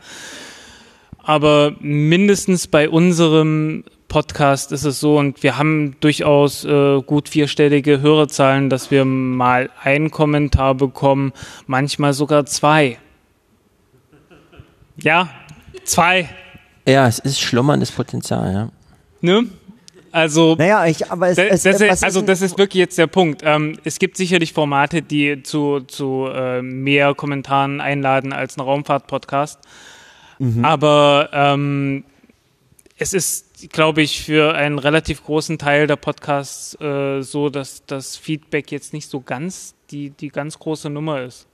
[1.21, 8.01] Aber mindestens bei unserem Podcast ist es so und wir haben durchaus äh, gut vierstellige
[8.01, 11.31] Hörerzahlen, dass wir mal einen Kommentar bekommen,
[11.67, 12.97] manchmal sogar zwei.
[14.97, 15.29] Ja,
[15.83, 16.27] zwei.
[16.87, 18.71] Ja, es ist schlummerndes Potenzial, ja.
[19.21, 19.47] Ne?
[20.11, 23.07] Also, naja, ich, aber es, das, es, das ist, also das ist wirklich jetzt der
[23.07, 23.41] Punkt.
[23.43, 29.59] Ähm, es gibt sicherlich Formate, die zu, zu äh, mehr Kommentaren einladen als ein Raumfahrt-Podcast.
[30.39, 30.63] Mhm.
[30.63, 32.03] Aber ähm,
[32.97, 38.17] es ist, glaube ich, für einen relativ großen Teil der Podcasts äh, so, dass das
[38.17, 41.48] Feedback jetzt nicht so ganz die, die ganz große Nummer ist.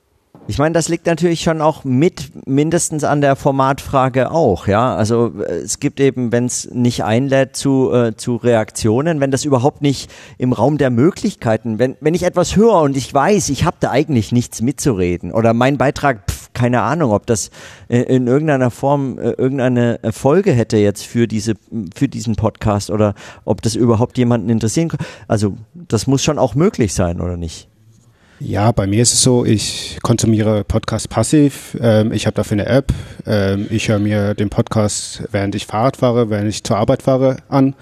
[0.47, 4.95] Ich meine, das liegt natürlich schon auch mit mindestens an der Formatfrage auch, ja.
[4.95, 9.43] Also äh, es gibt eben, wenn es nicht einlädt zu, äh, zu Reaktionen, wenn das
[9.43, 13.65] überhaupt nicht im Raum der Möglichkeiten, wenn, wenn ich etwas höre und ich weiß, ich
[13.65, 17.49] habe da eigentlich nichts mitzureden oder mein Beitrag, pf, keine Ahnung, ob das
[17.87, 21.55] äh, in irgendeiner Form äh, irgendeine Folge hätte jetzt für diese,
[21.95, 23.15] für diesen Podcast oder
[23.45, 25.05] ob das überhaupt jemanden interessieren kann.
[25.27, 27.67] Also das muss schon auch möglich sein, oder nicht?
[28.39, 31.77] Ja, bei mir ist es so, ich konsumiere Podcasts passiv.
[31.79, 32.91] Ähm, ich habe dafür eine App.
[33.25, 37.37] Ähm, ich höre mir den Podcast, während ich Fahrrad fahre, während ich zur Arbeit fahre,
[37.47, 37.75] an.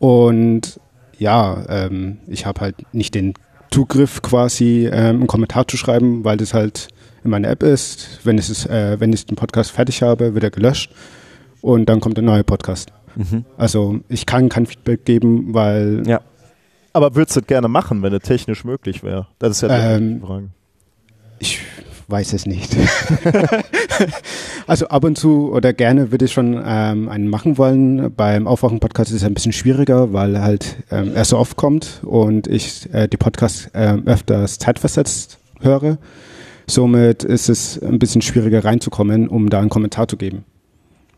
[0.00, 0.80] Und
[1.18, 3.34] ja, ähm, ich habe halt nicht den
[3.70, 6.88] Zugriff quasi, ähm, einen Kommentar zu schreiben, weil das halt
[7.22, 8.20] in meiner App ist.
[8.24, 10.90] Wenn, es ist, äh, wenn ich den Podcast fertig habe, wird er gelöscht
[11.60, 12.90] und dann kommt ein neuer Podcast.
[13.14, 13.44] Mhm.
[13.56, 16.20] Also ich kann kein Feedback geben, weil ja
[16.96, 19.26] aber würdest du das gerne machen, wenn es technisch möglich wäre?
[19.38, 20.48] Das ist ja die ähm, Frage.
[21.38, 21.60] Ich
[22.08, 22.74] weiß es nicht.
[24.66, 28.14] also ab und zu oder gerne würde ich schon ähm, einen machen wollen.
[28.14, 32.46] Beim Aufwachen-Podcast ist es ein bisschen schwieriger, weil halt ähm, er so oft kommt und
[32.46, 35.98] ich äh, die Podcasts äh, öfters zeitversetzt höre.
[36.66, 40.46] Somit ist es ein bisschen schwieriger reinzukommen, um da einen Kommentar zu geben.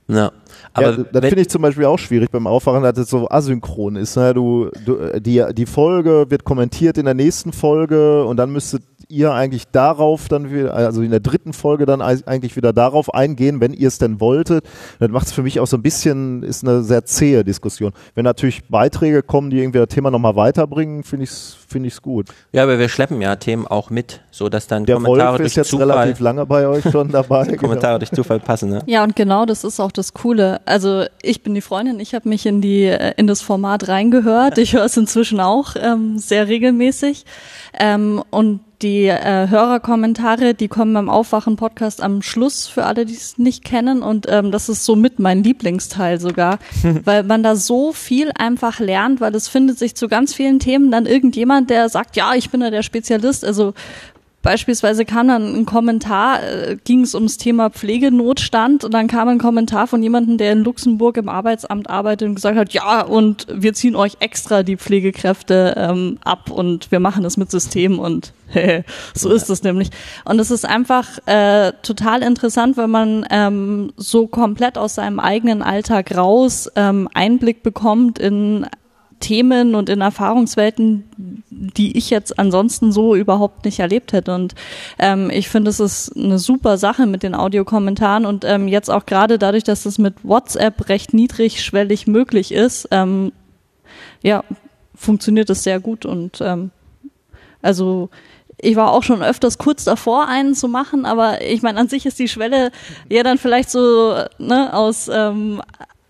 [0.08, 0.32] Ja.
[0.72, 3.96] Aber ja, das finde ich zum Beispiel auch schwierig beim Aufwachen, dass es so asynchron
[3.96, 4.16] ist.
[4.16, 4.34] Ne?
[4.34, 9.32] Du, du, die, die Folge wird kommentiert in der nächsten Folge und dann müsstet ihr
[9.32, 13.72] eigentlich darauf dann wieder, also in der dritten Folge dann eigentlich wieder darauf eingehen, wenn
[13.72, 14.64] ihr es denn wolltet.
[14.98, 17.92] Das macht es für mich auch so ein bisschen, ist eine sehr zähe Diskussion.
[18.14, 22.02] Wenn natürlich Beiträge kommen, die irgendwie das Thema nochmal weiterbringen, finde ich es finde ich's
[22.02, 22.28] gut.
[22.52, 25.56] Ja, aber wir schleppen ja Themen auch mit, so dass dann der Kommentare Wolf ist
[25.56, 27.44] jetzt Zufall, relativ lange bei euch schon dabei.
[27.56, 28.82] Kommentare durch Zufall passen, ne?
[28.86, 30.60] Ja, und genau das ist auch das Coole.
[30.66, 34.58] Also ich bin die Freundin, ich habe mich in die äh, in das Format reingehört.
[34.58, 37.24] Ich höre es inzwischen auch ähm, sehr regelmäßig.
[37.78, 43.38] Ähm, und die äh, Hörerkommentare, die kommen beim Aufwachen-Podcast am Schluss für alle, die es
[43.38, 44.02] nicht kennen.
[44.02, 46.58] Und ähm, das ist somit mein Lieblingsteil sogar,
[47.04, 50.90] weil man da so viel einfach lernt, weil es findet sich zu ganz vielen Themen
[50.90, 53.44] dann irgendjemand, der sagt, ja, ich bin ja der Spezialist.
[53.44, 53.74] Also
[54.40, 59.38] Beispielsweise kam dann ein Kommentar, äh, ging es ums Thema Pflegenotstand und dann kam ein
[59.38, 63.74] Kommentar von jemandem, der in Luxemburg im Arbeitsamt arbeitet und gesagt hat, ja, und wir
[63.74, 68.32] ziehen euch extra die Pflegekräfte ähm, ab und wir machen das mit System und
[69.14, 69.90] so ist es nämlich.
[70.24, 75.62] Und es ist einfach äh, total interessant, wenn man ähm, so komplett aus seinem eigenen
[75.62, 78.66] Alltag raus ähm, Einblick bekommt in
[79.20, 84.34] Themen und in Erfahrungswelten, die ich jetzt ansonsten so überhaupt nicht erlebt hätte.
[84.34, 84.54] Und
[84.98, 89.06] ähm, ich finde, es ist eine super Sache mit den Audiokommentaren und ähm, jetzt auch
[89.06, 93.32] gerade dadurch, dass es mit WhatsApp recht niedrigschwellig möglich ist, ähm,
[94.22, 94.44] ja,
[94.94, 96.70] funktioniert es sehr gut und ähm,
[97.62, 98.10] also
[98.60, 102.06] ich war auch schon öfters kurz davor, einen zu machen, aber ich meine, an sich
[102.06, 102.72] ist die Schwelle
[103.08, 105.62] ja dann vielleicht so ne, aus ähm,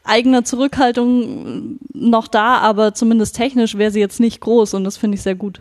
[0.09, 5.17] eigener Zurückhaltung noch da, aber zumindest technisch wäre sie jetzt nicht groß und das finde
[5.17, 5.61] ich sehr gut.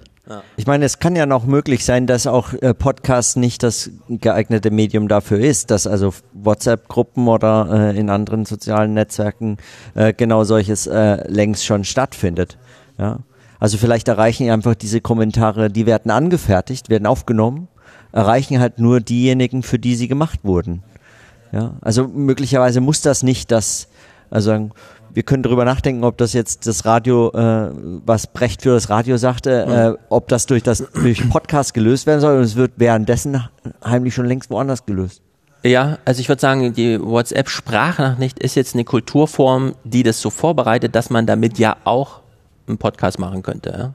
[0.57, 4.72] Ich meine, es kann ja noch möglich sein, dass auch äh, Podcast nicht das geeignete
[4.72, 9.57] Medium dafür ist, dass also WhatsApp-Gruppen oder äh, in anderen sozialen Netzwerken
[9.95, 12.57] äh, genau solches äh, längst schon stattfindet.
[12.98, 13.19] Ja?
[13.60, 17.69] Also vielleicht erreichen einfach diese Kommentare, die werden angefertigt, werden aufgenommen,
[18.11, 20.84] erreichen halt nur diejenigen, für die sie gemacht wurden.
[21.53, 21.76] Ja?
[21.80, 23.88] Also möglicherweise muss das nicht das
[24.29, 24.69] also
[25.13, 27.71] wir können darüber nachdenken, ob das jetzt das Radio, äh,
[28.05, 32.19] was Brecht für das Radio sagte, äh, ob das durch das durch Podcast gelöst werden
[32.21, 33.47] soll und es wird währenddessen
[33.83, 35.21] heimlich schon längst woanders gelöst.
[35.63, 40.95] Ja, also ich würde sagen, die WhatsApp-Sprachnachricht ist jetzt eine Kulturform, die das so vorbereitet,
[40.95, 42.21] dass man damit ja auch
[42.67, 43.69] einen Podcast machen könnte.
[43.71, 43.93] Ja?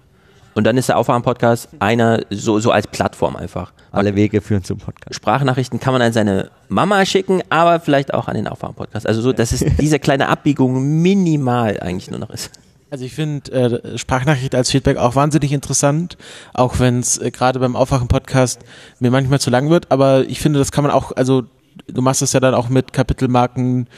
[0.55, 3.73] Und dann ist der Aufwachen-Podcast einer so, so als Plattform einfach.
[3.91, 5.15] Alle Wege führen zum Podcast.
[5.15, 9.07] Sprachnachrichten kann man an seine Mama schicken, aber vielleicht auch an den Aufwachen-Podcast.
[9.07, 12.51] Also so, dass es diese kleine Abbiegung minimal eigentlich nur noch ist.
[12.91, 16.19] Also ich finde äh, Sprachnachricht als Feedback auch wahnsinnig interessant,
[16.53, 18.61] auch wenn es äh, gerade beim Aufwachen-Podcast
[19.01, 19.91] mir manchmal zu lang wird.
[19.91, 21.45] Aber ich finde, das kann man auch, also
[21.87, 23.89] du machst es ja dann auch mit Kapitelmarken,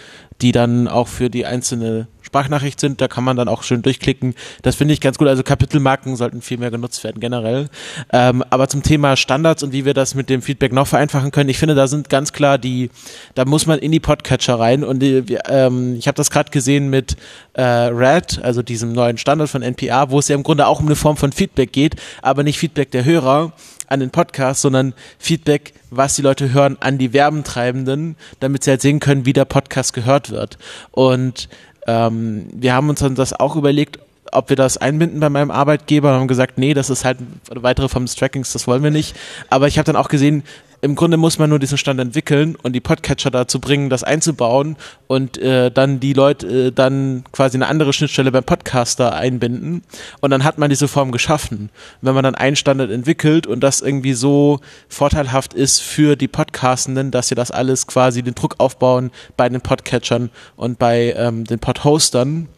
[0.41, 3.01] die dann auch für die einzelne Sprachnachricht sind.
[3.01, 4.35] Da kann man dann auch schön durchklicken.
[4.63, 5.29] Das finde ich ganz gut.
[5.29, 7.69] Also Kapitelmarken sollten viel mehr genutzt werden generell.
[8.13, 11.49] Ähm, aber zum Thema Standards und wie wir das mit dem Feedback noch vereinfachen können,
[11.49, 12.91] ich finde, da sind ganz klar die,
[13.37, 14.83] da muss man in die Podcatcher rein.
[14.83, 17.17] Und die, ähm, ich habe das gerade gesehen mit
[17.53, 20.87] äh, Red, also diesem neuen Standard von NPR, wo es ja im Grunde auch um
[20.87, 23.53] eine Form von Feedback geht, aber nicht Feedback der Hörer
[23.87, 28.83] an den Podcast, sondern Feedback, was die Leute hören, an die Werbentreibenden, damit sie halt
[28.83, 30.59] sehen können, wie der Podcast gehört wird.
[30.91, 31.49] Und
[31.87, 33.99] ähm, wir haben uns dann das auch überlegt,
[34.33, 37.19] ob wir das einbinden bei meinem Arbeitgeber und haben gesagt, nee, das ist halt
[37.51, 39.15] weitere Form des Trackings, das wollen wir nicht.
[39.49, 40.43] Aber ich habe dann auch gesehen,
[40.85, 44.77] im Grunde muss man nur diesen Stand entwickeln und die Podcatcher dazu bringen, das einzubauen
[45.07, 49.83] und äh, dann die Leute äh, dann quasi eine andere Schnittstelle beim Podcaster einbinden
[50.21, 51.71] und dann hat man diese Form geschaffen.
[52.03, 57.11] Wenn man dann einen Standard entwickelt und das irgendwie so vorteilhaft ist für die Podcastenden,
[57.11, 61.61] dass sie das alles quasi den Druck aufbauen bei den Podcatchern und bei ähm, den
[61.61, 62.49] Podhostern,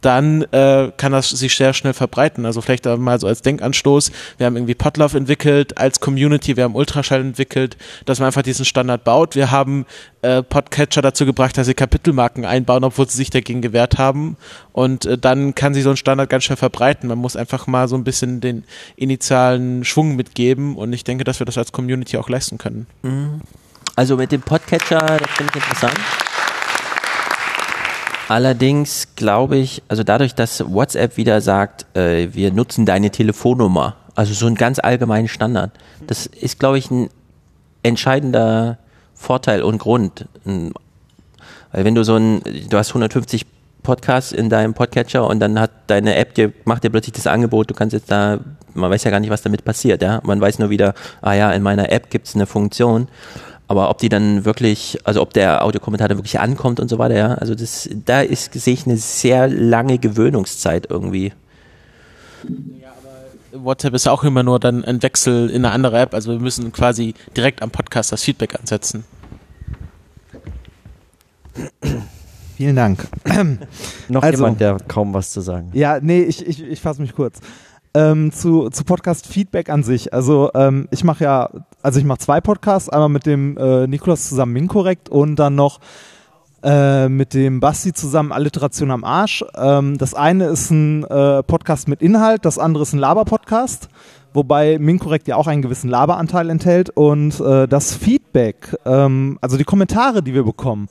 [0.00, 2.46] dann äh, kann das sich sehr schnell verbreiten.
[2.46, 4.12] Also vielleicht mal so als Denkanstoß.
[4.38, 8.64] Wir haben irgendwie Podlove entwickelt als Community, wir haben Ultraschall entwickelt, dass man einfach diesen
[8.64, 9.34] Standard baut.
[9.34, 9.86] Wir haben
[10.22, 14.36] äh, Podcatcher dazu gebracht, dass sie Kapitelmarken einbauen, obwohl sie sich dagegen gewehrt haben.
[14.72, 17.08] Und äh, dann kann sich so ein Standard ganz schnell verbreiten.
[17.08, 18.64] Man muss einfach mal so ein bisschen den
[18.96, 20.76] initialen Schwung mitgeben.
[20.76, 22.86] Und ich denke, dass wir das als Community auch leisten können.
[23.02, 23.40] Mhm.
[23.96, 25.98] Also mit dem Podcatcher, das finde ich interessant.
[28.30, 34.34] Allerdings glaube ich, also dadurch, dass WhatsApp wieder sagt, äh, wir nutzen deine Telefonnummer, also
[34.34, 35.72] so ein ganz allgemeinen Standard,
[36.06, 37.10] das ist, glaube ich, ein
[37.82, 38.78] entscheidender
[39.14, 40.26] Vorteil und Grund.
[40.44, 43.46] Weil wenn du so ein, du hast 150
[43.82, 47.68] Podcasts in deinem Podcatcher und dann hat deine App dir, macht dir plötzlich das Angebot,
[47.68, 48.38] du kannst jetzt da,
[48.74, 50.20] man weiß ja gar nicht, was damit passiert, ja.
[50.22, 53.08] Man weiß nur wieder, ah ja, in meiner App gibt es eine Funktion
[53.70, 57.16] aber ob die dann wirklich, also ob der Audiokommentar dann wirklich ankommt und so weiter,
[57.16, 61.32] ja, also das, da ist, sehe ich eine sehr lange Gewöhnungszeit irgendwie.
[63.52, 66.72] WhatsApp ist auch immer nur dann ein Wechsel in eine andere App, also wir müssen
[66.72, 69.04] quasi direkt am Podcast das Feedback ansetzen.
[72.56, 73.06] Vielen Dank.
[74.08, 75.70] Noch Also- jemand, der kaum was zu sagen.
[75.74, 77.38] Ja, nee, ich, ich, ich fasse mich kurz.
[77.94, 80.12] Ähm, zu, zu Podcast Feedback an sich.
[80.12, 81.50] Also ähm, ich mache ja,
[81.82, 85.80] also ich mache zwei Podcasts, einmal mit dem äh, Nikolas zusammen Minkorrekt und dann noch
[86.62, 89.44] äh, mit dem Basti zusammen Alliteration am Arsch.
[89.56, 93.88] Ähm, das eine ist ein äh, Podcast mit Inhalt, das andere ist ein Laber-Podcast,
[94.34, 99.64] wobei Minkorrekt ja auch einen gewissen Laberanteil enthält und äh, das Feedback, ähm, also die
[99.64, 100.88] Kommentare, die wir bekommen,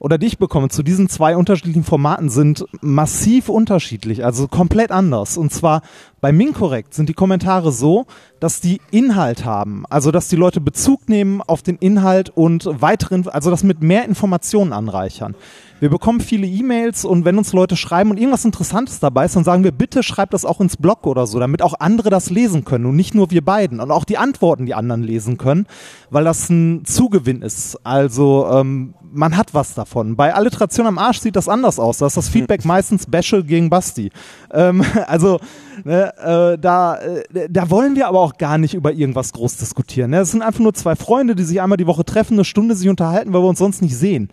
[0.00, 5.36] oder die ich bekomme zu diesen zwei unterschiedlichen Formaten sind massiv unterschiedlich, also komplett anders.
[5.36, 5.82] Und zwar
[6.20, 8.06] Bei Minkorrekt sind die Kommentare so,
[8.40, 13.26] dass die Inhalt haben, also dass die Leute Bezug nehmen auf den Inhalt und weiteren,
[13.28, 15.34] also das mit mehr Informationen anreichern.
[15.80, 19.44] Wir bekommen viele E-Mails und wenn uns Leute schreiben und irgendwas Interessantes dabei ist, dann
[19.44, 22.66] sagen wir, bitte schreibt das auch ins Blog oder so, damit auch andere das lesen
[22.66, 25.66] können und nicht nur wir beiden und auch die Antworten die anderen lesen können,
[26.10, 27.78] weil das ein Zugewinn ist.
[27.82, 30.16] Also ähm, man hat was davon.
[30.16, 31.98] Bei Alliteration am Arsch sieht das anders aus.
[31.98, 34.10] Da ist das Feedback meistens Bashel gegen Basti.
[34.52, 35.40] Ähm, also
[35.84, 40.10] ne, äh, da, äh, da wollen wir aber auch gar nicht über irgendwas groß diskutieren.
[40.10, 40.20] Ne?
[40.20, 42.88] Es sind einfach nur zwei Freunde, die sich einmal die Woche treffen, eine Stunde sich
[42.88, 44.28] unterhalten, weil wir uns sonst nicht sehen.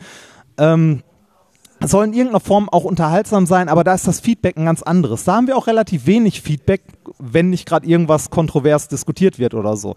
[0.58, 1.04] Ähm,
[1.86, 5.24] soll in irgendeiner Form auch unterhaltsam sein, aber da ist das Feedback ein ganz anderes.
[5.24, 6.82] Da haben wir auch relativ wenig Feedback,
[7.20, 9.96] wenn nicht gerade irgendwas kontrovers diskutiert wird oder so.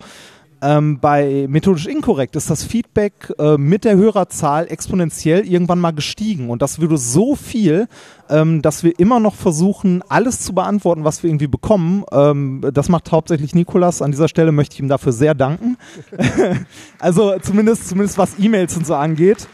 [0.62, 6.50] Ähm, bei methodisch inkorrekt ist das Feedback äh, mit der Hörerzahl exponentiell irgendwann mal gestiegen
[6.50, 7.88] und das würde so viel,
[8.28, 12.04] ähm, dass wir immer noch versuchen, alles zu beantworten, was wir irgendwie bekommen.
[12.12, 14.02] Ähm, das macht hauptsächlich Nikolas.
[14.02, 15.76] An dieser Stelle möchte ich ihm dafür sehr danken.
[16.98, 19.48] also zumindest, zumindest was E-Mails und so angeht.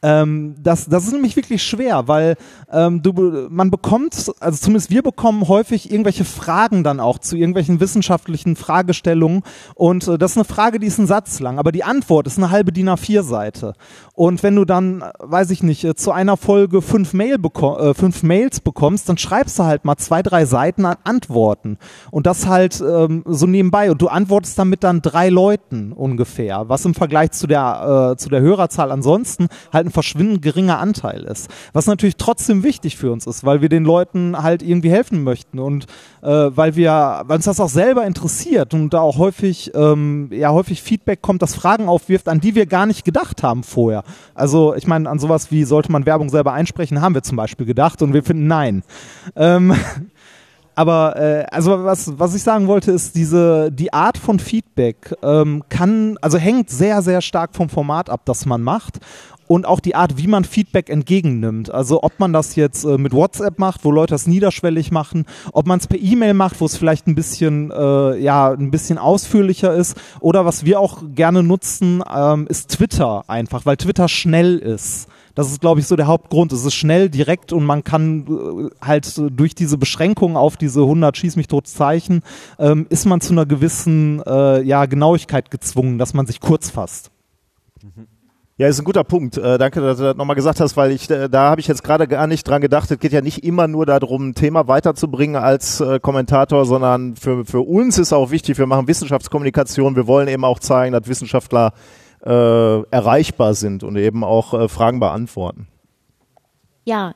[0.00, 2.36] Ähm, das, das ist nämlich wirklich schwer, weil
[2.70, 7.80] ähm, du, man bekommt, also zumindest wir bekommen häufig irgendwelche Fragen dann auch zu irgendwelchen
[7.80, 9.42] wissenschaftlichen Fragestellungen
[9.74, 12.38] und äh, das ist eine Frage, die ist ein Satz lang, aber die Antwort ist
[12.38, 13.74] eine halbe DIN A4-Seite.
[14.18, 18.24] Und wenn du dann, weiß ich nicht, äh, zu einer Folge fünf, Mail äh, fünf
[18.24, 21.78] Mails bekommst, dann schreibst du halt mal zwei, drei Seiten an Antworten
[22.10, 26.84] und das halt ähm, so nebenbei und du antwortest damit dann drei Leuten ungefähr, was
[26.84, 31.48] im Vergleich zu der, äh, zu der Hörerzahl ansonsten halt ein verschwindend geringer Anteil ist.
[31.72, 35.60] Was natürlich trotzdem wichtig für uns ist, weil wir den Leuten halt irgendwie helfen möchten
[35.60, 35.86] und
[36.22, 40.50] äh, weil wir, weil uns das auch selber interessiert und da auch häufig, ähm, ja,
[40.50, 44.02] häufig Feedback kommt, das Fragen aufwirft, an die wir gar nicht gedacht haben vorher.
[44.34, 47.66] Also ich meine, an sowas wie sollte man Werbung selber einsprechen, haben wir zum Beispiel
[47.66, 48.82] gedacht und wir finden nein.
[49.36, 49.74] Ähm,
[50.74, 55.64] aber äh, also was, was ich sagen wollte, ist diese die Art von Feedback ähm,
[55.68, 59.00] kann, also hängt sehr, sehr stark vom Format ab, das man macht
[59.48, 61.70] und auch die Art, wie man Feedback entgegennimmt.
[61.70, 65.66] Also ob man das jetzt äh, mit WhatsApp macht, wo Leute das niederschwellig machen, ob
[65.66, 69.74] man es per E-Mail macht, wo es vielleicht ein bisschen äh, ja ein bisschen ausführlicher
[69.74, 75.08] ist, oder was wir auch gerne nutzen, ähm, ist Twitter einfach, weil Twitter schnell ist.
[75.34, 76.52] Das ist, glaube ich, so der Hauptgrund.
[76.52, 81.16] Es ist schnell, direkt und man kann äh, halt durch diese Beschränkung auf diese 100
[81.16, 82.22] Schieß mich tot Zeichen,
[82.58, 87.12] ähm, ist man zu einer gewissen äh, ja, Genauigkeit gezwungen, dass man sich kurz fasst.
[87.82, 88.08] Mhm.
[88.58, 89.38] Ja, ist ein guter Punkt.
[89.38, 91.84] Äh, danke, dass du das nochmal gesagt hast, weil ich äh, da habe ich jetzt
[91.84, 92.90] gerade gar nicht dran gedacht.
[92.90, 97.44] Es geht ja nicht immer nur darum, ein Thema weiterzubringen als äh, Kommentator, sondern für,
[97.44, 99.94] für uns ist auch wichtig, wir machen Wissenschaftskommunikation.
[99.94, 101.72] Wir wollen eben auch zeigen, dass Wissenschaftler
[102.26, 105.68] äh, erreichbar sind und eben auch äh, Fragen beantworten.
[106.84, 107.14] Ja,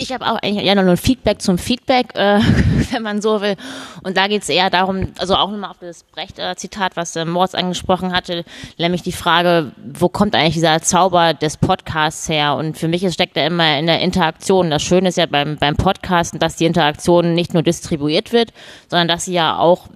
[0.00, 2.40] ich habe auch eigentlich ja noch ein Feedback zum Feedback, äh,
[2.90, 3.56] wenn man so will.
[4.02, 7.54] Und da geht es eher darum, also auch nochmal auf das Brecht-Zitat, was äh, Mords
[7.54, 8.44] angesprochen hatte,
[8.78, 12.56] nämlich die Frage, wo kommt eigentlich dieser Zauber des Podcasts her?
[12.56, 14.70] Und für mich steckt er immer in der Interaktion.
[14.70, 18.52] Das Schöne ist ja beim, beim Podcasten, dass die Interaktion nicht nur distribuiert wird,
[18.88, 19.88] sondern dass sie ja auch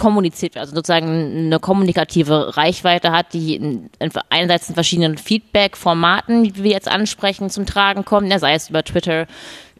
[0.00, 6.42] kommuniziert wird, also sozusagen eine kommunikative Reichweite hat, die in, in, einerseits in verschiedenen Feedback-Formaten,
[6.42, 9.26] wie wir jetzt ansprechen, zum Tragen kommt, sei es über Twitter,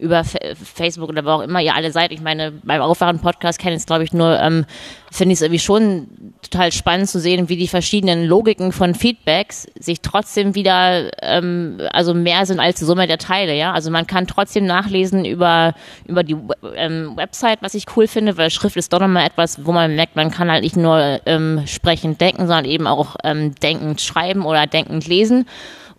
[0.01, 2.11] über Facebook oder wo auch immer ihr alle seid.
[2.11, 4.65] Ich meine, beim Aufwachen-Podcast kenne ich es, glaube ich, nur, ähm,
[5.11, 6.07] finde ich es irgendwie schon
[6.41, 12.15] total spannend zu sehen, wie die verschiedenen Logiken von Feedbacks sich trotzdem wieder, ähm, also
[12.15, 13.73] mehr sind als die Summe der Teile, ja.
[13.73, 15.75] Also man kann trotzdem nachlesen über,
[16.07, 16.35] über die
[16.75, 20.15] ähm, Website, was ich cool finde, weil Schrift ist doch nochmal etwas, wo man merkt,
[20.15, 24.65] man kann halt nicht nur ähm, sprechend denken, sondern eben auch ähm, denkend schreiben oder
[24.65, 25.45] denkend lesen.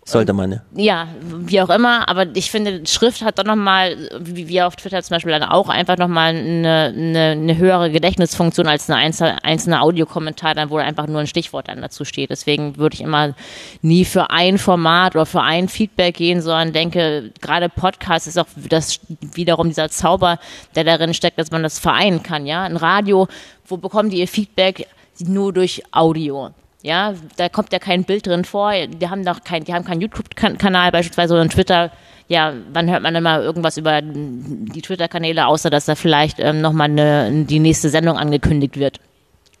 [0.05, 0.61] Sollte man, ne?
[0.75, 5.01] Ja, wie auch immer, aber ich finde, Schrift hat doch nochmal, wie wir auf Twitter
[5.01, 9.81] zum Beispiel dann auch einfach nochmal eine, eine, eine höhere Gedächtnisfunktion als eine einzelne, einzelne
[9.81, 12.31] Audiokommentar, dann wo einfach nur ein Stichwort dann dazu steht.
[12.31, 13.33] Deswegen würde ich immer
[13.81, 18.47] nie für ein Format oder für ein Feedback gehen, sondern denke, gerade Podcast ist auch
[18.55, 20.37] das wiederum dieser Zauber,
[20.75, 22.63] der darin steckt, dass man das vereinen kann, ja.
[22.63, 23.27] Ein Radio,
[23.67, 24.87] wo bekommen die ihr Feedback?
[25.19, 26.51] Nur durch Audio.
[26.83, 28.73] Ja, da kommt ja kein Bild drin vor.
[28.73, 31.91] Die haben doch kein, die haben keinen YouTube-Kanal beispielsweise oder Twitter.
[32.27, 36.89] Ja, wann hört man immer irgendwas über die Twitter-Kanäle, außer dass da vielleicht ähm, nochmal
[36.89, 38.99] eine, die nächste Sendung angekündigt wird?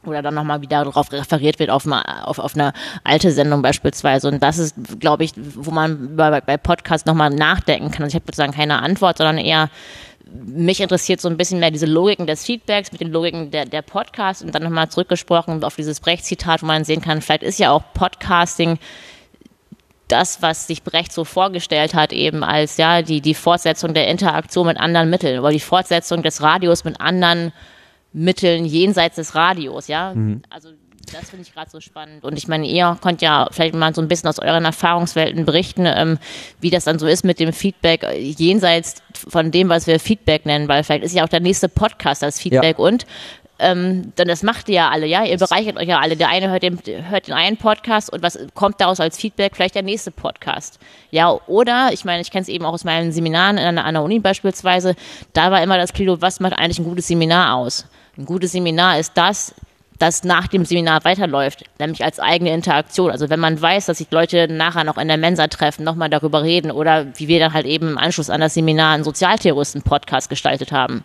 [0.05, 2.73] Oder dann nochmal wieder darauf referiert wird auf, eine, auf, auf eine
[3.05, 4.27] alte Sendung beispielsweise.
[4.27, 8.03] Und das ist, glaube ich, wo man bei, bei Podcasts nochmal nachdenken kann.
[8.03, 9.69] Also ich habe sozusagen keine Antwort, sondern eher
[10.33, 13.81] mich interessiert so ein bisschen mehr diese Logiken des Feedbacks mit den Logiken der, der
[13.81, 17.71] Podcasts und dann nochmal zurückgesprochen auf dieses Brecht-Zitat, wo man sehen kann, vielleicht ist ja
[17.71, 18.79] auch Podcasting
[20.07, 24.67] das, was sich Brecht so vorgestellt hat, eben als ja die, die Fortsetzung der Interaktion
[24.67, 27.53] mit anderen Mitteln oder die Fortsetzung des Radios mit anderen
[28.11, 30.13] Mitteln jenseits des Radios, ja.
[30.13, 30.43] Mhm.
[30.49, 30.69] Also
[31.11, 32.23] das finde ich gerade so spannend.
[32.23, 35.85] Und ich meine, ihr könnt ja vielleicht mal so ein bisschen aus euren Erfahrungswelten berichten,
[35.85, 36.17] ähm,
[36.59, 40.45] wie das dann so ist mit dem Feedback äh, jenseits von dem, was wir Feedback
[40.45, 42.85] nennen, weil vielleicht ist ja auch der nächste Podcast als Feedback Ja.
[42.85, 43.05] und
[43.59, 46.17] ähm, dann das macht ihr ja alle, ja, ihr bereichert euch ja alle.
[46.17, 49.55] Der eine hört den, hört den einen Podcast und was kommt daraus als Feedback?
[49.55, 50.79] Vielleicht der nächste Podcast.
[51.11, 53.93] Ja, oder, ich meine, ich kenne es eben auch aus meinen Seminaren an der, an
[53.93, 54.95] der Uni beispielsweise,
[55.33, 57.85] da war immer das Credo, was macht eigentlich ein gutes Seminar aus?
[58.17, 59.53] Ein gutes Seminar ist das,
[59.99, 63.11] das nach dem Seminar weiterläuft, nämlich als eigene Interaktion.
[63.11, 66.43] Also wenn man weiß, dass sich Leute nachher noch in der Mensa treffen, nochmal darüber
[66.43, 70.71] reden oder wie wir dann halt eben im Anschluss an das Seminar einen Sozialterroristen-Podcast gestaltet
[70.71, 71.03] haben.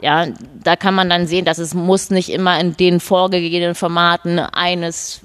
[0.00, 0.26] Ja,
[0.62, 5.20] da kann man dann sehen, dass es muss nicht immer in den vorgegebenen Formaten eines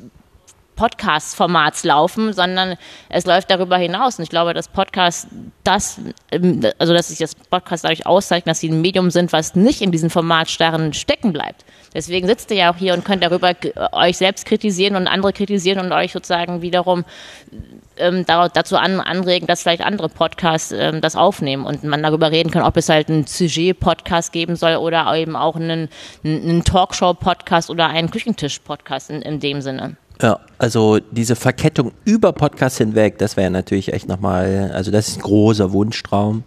[0.80, 2.78] Podcast-Formats laufen, sondern
[3.10, 4.18] es läuft darüber hinaus.
[4.18, 5.28] Und ich glaube, dass Podcast
[5.66, 6.00] das,
[6.32, 9.82] ähm, also dass sich das Podcast dadurch auszeichnet, dass sie ein Medium sind, was nicht
[9.82, 11.66] in diesen Formatstarren stecken bleibt.
[11.94, 13.54] Deswegen sitzt ihr ja auch hier und könnt darüber
[13.92, 17.04] euch selbst kritisieren und andere kritisieren und euch sozusagen wiederum
[17.98, 22.32] ähm, da- dazu an, anregen, dass vielleicht andere Podcasts ähm, das aufnehmen und man darüber
[22.32, 25.90] reden kann, ob es halt einen Sujet-Podcast geben soll oder eben auch einen,
[26.24, 29.98] einen Talkshow-Podcast oder einen Küchentisch-Podcast in, in dem Sinne.
[30.22, 35.18] Ja, also diese Verkettung über Podcasts hinweg, das wäre natürlich echt nochmal, also das ist
[35.18, 36.44] ein großer Wunschtraum.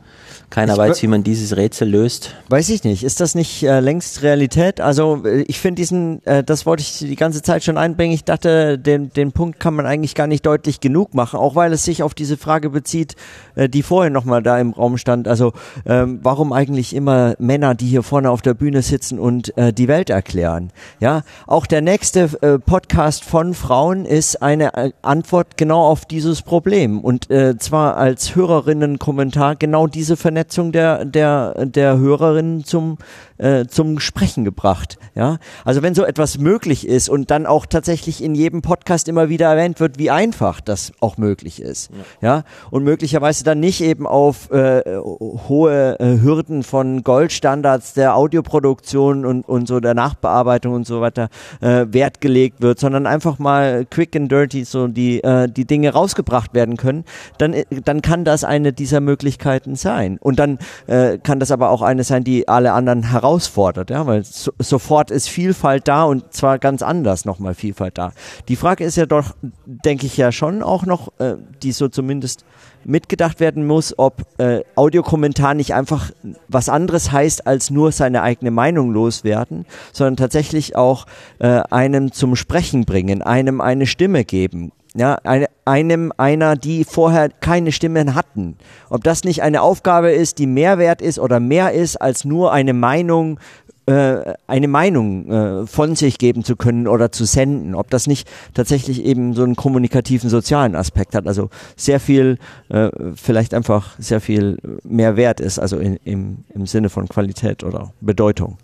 [0.52, 2.34] Keiner Ich weiß, wie man dieses Rätsel löst.
[2.50, 3.04] Weiß ich nicht.
[3.04, 4.82] Ist das nicht äh, längst Realität?
[4.82, 8.12] Also äh, ich finde diesen, äh, das wollte ich die ganze Zeit schon einbringen.
[8.12, 11.72] Ich dachte, den, den Punkt kann man eigentlich gar nicht deutlich genug machen, auch weil
[11.72, 13.16] es sich auf diese Frage bezieht,
[13.54, 15.26] äh, die vorher nochmal da im Raum stand.
[15.26, 15.54] Also
[15.86, 19.88] ähm, warum eigentlich immer Männer, die hier vorne auf der Bühne sitzen und äh, die
[19.88, 20.70] Welt erklären?
[21.00, 26.42] Ja, auch der nächste äh, Podcast von Frauen ist eine äh, Antwort genau auf dieses
[26.42, 30.41] Problem und äh, zwar als Hörerinnen-Kommentar genau diese Vernetzung
[30.72, 32.98] der der der Hörerinnen zum
[33.42, 34.98] äh, zum Sprechen gebracht.
[35.14, 39.28] Ja, also wenn so etwas möglich ist und dann auch tatsächlich in jedem Podcast immer
[39.28, 41.90] wieder erwähnt wird, wie einfach das auch möglich ist.
[42.20, 49.26] Ja, und möglicherweise dann nicht eben auf äh, hohe äh, Hürden von Goldstandards der Audioproduktion
[49.26, 51.28] und und so der Nachbearbeitung und so weiter
[51.60, 55.92] äh, Wert gelegt wird, sondern einfach mal quick and dirty so die äh, die Dinge
[55.92, 57.04] rausgebracht werden können,
[57.38, 60.18] dann äh, dann kann das eine dieser Möglichkeiten sein.
[60.20, 64.24] Und dann äh, kann das aber auch eine sein, die alle anderen herausfordert, ja, weil
[64.24, 68.12] so, sofort ist Vielfalt da und zwar ganz anders nochmal Vielfalt da.
[68.48, 69.34] Die Frage ist ja doch,
[69.64, 72.44] denke ich ja schon auch noch, äh, die so zumindest
[72.84, 76.10] mitgedacht werden muss, ob äh, Audiokommentar nicht einfach
[76.48, 81.06] was anderes heißt, als nur seine eigene Meinung loswerden, sondern tatsächlich auch
[81.38, 84.72] äh, einem zum Sprechen bringen, einem eine Stimme geben.
[84.94, 88.58] Ja, eine, einem einer, die vorher keine Stimmen hatten.
[88.90, 92.52] Ob das nicht eine Aufgabe ist, die mehr wert ist oder mehr ist, als nur
[92.52, 93.38] eine Meinung
[93.86, 98.28] äh, eine Meinung äh, von sich geben zu können oder zu senden, ob das nicht
[98.54, 102.38] tatsächlich eben so einen kommunikativen sozialen Aspekt hat, also sehr viel,
[102.68, 107.64] äh, vielleicht einfach sehr viel mehr wert ist, also in, im, im Sinne von Qualität
[107.64, 108.56] oder Bedeutung.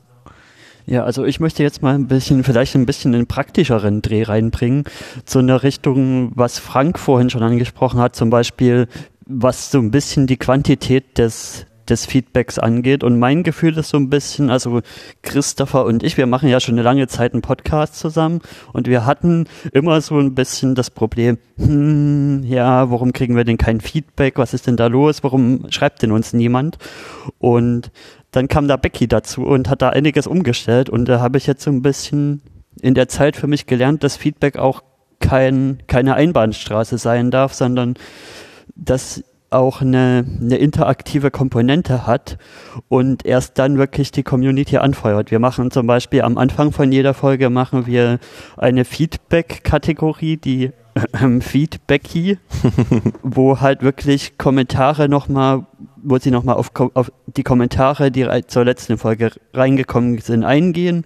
[0.89, 4.85] Ja, also ich möchte jetzt mal ein bisschen, vielleicht ein bisschen einen praktischeren Dreh reinbringen,
[5.27, 8.89] zu einer Richtung, was Frank vorhin schon angesprochen hat, zum Beispiel,
[9.27, 13.05] was so ein bisschen die Quantität des, des Feedbacks angeht.
[13.05, 14.81] Und mein Gefühl ist so ein bisschen, also
[15.21, 18.41] Christopher und ich, wir machen ja schon eine lange Zeit einen Podcast zusammen
[18.73, 23.59] und wir hatten immer so ein bisschen das Problem, hm, ja, warum kriegen wir denn
[23.59, 24.39] kein Feedback?
[24.39, 25.23] Was ist denn da los?
[25.23, 26.79] Warum schreibt denn uns niemand?
[27.39, 27.91] Und
[28.31, 31.63] dann kam da Becky dazu und hat da einiges umgestellt und da habe ich jetzt
[31.63, 32.43] so ein bisschen
[32.81, 34.83] in der Zeit für mich gelernt, dass Feedback auch
[35.21, 37.95] kein, keine Einbahnstraße sein darf, sondern
[38.77, 42.39] dass auch eine, eine interaktive Komponente hat
[42.89, 45.31] und erst dann wirklich die Community anfeuert.
[45.31, 48.19] Wir machen zum Beispiel am Anfang von jeder Folge machen wir
[48.57, 50.73] eine Feedback-Kategorie, die
[51.41, 52.39] Feedbacky,
[53.23, 55.67] wo halt wirklich Kommentare nochmal,
[55.97, 61.05] wo sie nochmal auf, auf die Kommentare, die zur letzten Folge reingekommen sind, eingehen,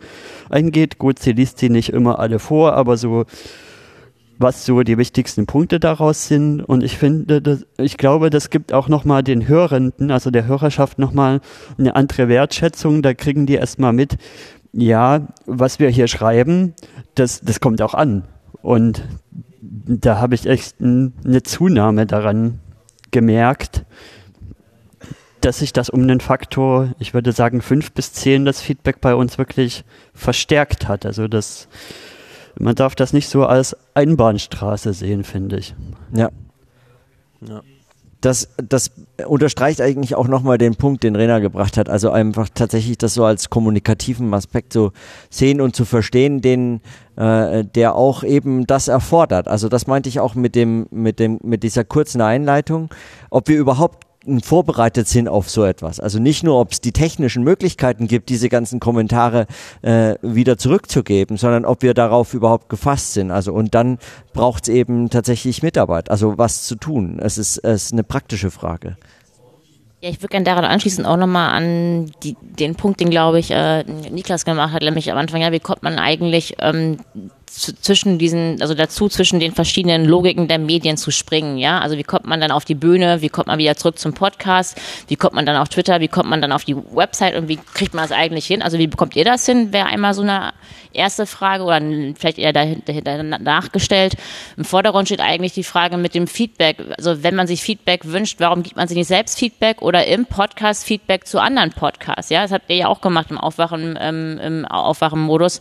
[0.51, 0.99] eingeht.
[0.99, 3.25] Gut, sie liest sie nicht immer alle vor, aber so
[4.43, 6.61] was so die wichtigsten Punkte daraus sind.
[6.61, 10.99] Und ich finde, das, ich glaube, das gibt auch nochmal den Hörenden, also der Hörerschaft
[10.99, 11.41] nochmal
[11.79, 13.03] eine andere Wertschätzung.
[13.03, 14.19] Da kriegen die erstmal mit,
[14.73, 16.75] ja, was wir hier schreiben,
[17.15, 18.25] das, das kommt auch an.
[18.61, 19.05] Und
[19.73, 22.61] da habe ich echt eine Zunahme daran
[23.11, 23.85] gemerkt,
[25.41, 29.15] dass sich das um den Faktor, ich würde sagen, fünf bis zehn das Feedback bei
[29.15, 29.85] uns wirklich
[30.15, 31.07] verstärkt hat.
[31.07, 31.69] Also das,
[32.59, 35.75] man darf das nicht so als Einbahnstraße sehen, finde ich.
[36.15, 36.31] Ja.
[38.23, 38.93] Das, das
[39.27, 41.89] unterstreicht eigentlich auch nochmal den Punkt, den Rena gebracht hat.
[41.89, 44.93] Also einfach tatsächlich das so als kommunikativen Aspekt zu
[45.29, 46.81] sehen und zu verstehen, den,
[47.17, 49.49] äh, der auch eben das erfordert.
[49.49, 52.89] Also das meinte ich auch mit dem, mit dem, mit dieser kurzen Einleitung,
[53.29, 54.07] ob wir überhaupt
[54.43, 56.01] vorbereitet sind auf so etwas.
[56.01, 59.47] Also nicht nur, ob es die technischen Möglichkeiten gibt, diese ganzen Kommentare
[59.83, 63.31] äh, wieder zurückzugeben, sondern ob wir darauf überhaupt gefasst sind.
[63.31, 63.99] Also und dann
[64.33, 67.19] braucht es eben tatsächlich Mitarbeit, also was zu tun.
[67.21, 68.97] Es ist, es ist eine praktische Frage.
[70.01, 73.53] Ja, ich würde gerne daran anschließen auch nochmal an die, den Punkt, den glaube ich
[73.53, 76.99] äh, Niklas gemacht hat, nämlich am Anfang, ja, wie kommt man eigentlich ähm,
[77.53, 81.81] zwischen diesen, also dazu zwischen den verschiedenen Logiken der Medien zu springen, ja.
[81.81, 84.81] Also wie kommt man dann auf die Bühne, wie kommt man wieder zurück zum Podcast,
[85.09, 87.59] wie kommt man dann auf Twitter, wie kommt man dann auf die Website und wie
[87.75, 88.63] kriegt man das eigentlich hin?
[88.63, 89.73] Also wie bekommt ihr das hin?
[89.73, 90.53] Wäre einmal so eine
[90.93, 91.81] erste Frage oder
[92.17, 94.15] vielleicht eher dahinter, nachgestellt.
[94.57, 96.79] Im Vordergrund steht eigentlich die Frage mit dem Feedback.
[96.97, 100.27] Also wenn man sich Feedback wünscht, warum gibt man sich nicht selbst Feedback oder im
[100.27, 102.31] Podcast Feedback zu anderen Podcasts?
[102.31, 105.61] Ja, das habt ihr ja auch gemacht im Aufwachen, ähm, im Aufwachen-Modus.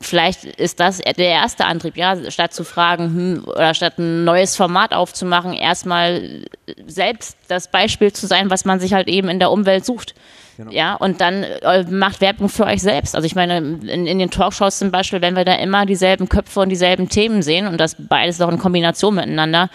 [0.00, 4.56] Vielleicht ist das der erste Antrieb, ja, statt zu fragen, hm, oder statt ein neues
[4.56, 6.44] Format aufzumachen, erstmal
[6.86, 10.14] selbst das Beispiel zu sein, was man sich halt eben in der Umwelt sucht.
[10.58, 10.72] Genau.
[10.72, 13.14] Ja, und dann äh, macht Werbung für euch selbst.
[13.14, 16.58] Also ich meine, in, in den Talkshows zum Beispiel, wenn wir da immer dieselben Köpfe
[16.58, 19.70] und dieselben Themen sehen und das beides auch in Kombination miteinander,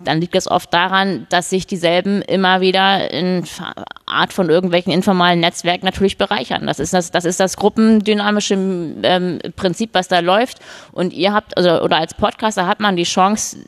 [0.00, 3.44] dann liegt es oft daran, dass sich dieselben immer wieder in
[4.06, 6.66] Art von irgendwelchen informalen Netzwerken natürlich bereichern.
[6.66, 10.60] Das ist das, das ist das gruppendynamische ähm, Prinzip, was da läuft.
[10.92, 13.58] Und ihr habt, also, oder als Podcaster hat man die Chance,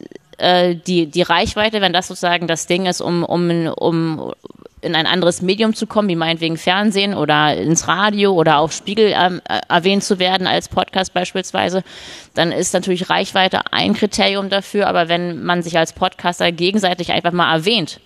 [0.41, 4.33] äh, die, die Reichweite, wenn das sozusagen das Ding ist, um, um, um
[4.81, 9.13] in ein anderes Medium zu kommen, wie meinetwegen Fernsehen oder ins Radio oder auf Spiegel
[9.15, 11.83] ähm, äh, erwähnt zu werden als Podcast beispielsweise,
[12.35, 14.87] dann ist natürlich Reichweite ein Kriterium dafür.
[14.87, 18.01] Aber wenn man sich als Podcaster gegenseitig einfach mal erwähnt,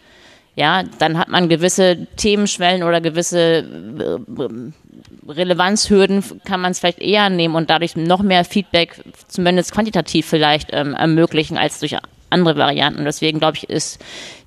[0.56, 3.64] ja, dann hat man gewisse Themenschwellen oder gewisse
[3.98, 10.26] äh, Relevanzhürden, kann man es vielleicht eher nehmen und dadurch noch mehr Feedback, zumindest quantitativ
[10.26, 11.96] vielleicht, ähm, ermöglichen als durch
[12.34, 13.04] andere Varianten.
[13.04, 13.98] Deswegen glaube ich, ist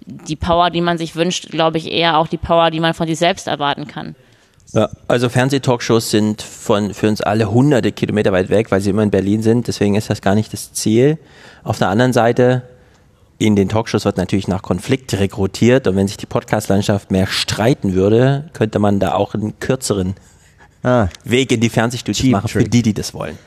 [0.05, 3.07] die Power, die man sich wünscht, glaube ich, eher auch die Power, die man von
[3.07, 4.15] sich selbst erwarten kann.
[4.73, 9.03] Ja, also Fernsehtalkshows sind von, für uns alle hunderte Kilometer weit weg, weil sie immer
[9.03, 9.67] in Berlin sind.
[9.67, 11.17] Deswegen ist das gar nicht das Ziel.
[11.63, 12.63] Auf der anderen Seite,
[13.37, 15.87] in den Talkshows wird natürlich nach Konflikt rekrutiert.
[15.87, 20.15] Und wenn sich die Podcast-Landschaft mehr streiten würde, könnte man da auch einen kürzeren
[20.83, 21.07] ah.
[21.23, 22.63] Weg in die Fernsehstudios machen, Trick.
[22.63, 23.37] für die, die das wollen.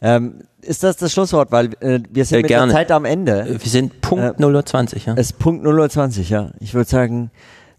[0.00, 1.52] Ähm, ist das das Schlusswort?
[1.52, 2.72] Weil äh, wir sind äh, mit gerne.
[2.72, 3.46] der Zeit am Ende.
[3.46, 5.14] Wir sind Punkt äh, 0.20 ja.
[5.14, 6.50] Es ist Punkt 0.20 ja.
[6.60, 7.30] Ich würde sagen,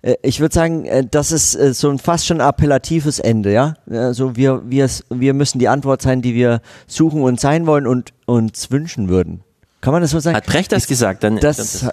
[0.02, 3.76] äh, ich würde sagen, äh, das ist äh, so ein fast schon appellatives Ende, ja.
[3.90, 8.14] Also wir, wir, wir müssen die Antwort sein, die wir suchen und sein wollen und
[8.26, 9.42] uns wünschen würden.
[9.82, 10.38] Kann man das so sagen?
[10.38, 11.24] Hat Brecht das gesagt?
[11.24, 11.86] Dann das,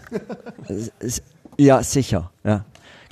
[0.99, 1.23] das
[1.59, 2.65] ja, sicher, ja.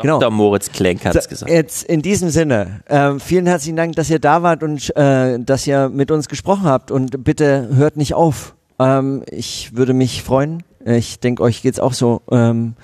[0.03, 0.19] Genau.
[0.19, 0.31] Dr.
[0.31, 1.51] Moritz Klenk hat es gesagt.
[1.51, 5.67] Jetzt in diesem Sinne, äh, vielen herzlichen Dank, dass ihr da wart und äh, dass
[5.67, 6.91] ihr mit uns gesprochen habt.
[6.91, 8.55] Und bitte hört nicht auf.
[8.79, 10.63] Ähm, ich würde mich freuen.
[10.85, 12.23] Ich denke, euch geht's auch so.
[12.31, 12.75] Ähm,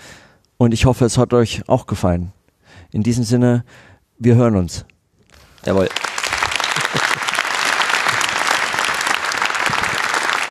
[0.59, 2.33] und ich hoffe, es hat euch auch gefallen.
[2.93, 3.65] In diesem Sinne,
[4.19, 4.85] wir hören uns.
[5.65, 5.89] Jawohl.